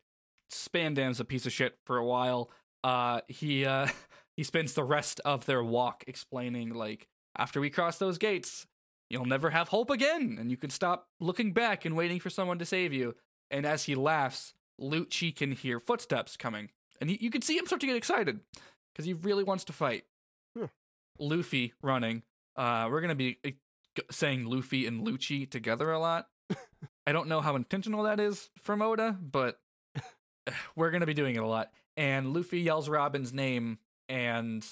[0.51, 2.49] spandam's a piece of shit for a while
[2.83, 3.87] uh he uh
[4.37, 7.07] he spends the rest of their walk explaining like
[7.37, 8.67] after we cross those gates
[9.09, 12.59] you'll never have hope again and you can stop looking back and waiting for someone
[12.59, 13.15] to save you
[13.51, 16.69] and as he laughs lucci can hear footsteps coming
[16.99, 18.39] and he, you can see him start to get excited
[18.91, 20.05] because he really wants to fight
[20.57, 20.65] Hmm.
[21.19, 22.23] luffy running
[22.55, 23.51] uh we're gonna be uh,
[24.09, 26.27] saying Luffy and Lucci together a lot.
[27.05, 29.59] I don't know how intentional that is from Oda, but
[30.75, 31.71] we're gonna be doing it a lot.
[31.97, 34.65] And Luffy yells Robin's name, and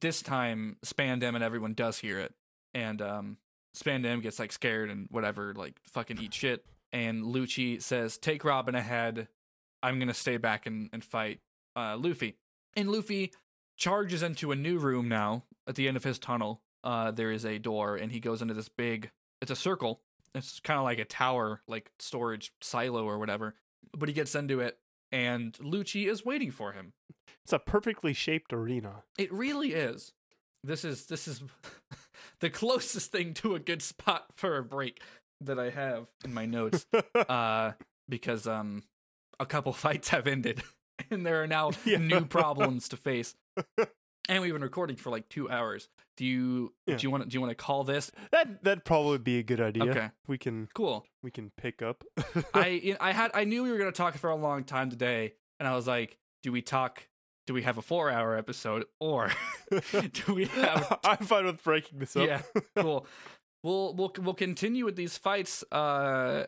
[0.00, 2.32] this time Spandam and everyone does hear it.
[2.74, 3.36] And um,
[3.76, 6.64] Spandam gets like scared and whatever, like fucking eat shit.
[6.92, 9.28] And Lucci says, "Take Robin ahead.
[9.82, 11.40] I'm gonna stay back and, and fight
[11.76, 12.36] uh, Luffy."
[12.76, 13.32] And Luffy
[13.76, 16.62] charges into a new room now at the end of his tunnel.
[16.82, 19.10] Uh, there is a door, and he goes into this big.
[19.40, 20.00] It's a circle.
[20.34, 23.54] It's kind of like a tower, like storage silo or whatever.
[23.96, 24.78] But he gets into it,
[25.10, 26.92] and Lucci is waiting for him.
[27.44, 29.02] It's a perfectly shaped arena.
[29.18, 30.12] It really is.
[30.62, 31.42] this is this is
[32.40, 35.00] the closest thing to a good spot for a break
[35.42, 36.86] that I have in my notes.
[37.28, 37.72] uh,
[38.08, 38.82] because um,
[39.38, 40.62] a couple fights have ended,
[41.10, 41.98] and there are now Yeah.
[41.98, 43.34] new problems to face.
[44.28, 45.88] And we've been recording for like two hours.
[46.16, 46.96] Do you Yeah.
[46.96, 49.42] do you want to do you want to call this that that'd probably be a
[49.42, 49.84] good idea.
[49.90, 50.10] Okay.
[50.28, 51.06] We can cool?
[51.22, 52.04] we can pick up.
[52.54, 55.66] I I had I knew we were gonna talk for a long time today, and
[55.68, 57.08] I was like, do we talk?
[57.46, 59.32] Do we have a four hour episode, or
[59.70, 60.98] do we have?
[61.04, 62.26] I'm fine with breaking this up.
[62.28, 62.42] Yeah,
[62.76, 63.06] cool.
[63.62, 66.44] We'll we'll we'll continue with these fights uh,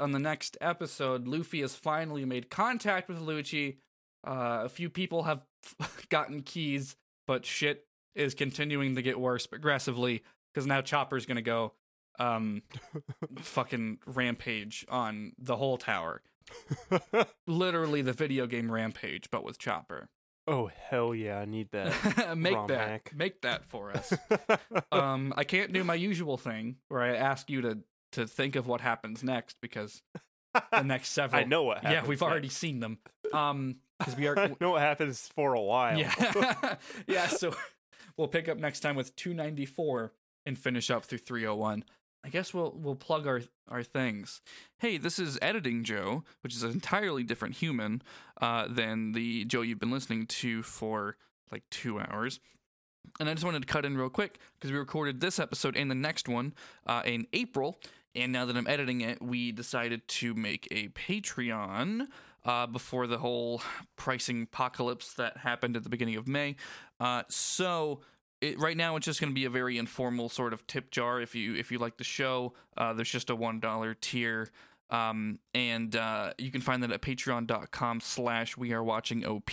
[0.00, 1.28] on the next episode.
[1.28, 3.76] Luffy has finally made contact with Lucci.
[4.26, 5.42] Uh, a few people have
[6.08, 7.86] gotten keys, but shit
[8.16, 11.72] is continuing to get worse progressively because now Chopper's gonna go
[12.18, 12.62] um
[13.38, 16.22] fucking rampage on the whole tower.
[17.46, 20.08] Literally the video game rampage, but with Chopper.
[20.46, 22.36] Oh hell yeah, I need that.
[22.36, 23.12] make ROM that hack.
[23.14, 24.12] make that for us.
[24.92, 27.78] um, I can't do my usual thing where I ask you to
[28.12, 30.02] to think of what happens next because
[30.72, 31.40] the next several.
[31.40, 31.92] I know what happens.
[31.92, 32.98] Yeah, we've already seen them.
[33.32, 34.38] Um, because we are.
[34.38, 35.98] I know what happens for a while.
[35.98, 37.28] yeah, yeah.
[37.28, 37.54] So
[38.16, 40.12] we'll pick up next time with 294
[40.44, 41.84] and finish up through 301.
[42.26, 44.40] I guess we'll we'll plug our our things.
[44.78, 48.02] Hey, this is editing Joe, which is an entirely different human
[48.40, 51.16] uh, than the Joe you've been listening to for
[51.52, 52.40] like two hours.
[53.20, 55.88] And I just wanted to cut in real quick because we recorded this episode and
[55.88, 56.52] the next one
[56.84, 57.78] uh, in April.
[58.16, 62.08] And now that I'm editing it, we decided to make a Patreon
[62.44, 63.62] uh, before the whole
[63.94, 66.56] pricing apocalypse that happened at the beginning of May.
[66.98, 68.00] Uh, so
[68.46, 71.20] it, right now, it's just going to be a very informal sort of tip jar.
[71.20, 74.50] If you if you like the show, uh, there's just a one dollar tier.
[74.88, 79.50] Um, and uh, you can find that at patreon.com slash we are watching OP,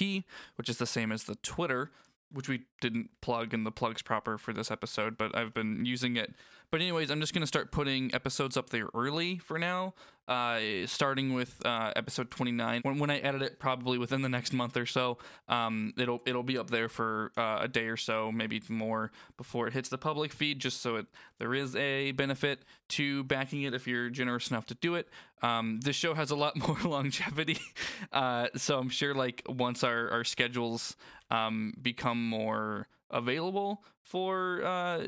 [0.56, 1.92] which is the same as the Twitter,
[2.32, 6.18] which we didn't plug in the plugs proper for this episode, but I've been using
[6.18, 6.36] it.
[6.74, 9.94] But anyways, I'm just gonna start putting episodes up there early for now.
[10.28, 12.82] Uh, starting with uh, episode 29.
[12.82, 16.42] When, when I edit it, probably within the next month or so, um, it'll it'll
[16.42, 20.00] be up there for uh, a day or so, maybe more before it hits the
[20.00, 20.58] public feed.
[20.58, 21.06] Just so it
[21.38, 25.10] there is a benefit to backing it if you're generous enough to do it.
[25.44, 27.60] Um, this show has a lot more longevity,
[28.12, 30.96] uh, so I'm sure like once our our schedules
[31.30, 35.04] um, become more available for uh,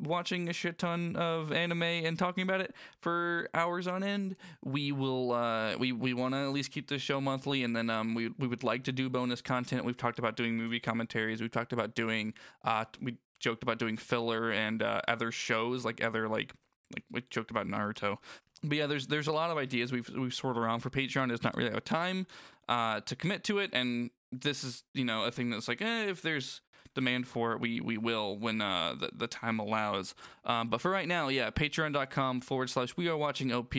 [0.00, 4.92] watching a shit ton of anime and talking about it for hours on end, we
[4.92, 8.14] will uh, we we want to at least keep this show monthly, and then um,
[8.14, 9.84] we we would like to do bonus content.
[9.84, 11.40] We've talked about doing movie commentaries.
[11.40, 12.34] We've talked about doing
[12.64, 16.54] uh, we joked about doing filler and uh, other shows like other like
[16.94, 18.18] like we joked about Naruto.
[18.62, 21.28] But yeah, there's there's a lot of ideas we've we've sorted around for Patreon.
[21.28, 22.26] There's not really a time
[22.68, 26.06] uh, to commit to it, and this is you know a thing that's like eh,
[26.06, 26.60] if there's
[26.94, 30.14] demand for it, we we will when uh, the, the time allows.
[30.44, 33.74] Um, but for right now, yeah, patreon.com forward slash we are watching OP.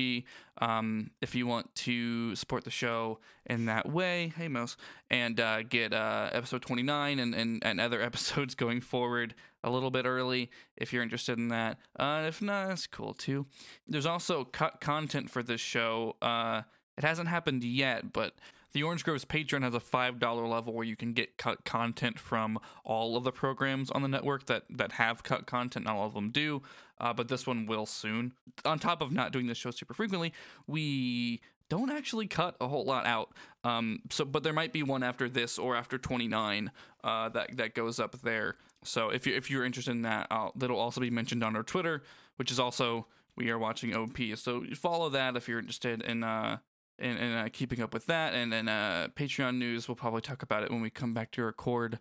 [0.59, 4.77] Um, if you want to support the show in that way, hey Mouse,
[5.09, 9.91] and uh, get uh, episode 29 and, and, and other episodes going forward a little
[9.91, 11.77] bit early if you're interested in that.
[11.99, 13.45] Uh, if not, that's cool too.
[13.87, 16.15] There's also cut content for this show.
[16.21, 16.61] Uh,
[16.97, 18.35] it hasn't happened yet, but
[18.75, 22.59] the Orange Groves Patreon has a $5 level where you can get cut content from
[22.83, 25.85] all of the programs on the network that, that have cut content.
[25.85, 26.61] Not all of them do,
[26.99, 28.33] uh, but this one will soon.
[28.65, 30.33] On top of not doing this show super frequently,
[30.67, 31.39] we
[31.69, 33.31] don't actually cut a whole lot out.
[33.63, 36.69] Um, so, but there might be one after this or after 29
[37.01, 38.57] uh, that that goes up there.
[38.83, 41.63] So if you if you're interested in that, I'll, that'll also be mentioned on our
[41.63, 42.03] Twitter,
[42.35, 43.07] which is also
[43.37, 44.17] we are watching OP.
[44.35, 46.57] So follow that if you're interested in uh
[46.99, 48.33] in, in uh, keeping up with that.
[48.33, 51.43] And then uh, Patreon news, we'll probably talk about it when we come back to
[51.43, 51.99] record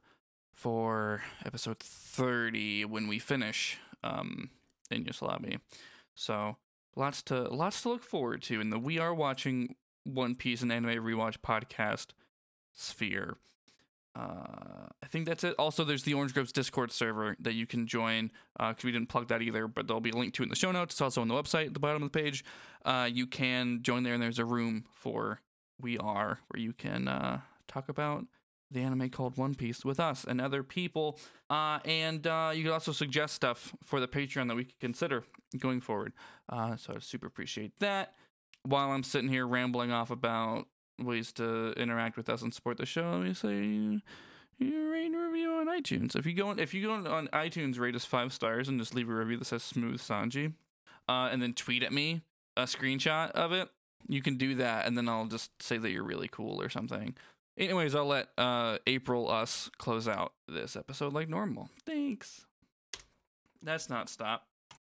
[0.52, 4.50] for episode 30 when we finish um
[4.90, 5.58] Enies Lobby.
[6.14, 6.56] So
[6.94, 10.72] lots to lots to look forward to in the We Are Watching One Piece and
[10.72, 12.08] Anime Rewatch podcast
[12.72, 13.36] sphere.
[14.16, 15.54] Uh, I think that's it.
[15.58, 19.28] Also, there's the Orange Groves Discord server that you can join because we didn't plug
[19.28, 20.94] that either, but there'll be a link to it in the show notes.
[20.94, 22.44] It's also on the website at the bottom of the page.
[22.84, 25.40] Uh, you can join there, and there's a room for
[25.80, 28.26] We Are where you can uh, talk about
[28.70, 31.18] the anime called One Piece with us and other people.
[31.50, 35.24] Uh, and uh, you can also suggest stuff for the Patreon that we could consider
[35.58, 36.12] going forward.
[36.48, 38.14] Uh, so I super appreciate that.
[38.62, 40.66] While I'm sitting here rambling off about
[40.98, 44.00] ways to interact with us and support the show, let me say
[44.58, 46.14] you rate and review on iTunes.
[46.16, 48.78] If you go on, if you go on, on iTunes, rate us five stars and
[48.78, 50.52] just leave a review that says Smooth Sanji,
[51.08, 52.22] uh, and then tweet at me
[52.56, 53.68] a screenshot of it.
[54.06, 57.14] You can do that, and then I'll just say that you're really cool or something.
[57.56, 61.70] Anyways, I'll let uh, April us close out this episode like normal.
[61.86, 62.44] Thanks.
[63.62, 64.46] That's not stop.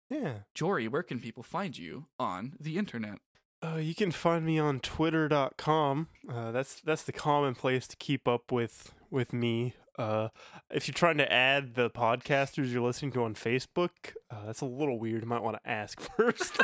[0.09, 0.33] Yeah.
[0.55, 3.19] Jory, where can people find you on the internet?
[3.65, 6.09] Uh, you can find me on twitter.com.
[6.29, 9.75] Uh, that's that's the common place to keep up with with me.
[9.99, 10.29] Uh,
[10.71, 13.91] if you're trying to add the podcasters you're listening to on Facebook,
[14.31, 15.23] uh, that's a little weird.
[15.23, 16.59] You might want to ask first.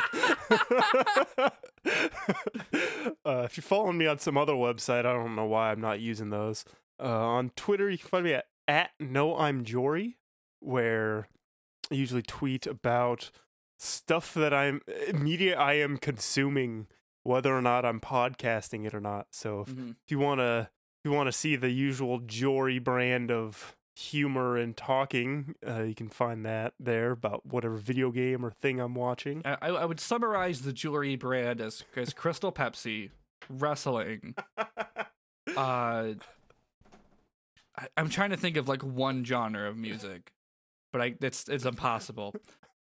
[3.25, 5.99] uh, if you're following me on some other website, I don't know why I'm not
[5.99, 6.65] using those.
[7.01, 10.17] Uh, on Twitter, you can find me at, at no I'm Jory,
[10.59, 11.29] where
[11.91, 13.29] I usually tweet about
[13.79, 14.81] stuff that I'm
[15.13, 16.87] media I am consuming,
[17.23, 19.27] whether or not I'm podcasting it or not.
[19.31, 19.91] So if, Mhm.
[20.05, 20.69] if you wanna
[20.99, 26.09] if you wanna see the usual Jory brand of humor and talking, uh, you can
[26.09, 29.41] find that there about whatever video game or thing I'm watching.
[29.45, 33.11] I, I would summarize the Jory brand as, as Crystal Pepsi,
[33.49, 34.35] wrestling.
[35.57, 36.13] Uh,
[37.75, 40.31] I, I'm trying to think of like one genre of music,
[40.93, 42.35] but I it's it's impossible.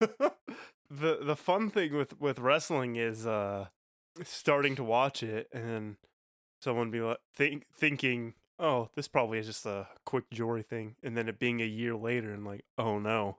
[0.90, 3.66] the the fun thing with with wrestling is uh
[4.22, 5.96] starting to watch it and then
[6.60, 11.14] someone be like think thinking oh this probably is just a quick jory thing and
[11.16, 13.36] then it being a year later and like oh no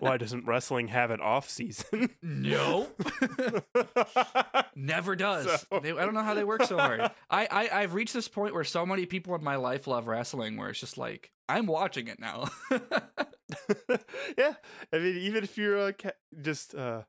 [0.00, 3.00] why doesn't wrestling have an off season Nope.
[4.74, 5.64] Never does.
[5.70, 7.00] So- They, I don't know how they work so hard.
[7.30, 10.56] I, I I've reached this point where so many people in my life love wrestling,
[10.56, 12.48] where it's just like I'm watching it now.
[14.38, 14.54] yeah
[14.92, 16.10] i mean even if you're uh, ca-
[16.42, 17.02] just uh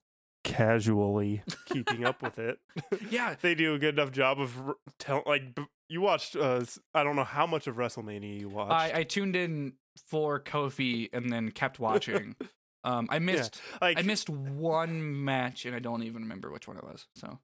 [0.44, 2.60] casually keeping up with it
[3.10, 6.64] yeah, they do a good enough job of r- tell like b- you watched uh
[6.94, 9.74] i don't know how much of wrestlemania you watched I, I tuned in
[10.08, 12.36] for Kofi and then kept watching.
[12.84, 16.78] Um, I missed like I missed one match and I don't even remember which one
[16.78, 17.06] it was.
[17.16, 17.40] So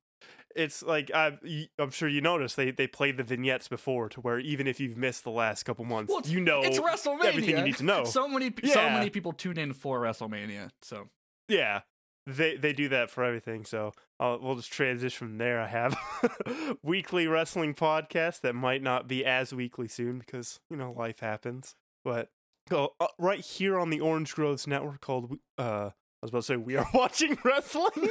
[0.56, 1.38] it's like I,
[1.80, 4.98] am sure you noticed they they played the vignettes before to where even if you've
[4.98, 7.26] missed the last couple months, Well, you know it's WrestleMania.
[7.26, 8.04] everything you need to know.
[8.06, 10.70] So many so many people tune in for WrestleMania.
[10.82, 11.10] So
[11.48, 11.82] yeah,
[12.26, 13.66] they they do that for everything.
[13.66, 15.60] So uh, we'll just transition from there.
[15.62, 15.98] I have
[16.84, 21.76] weekly wrestling podcast that might not be as weekly soon because you know life happens.
[22.04, 22.30] But
[22.70, 25.90] go uh, right here on the Orange Groves Network called uh.
[26.22, 27.92] I was about to say we are watching wrestling.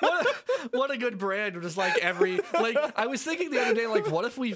[0.00, 0.34] what a,
[0.76, 4.08] what a good brand just like every like i was thinking the other day like
[4.10, 4.52] what if we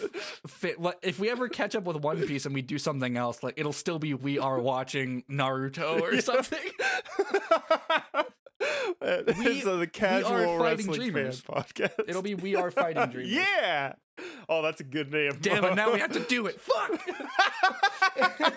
[0.46, 3.42] fit what if we ever catch up with one piece and we do something else
[3.42, 6.58] like it'll still be we are watching naruto or something
[9.00, 11.42] it's uh, the casual are fighting wrestling dreamers.
[11.42, 11.92] podcast.
[12.08, 13.92] it'll be we are fighting dreamers Yeah.
[14.48, 15.32] Oh, that's a good name.
[15.42, 17.00] damn it now we have to do it fuck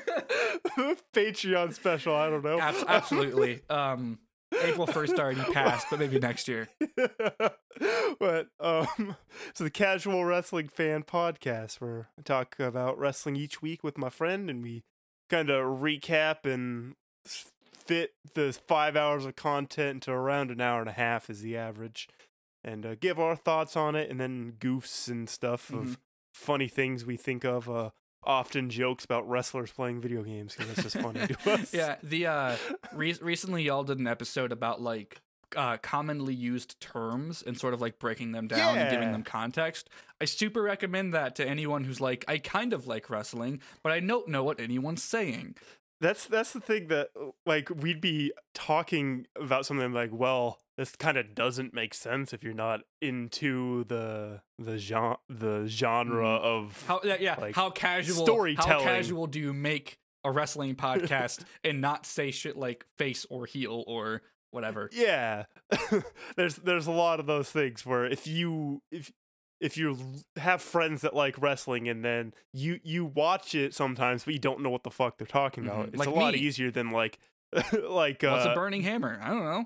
[1.14, 2.16] Patreon special.
[2.16, 2.60] I don't know.
[2.60, 4.20] Abs- absolutely um
[4.64, 6.68] april 1st already passed but maybe next year
[8.20, 9.16] but um,
[9.54, 14.10] so the casual wrestling fan podcast where I talk about wrestling each week with my
[14.10, 14.84] friend, and we
[15.30, 16.96] kind of recap and
[17.26, 21.56] fit the five hours of content into around an hour and a half is the
[21.56, 22.08] average,
[22.64, 25.80] and uh, give our thoughts on it, and then goofs and stuff Mhm.
[25.82, 25.98] of
[26.34, 27.70] funny things we think of.
[27.70, 27.92] Uh,
[28.24, 31.74] often jokes about wrestlers playing video games because that's just funny to us.
[31.74, 32.56] yeah the uh
[32.94, 35.22] re- recently y'all did an episode about like
[35.56, 39.90] uh commonly used terms and sort of like breaking them down and giving them context.
[40.22, 44.00] I super recommend that to anyone who's like i kind of like wrestling but i
[44.00, 45.56] don't know what anyone's saying.
[46.02, 47.10] That's that's the thing that
[47.46, 52.42] like we'd be talking about something like, well, this kind of doesn't make sense if
[52.42, 56.88] you're not into the the genre the genre of Mm.
[56.88, 58.72] how yeah, Like, how casual storytelling.
[58.72, 63.46] how casual do you make a wrestling podcast and not say shit like face or
[63.46, 65.44] heel or whatever yeah.
[66.38, 69.12] there's there's a lot of those things where if you if
[69.60, 69.98] if you
[70.38, 74.62] have friends that like wrestling and then you you watch it sometimes but you don't
[74.62, 75.90] know what the fuck they're talking about, Mhm.
[75.90, 76.40] it's Like a lot me.
[76.40, 77.20] easier than like
[77.90, 79.66] like uh, what's a burning hammer i don't know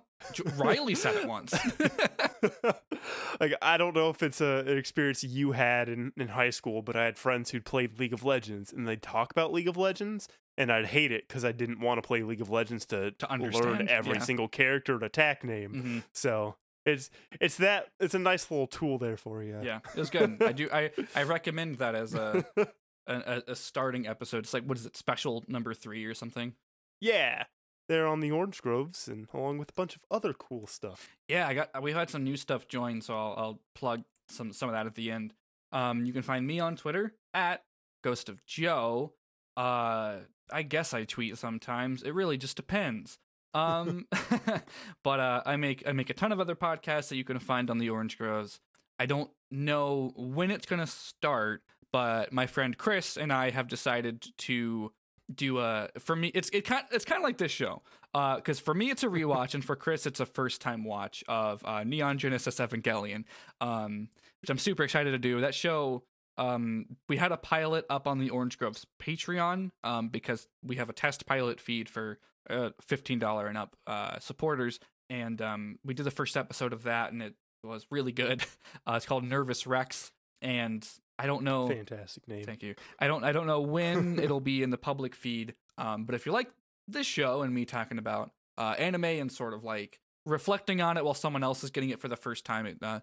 [0.58, 1.54] riley said it once
[3.40, 6.82] like I don't know if it's a, an experience you had in, in high school,
[6.82, 9.76] but I had friends who'd played League of Legends and they'd talk about League of
[9.78, 10.28] Legends,
[10.58, 13.28] and I'd hate it because I didn't want to play League of Legends to, To
[13.30, 14.20] learn understand, every yeah.
[14.20, 15.74] single character and attack name.
[15.74, 16.04] Mhm.
[16.14, 16.56] So
[16.86, 17.10] it's
[17.42, 19.58] it's that it's a nice little tool there for you.
[19.64, 22.68] yeah it was good i do i i recommend that as a a,
[23.08, 24.40] a- a starting episode.
[24.40, 26.54] It's like what is it, special number three or something?
[27.02, 27.44] yeah.
[27.88, 31.16] They're on the Orange Groves and along with a bunch of other cool stuff.
[31.28, 34.70] Yeah, I got we've had some new stuff join, so I'll, I'll plug some some
[34.70, 35.34] of that at the end.
[35.72, 37.64] Um, you can find me on Twitter at
[38.04, 39.14] Ghost of Joe.
[39.58, 40.18] Uh,
[40.52, 42.04] I guess I tweet sometimes.
[42.04, 43.18] It really just depends.
[43.54, 44.08] Um,
[45.04, 47.70] but uh, I make I make a ton of other podcasts that you can find
[47.70, 48.60] on the Orange Groves.
[49.00, 54.26] I don't know when it's gonna start, but my friend Chris and I have decided
[54.40, 54.92] to
[55.34, 57.82] do a for me it's it kind it's kind of like this show
[58.14, 61.24] uh because for me it's a rewatch and for chris it's a first time watch
[61.28, 63.24] of uh neon genesis evangelion
[63.62, 64.10] um
[64.42, 65.40] which i'm super excited to do.
[65.40, 66.04] That show
[66.38, 70.90] um we had a pilot up on the orange groves patreon um because we have
[70.90, 72.20] a test pilot feed for
[72.50, 74.80] uh $15 and up uh supporters
[75.10, 78.44] and um we did the first episode of that and it was really good.
[78.86, 80.86] Uh it's called nervous rex and
[81.20, 82.44] i don't know Fantastic name.
[82.44, 82.76] Thank you.
[83.00, 85.56] I don't I don't know when it'll be in the public feed.
[85.78, 86.50] Um, but if you like
[86.88, 91.04] this show and me talking about uh, anime and sort of like reflecting on it
[91.04, 93.00] while someone else is getting it for the first time, it, uh,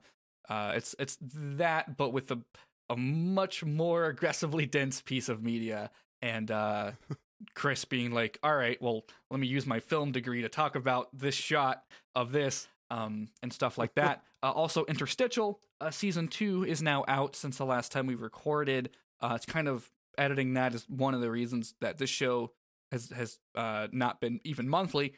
[0.49, 2.39] uh, it's it's that, but with a
[2.89, 5.91] a much more aggressively dense piece of media.
[6.23, 6.93] And uh,
[7.55, 11.09] Chris being like, "All right, well, let me use my film degree to talk about
[11.16, 11.85] this shot
[12.15, 14.25] of this." Um, and stuff like that.
[14.43, 18.91] uh, also, Interstitial uh, season two is now out since the last time we recorded.
[19.21, 19.89] Uh, it's kind of
[20.19, 22.51] editing that is one of the reasons that this show
[22.91, 25.15] has has uh, not been even monthly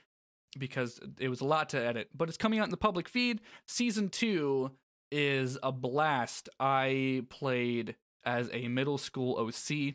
[0.58, 2.10] because it was a lot to edit.
[2.14, 3.40] But it's coming out in the public feed.
[3.66, 4.72] Season two
[5.10, 6.48] is a blast.
[6.60, 9.94] I played as a middle school OC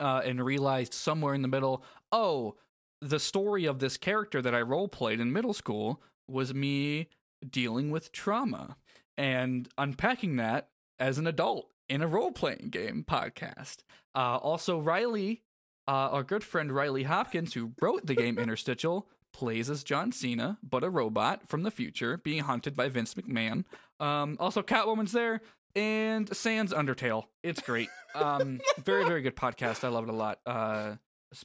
[0.00, 2.56] uh, and realized somewhere in the middle, oh,
[3.00, 7.08] the story of this character that I role played in middle school was me
[7.48, 8.76] dealing with trauma
[9.16, 13.78] and unpacking that as an adult in a role playing game podcast.
[14.14, 15.42] Uh, also, Riley,
[15.88, 20.58] uh, our good friend Riley Hopkins, who wrote the game Interstitial, plays as John Cena,
[20.62, 23.64] but a robot from the future being hunted by Vince McMahon.
[23.98, 25.40] Um, also, Catwoman's there.
[25.76, 27.26] And Sans Undertale.
[27.44, 27.88] It's great.
[28.16, 29.84] Um, very, very good podcast.
[29.84, 30.40] I love it a lot.
[30.44, 30.96] Uh,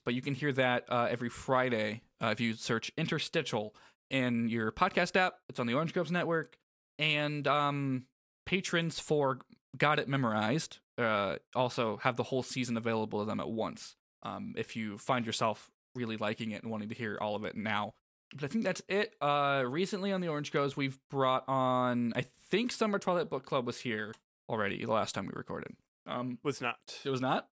[0.03, 3.75] but you can hear that uh, every Friday uh, if you search Interstitial
[4.09, 5.35] in your podcast app.
[5.49, 6.57] It's on the Orange Groves Network.
[6.99, 8.05] And um,
[8.45, 9.39] patrons for
[9.77, 13.95] Got It Memorized uh, also have the whole season available to them at once.
[14.23, 17.55] Um, if you find yourself really liking it and wanting to hear all of it
[17.55, 17.93] now.
[18.33, 19.13] But I think that's it.
[19.21, 23.65] Uh, recently on the Orange Groves, we've brought on, I think Summer Twilight Book Club
[23.67, 24.13] was here
[24.49, 25.75] already the last time we recorded.
[26.07, 26.77] Um, Was not.
[27.03, 27.47] it was not?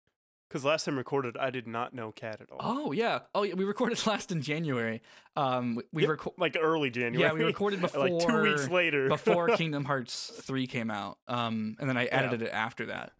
[0.50, 2.58] Because last time recorded, I did not know cat at all.
[2.60, 3.20] Oh, yeah.
[3.36, 3.54] Oh, yeah.
[3.54, 5.02] We recorded last in January.
[5.36, 7.22] Um, we- Yep, reco- like early January.
[7.22, 9.08] Yeah, we recorded like two weeks before- later.
[9.08, 11.20] before Kingdom Hearts 3 came out.
[11.28, 13.12] Um, and then I edited it after that.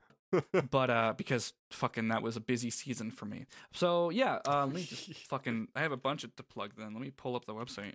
[0.70, 3.48] but uh because fucking that was a busy season for me.
[3.74, 6.94] So yeah, uh let me just fucking I have a bunch of to plug then.
[6.94, 7.94] Let me pull up the website.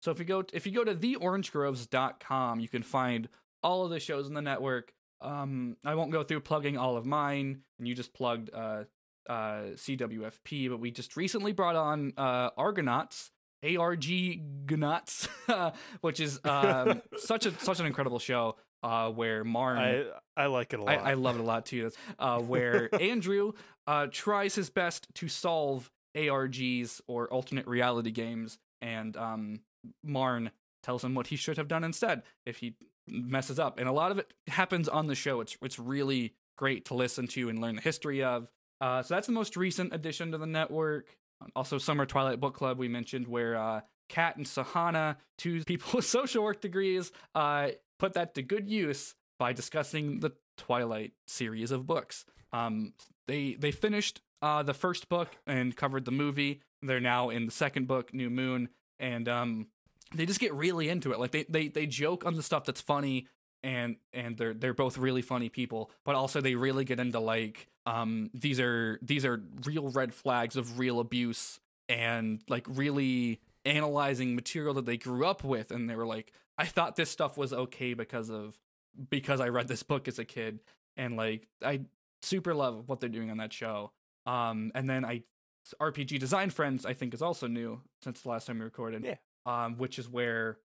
[0.00, 3.28] So if you go if you go to theorangegroves.com, you can find
[3.62, 4.92] all of the shows in the network.
[5.24, 8.84] Um I won't go through plugging all of mine and you just plugged uh
[9.28, 13.30] uh CWFP, but we just recently brought on uh Argonauts
[13.64, 14.04] ARG
[14.66, 15.28] Gnauts,
[16.00, 20.04] which is um, such a such an incredible show uh, where Marn I
[20.36, 20.98] I like it a lot.
[20.98, 21.90] I, I love it a lot too.
[22.18, 23.52] Uh, where Andrew
[23.86, 29.60] uh, tries his best to solve ARGs or alternate reality games, and um,
[30.02, 30.50] Marn
[30.82, 32.74] tells him what he should have done instead if he
[33.06, 33.78] messes up.
[33.78, 35.40] And a lot of it happens on the show.
[35.40, 38.48] It's it's really great to listen to and learn the history of.
[38.80, 41.16] Uh, so that's the most recent addition to the network.
[41.56, 46.04] Also, Summer Twilight Book Club we mentioned, where uh, Kat and Sahana, two people with
[46.04, 47.68] social work degrees, uh,
[47.98, 52.24] put that to good use by discussing the Twilight series of books.
[52.52, 52.94] Um,
[53.26, 56.60] they they finished uh, the first book and covered the movie.
[56.82, 58.68] They're now in the second book, New Moon,
[58.98, 59.66] and um,
[60.14, 61.18] they just get really into it.
[61.18, 63.26] Like they they they joke on the stuff that's funny,
[63.62, 67.68] and and they're they're both really funny people, but also they really get into like
[67.86, 74.34] um these are these are real red flags of real abuse and like really analyzing
[74.34, 77.52] material that they grew up with and they were like I thought this stuff was
[77.52, 78.58] okay because of
[79.10, 80.60] because I read this book as a kid
[80.96, 81.80] and like I
[82.22, 83.92] super love what they're doing on that show.
[84.26, 85.22] Um and then I
[85.80, 89.04] RPG Design Friends I think is also new since the last time we recorded.
[89.04, 89.16] Yeah.
[89.46, 90.58] Um which is where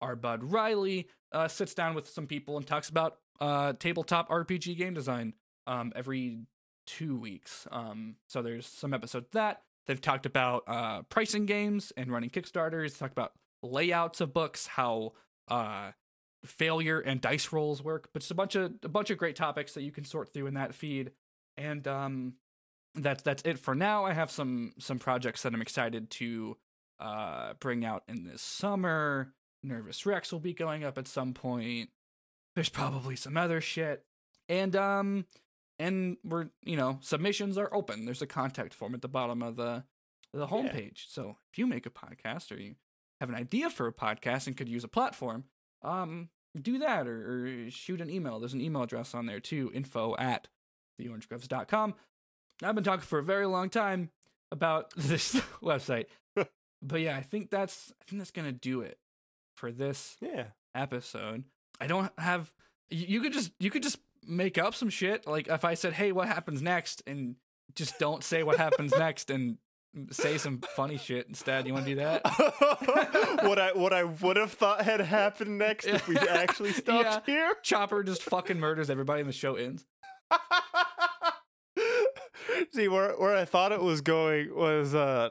[0.00, 4.76] our bud Riley uh sits down with some people and talks about uh tabletop RPG
[4.76, 5.34] game design
[5.66, 6.40] um every
[6.86, 7.66] 2 weeks.
[7.70, 9.62] Um so there's some episodes that.
[9.86, 13.32] They've talked about uh pricing games and running Kickstarters, talked about
[13.62, 15.12] layouts of books, how
[15.48, 15.92] uh
[16.44, 19.72] failure and dice rolls work but just a bunch of a bunch of great topics
[19.72, 21.12] that you can sort through in that feed.
[21.56, 22.34] And um
[22.94, 24.04] that's that's it for now.
[24.04, 26.56] I have some some projects that i'm excited to
[27.00, 29.32] uh bring out in this summer.
[29.62, 31.90] Nervous rex will be going up at some point.
[32.54, 34.04] There's probably some other shit.
[34.48, 35.26] And um
[35.78, 38.04] and we're you know submissions are open.
[38.04, 39.84] There's a contact form at the bottom of the
[40.32, 41.04] the homepage.
[41.08, 42.74] So if you make a podcast or you
[43.20, 45.44] have an idea for a podcast and could use a platform
[45.82, 46.28] um
[46.60, 48.38] do that or, or shoot an email.
[48.38, 50.48] There's an email address on there too info at
[51.00, 51.94] theorangegroves.com
[52.62, 54.10] i've been talking for a very long time
[54.52, 56.06] about this website.
[56.84, 58.98] But yeah, I think that's I think that's gonna do it
[59.56, 60.46] for this Yeah.
[60.74, 61.44] episode.
[61.80, 62.52] I don't have.
[62.90, 65.26] You, you could just you could just make up some shit.
[65.26, 67.36] Like if I said, "Hey, what happens next?" and
[67.74, 69.56] just don't say what happens next and
[70.10, 71.66] say some funny shit instead.
[71.66, 72.22] You want to do that?
[73.44, 77.54] what I what I would have thought had happened next if we actually stopped here.
[77.62, 79.84] Chopper just fucking murders everybody and the show ends.
[82.72, 85.30] See where where I thought it was going was uh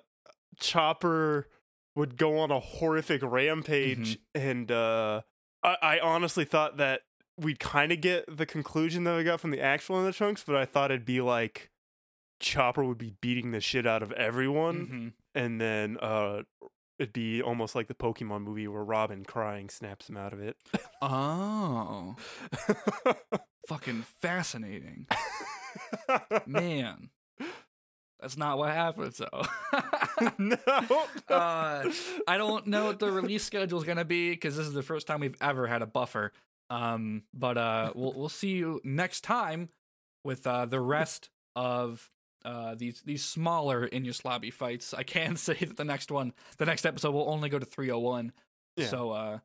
[0.60, 1.48] Chopper
[1.96, 5.22] would go on a horrific rampage and uh
[5.64, 7.02] I, I honestly thought that
[7.38, 10.44] we'd kind of get the conclusion that we got from the actual in the chunks,
[10.46, 11.70] but I thought it'd be like
[12.40, 15.14] Chopper would be beating the shit out of everyone Mhm.
[15.36, 16.44] and then uh
[17.00, 20.58] it'd be almost like the Pokemon movie where Robin crying snaps him out of it.
[21.02, 22.16] Oh,
[23.68, 25.08] fucking fascinating,
[26.46, 27.10] man.
[28.24, 29.44] That's not what happens though.
[30.38, 30.56] no.
[31.30, 31.92] uh,
[32.26, 35.08] I don't know what the release schedule is gonna be because this is the first
[35.08, 36.32] time we've ever had a buffer.
[36.70, 39.68] Um, but uh, we'll we'll see you next time
[40.24, 42.10] with uh, the rest of
[42.46, 44.94] uh, these these smaller Enies Lobby fights.
[44.94, 48.32] I can say that the next one, the next episode, will only go to 301.
[48.78, 48.88] Yeah.
[48.88, 49.40] So uh,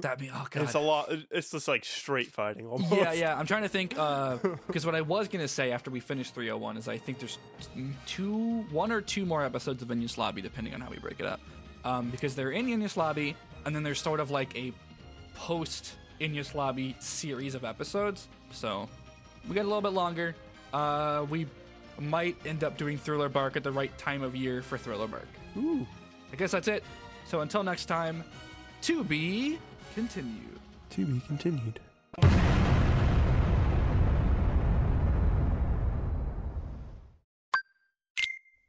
[0.00, 0.64] that be oh god.
[0.64, 1.10] It's a lot.
[1.30, 2.94] It's just like straight fighting almost.
[2.94, 3.38] Yeah, yeah.
[3.38, 3.90] I'm trying to think
[4.66, 7.38] because what I was gonna say after we finish 301 is I think there's
[8.06, 11.26] two, one or two more episodes of Enies Lobby, depending on how we break it
[11.26, 11.40] up.
[11.84, 14.72] Um, because they're in Enies Lobby, and then there's sort of like a
[15.34, 18.28] post Enies Lobby series of episodes.
[18.50, 18.88] So
[19.48, 20.34] we got a little bit longer.
[20.72, 21.46] Uh, we
[21.98, 25.28] might end up doing Thriller Bark at the right time of year for Thriller Bark.
[25.56, 25.86] Ooh.
[26.32, 26.84] I guess that's it.
[27.24, 28.24] So until next time,
[28.82, 29.58] to be
[29.96, 30.60] continued.
[30.90, 31.80] To be continued.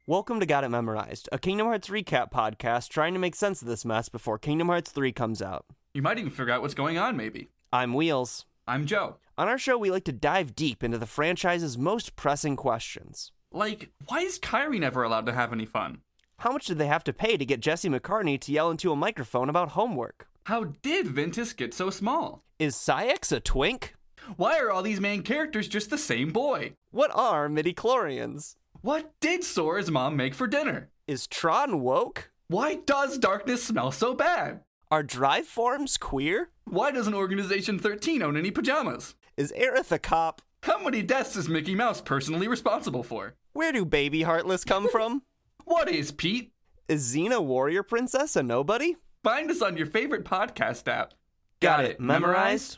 [0.05, 3.67] Welcome to Got It Memorized, a Kingdom Hearts recap podcast trying to make sense of
[3.67, 5.65] this mess before Kingdom Hearts 3 comes out.
[5.93, 7.49] You might even figure out what's going on, maybe.
[7.73, 8.45] I'm Wheels.
[8.65, 9.17] I'm Joe.
[9.37, 13.33] On our show, we like to dive deep into the franchise's most pressing questions.
[13.51, 16.03] Like, why is Kairi never allowed to have any fun?
[16.37, 18.95] How much did they have to pay to get Jesse McCartney to yell into a
[18.95, 20.29] microphone about homework?
[20.47, 22.41] How did Ventus get so small?
[22.57, 23.95] Is Saïx a twink?
[24.37, 26.75] Why are all these main characters just the same boy?
[26.91, 28.55] What are midi-chlorians?
[28.79, 30.87] What did Sora's mom make for dinner?
[31.05, 32.31] Is Tron woke?
[32.47, 34.61] Why does darkness smell so bad?
[34.89, 36.49] Are drive forms queer?
[36.63, 39.15] Why doesn't Organization 13 own any pajamas?
[39.35, 40.41] Is Aerith a cop?
[40.63, 43.35] How many deaths is Mickey Mouse personally responsible for?
[43.51, 45.23] Where do baby Heartless come from?
[45.65, 46.53] What is Pete?
[46.87, 48.95] Is Xena Warrior Princess a nobody?
[49.23, 51.13] Find us on your favorite podcast app.
[51.59, 52.77] Got it memorized?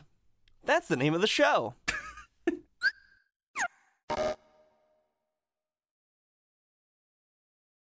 [0.64, 1.74] That's the name of the show.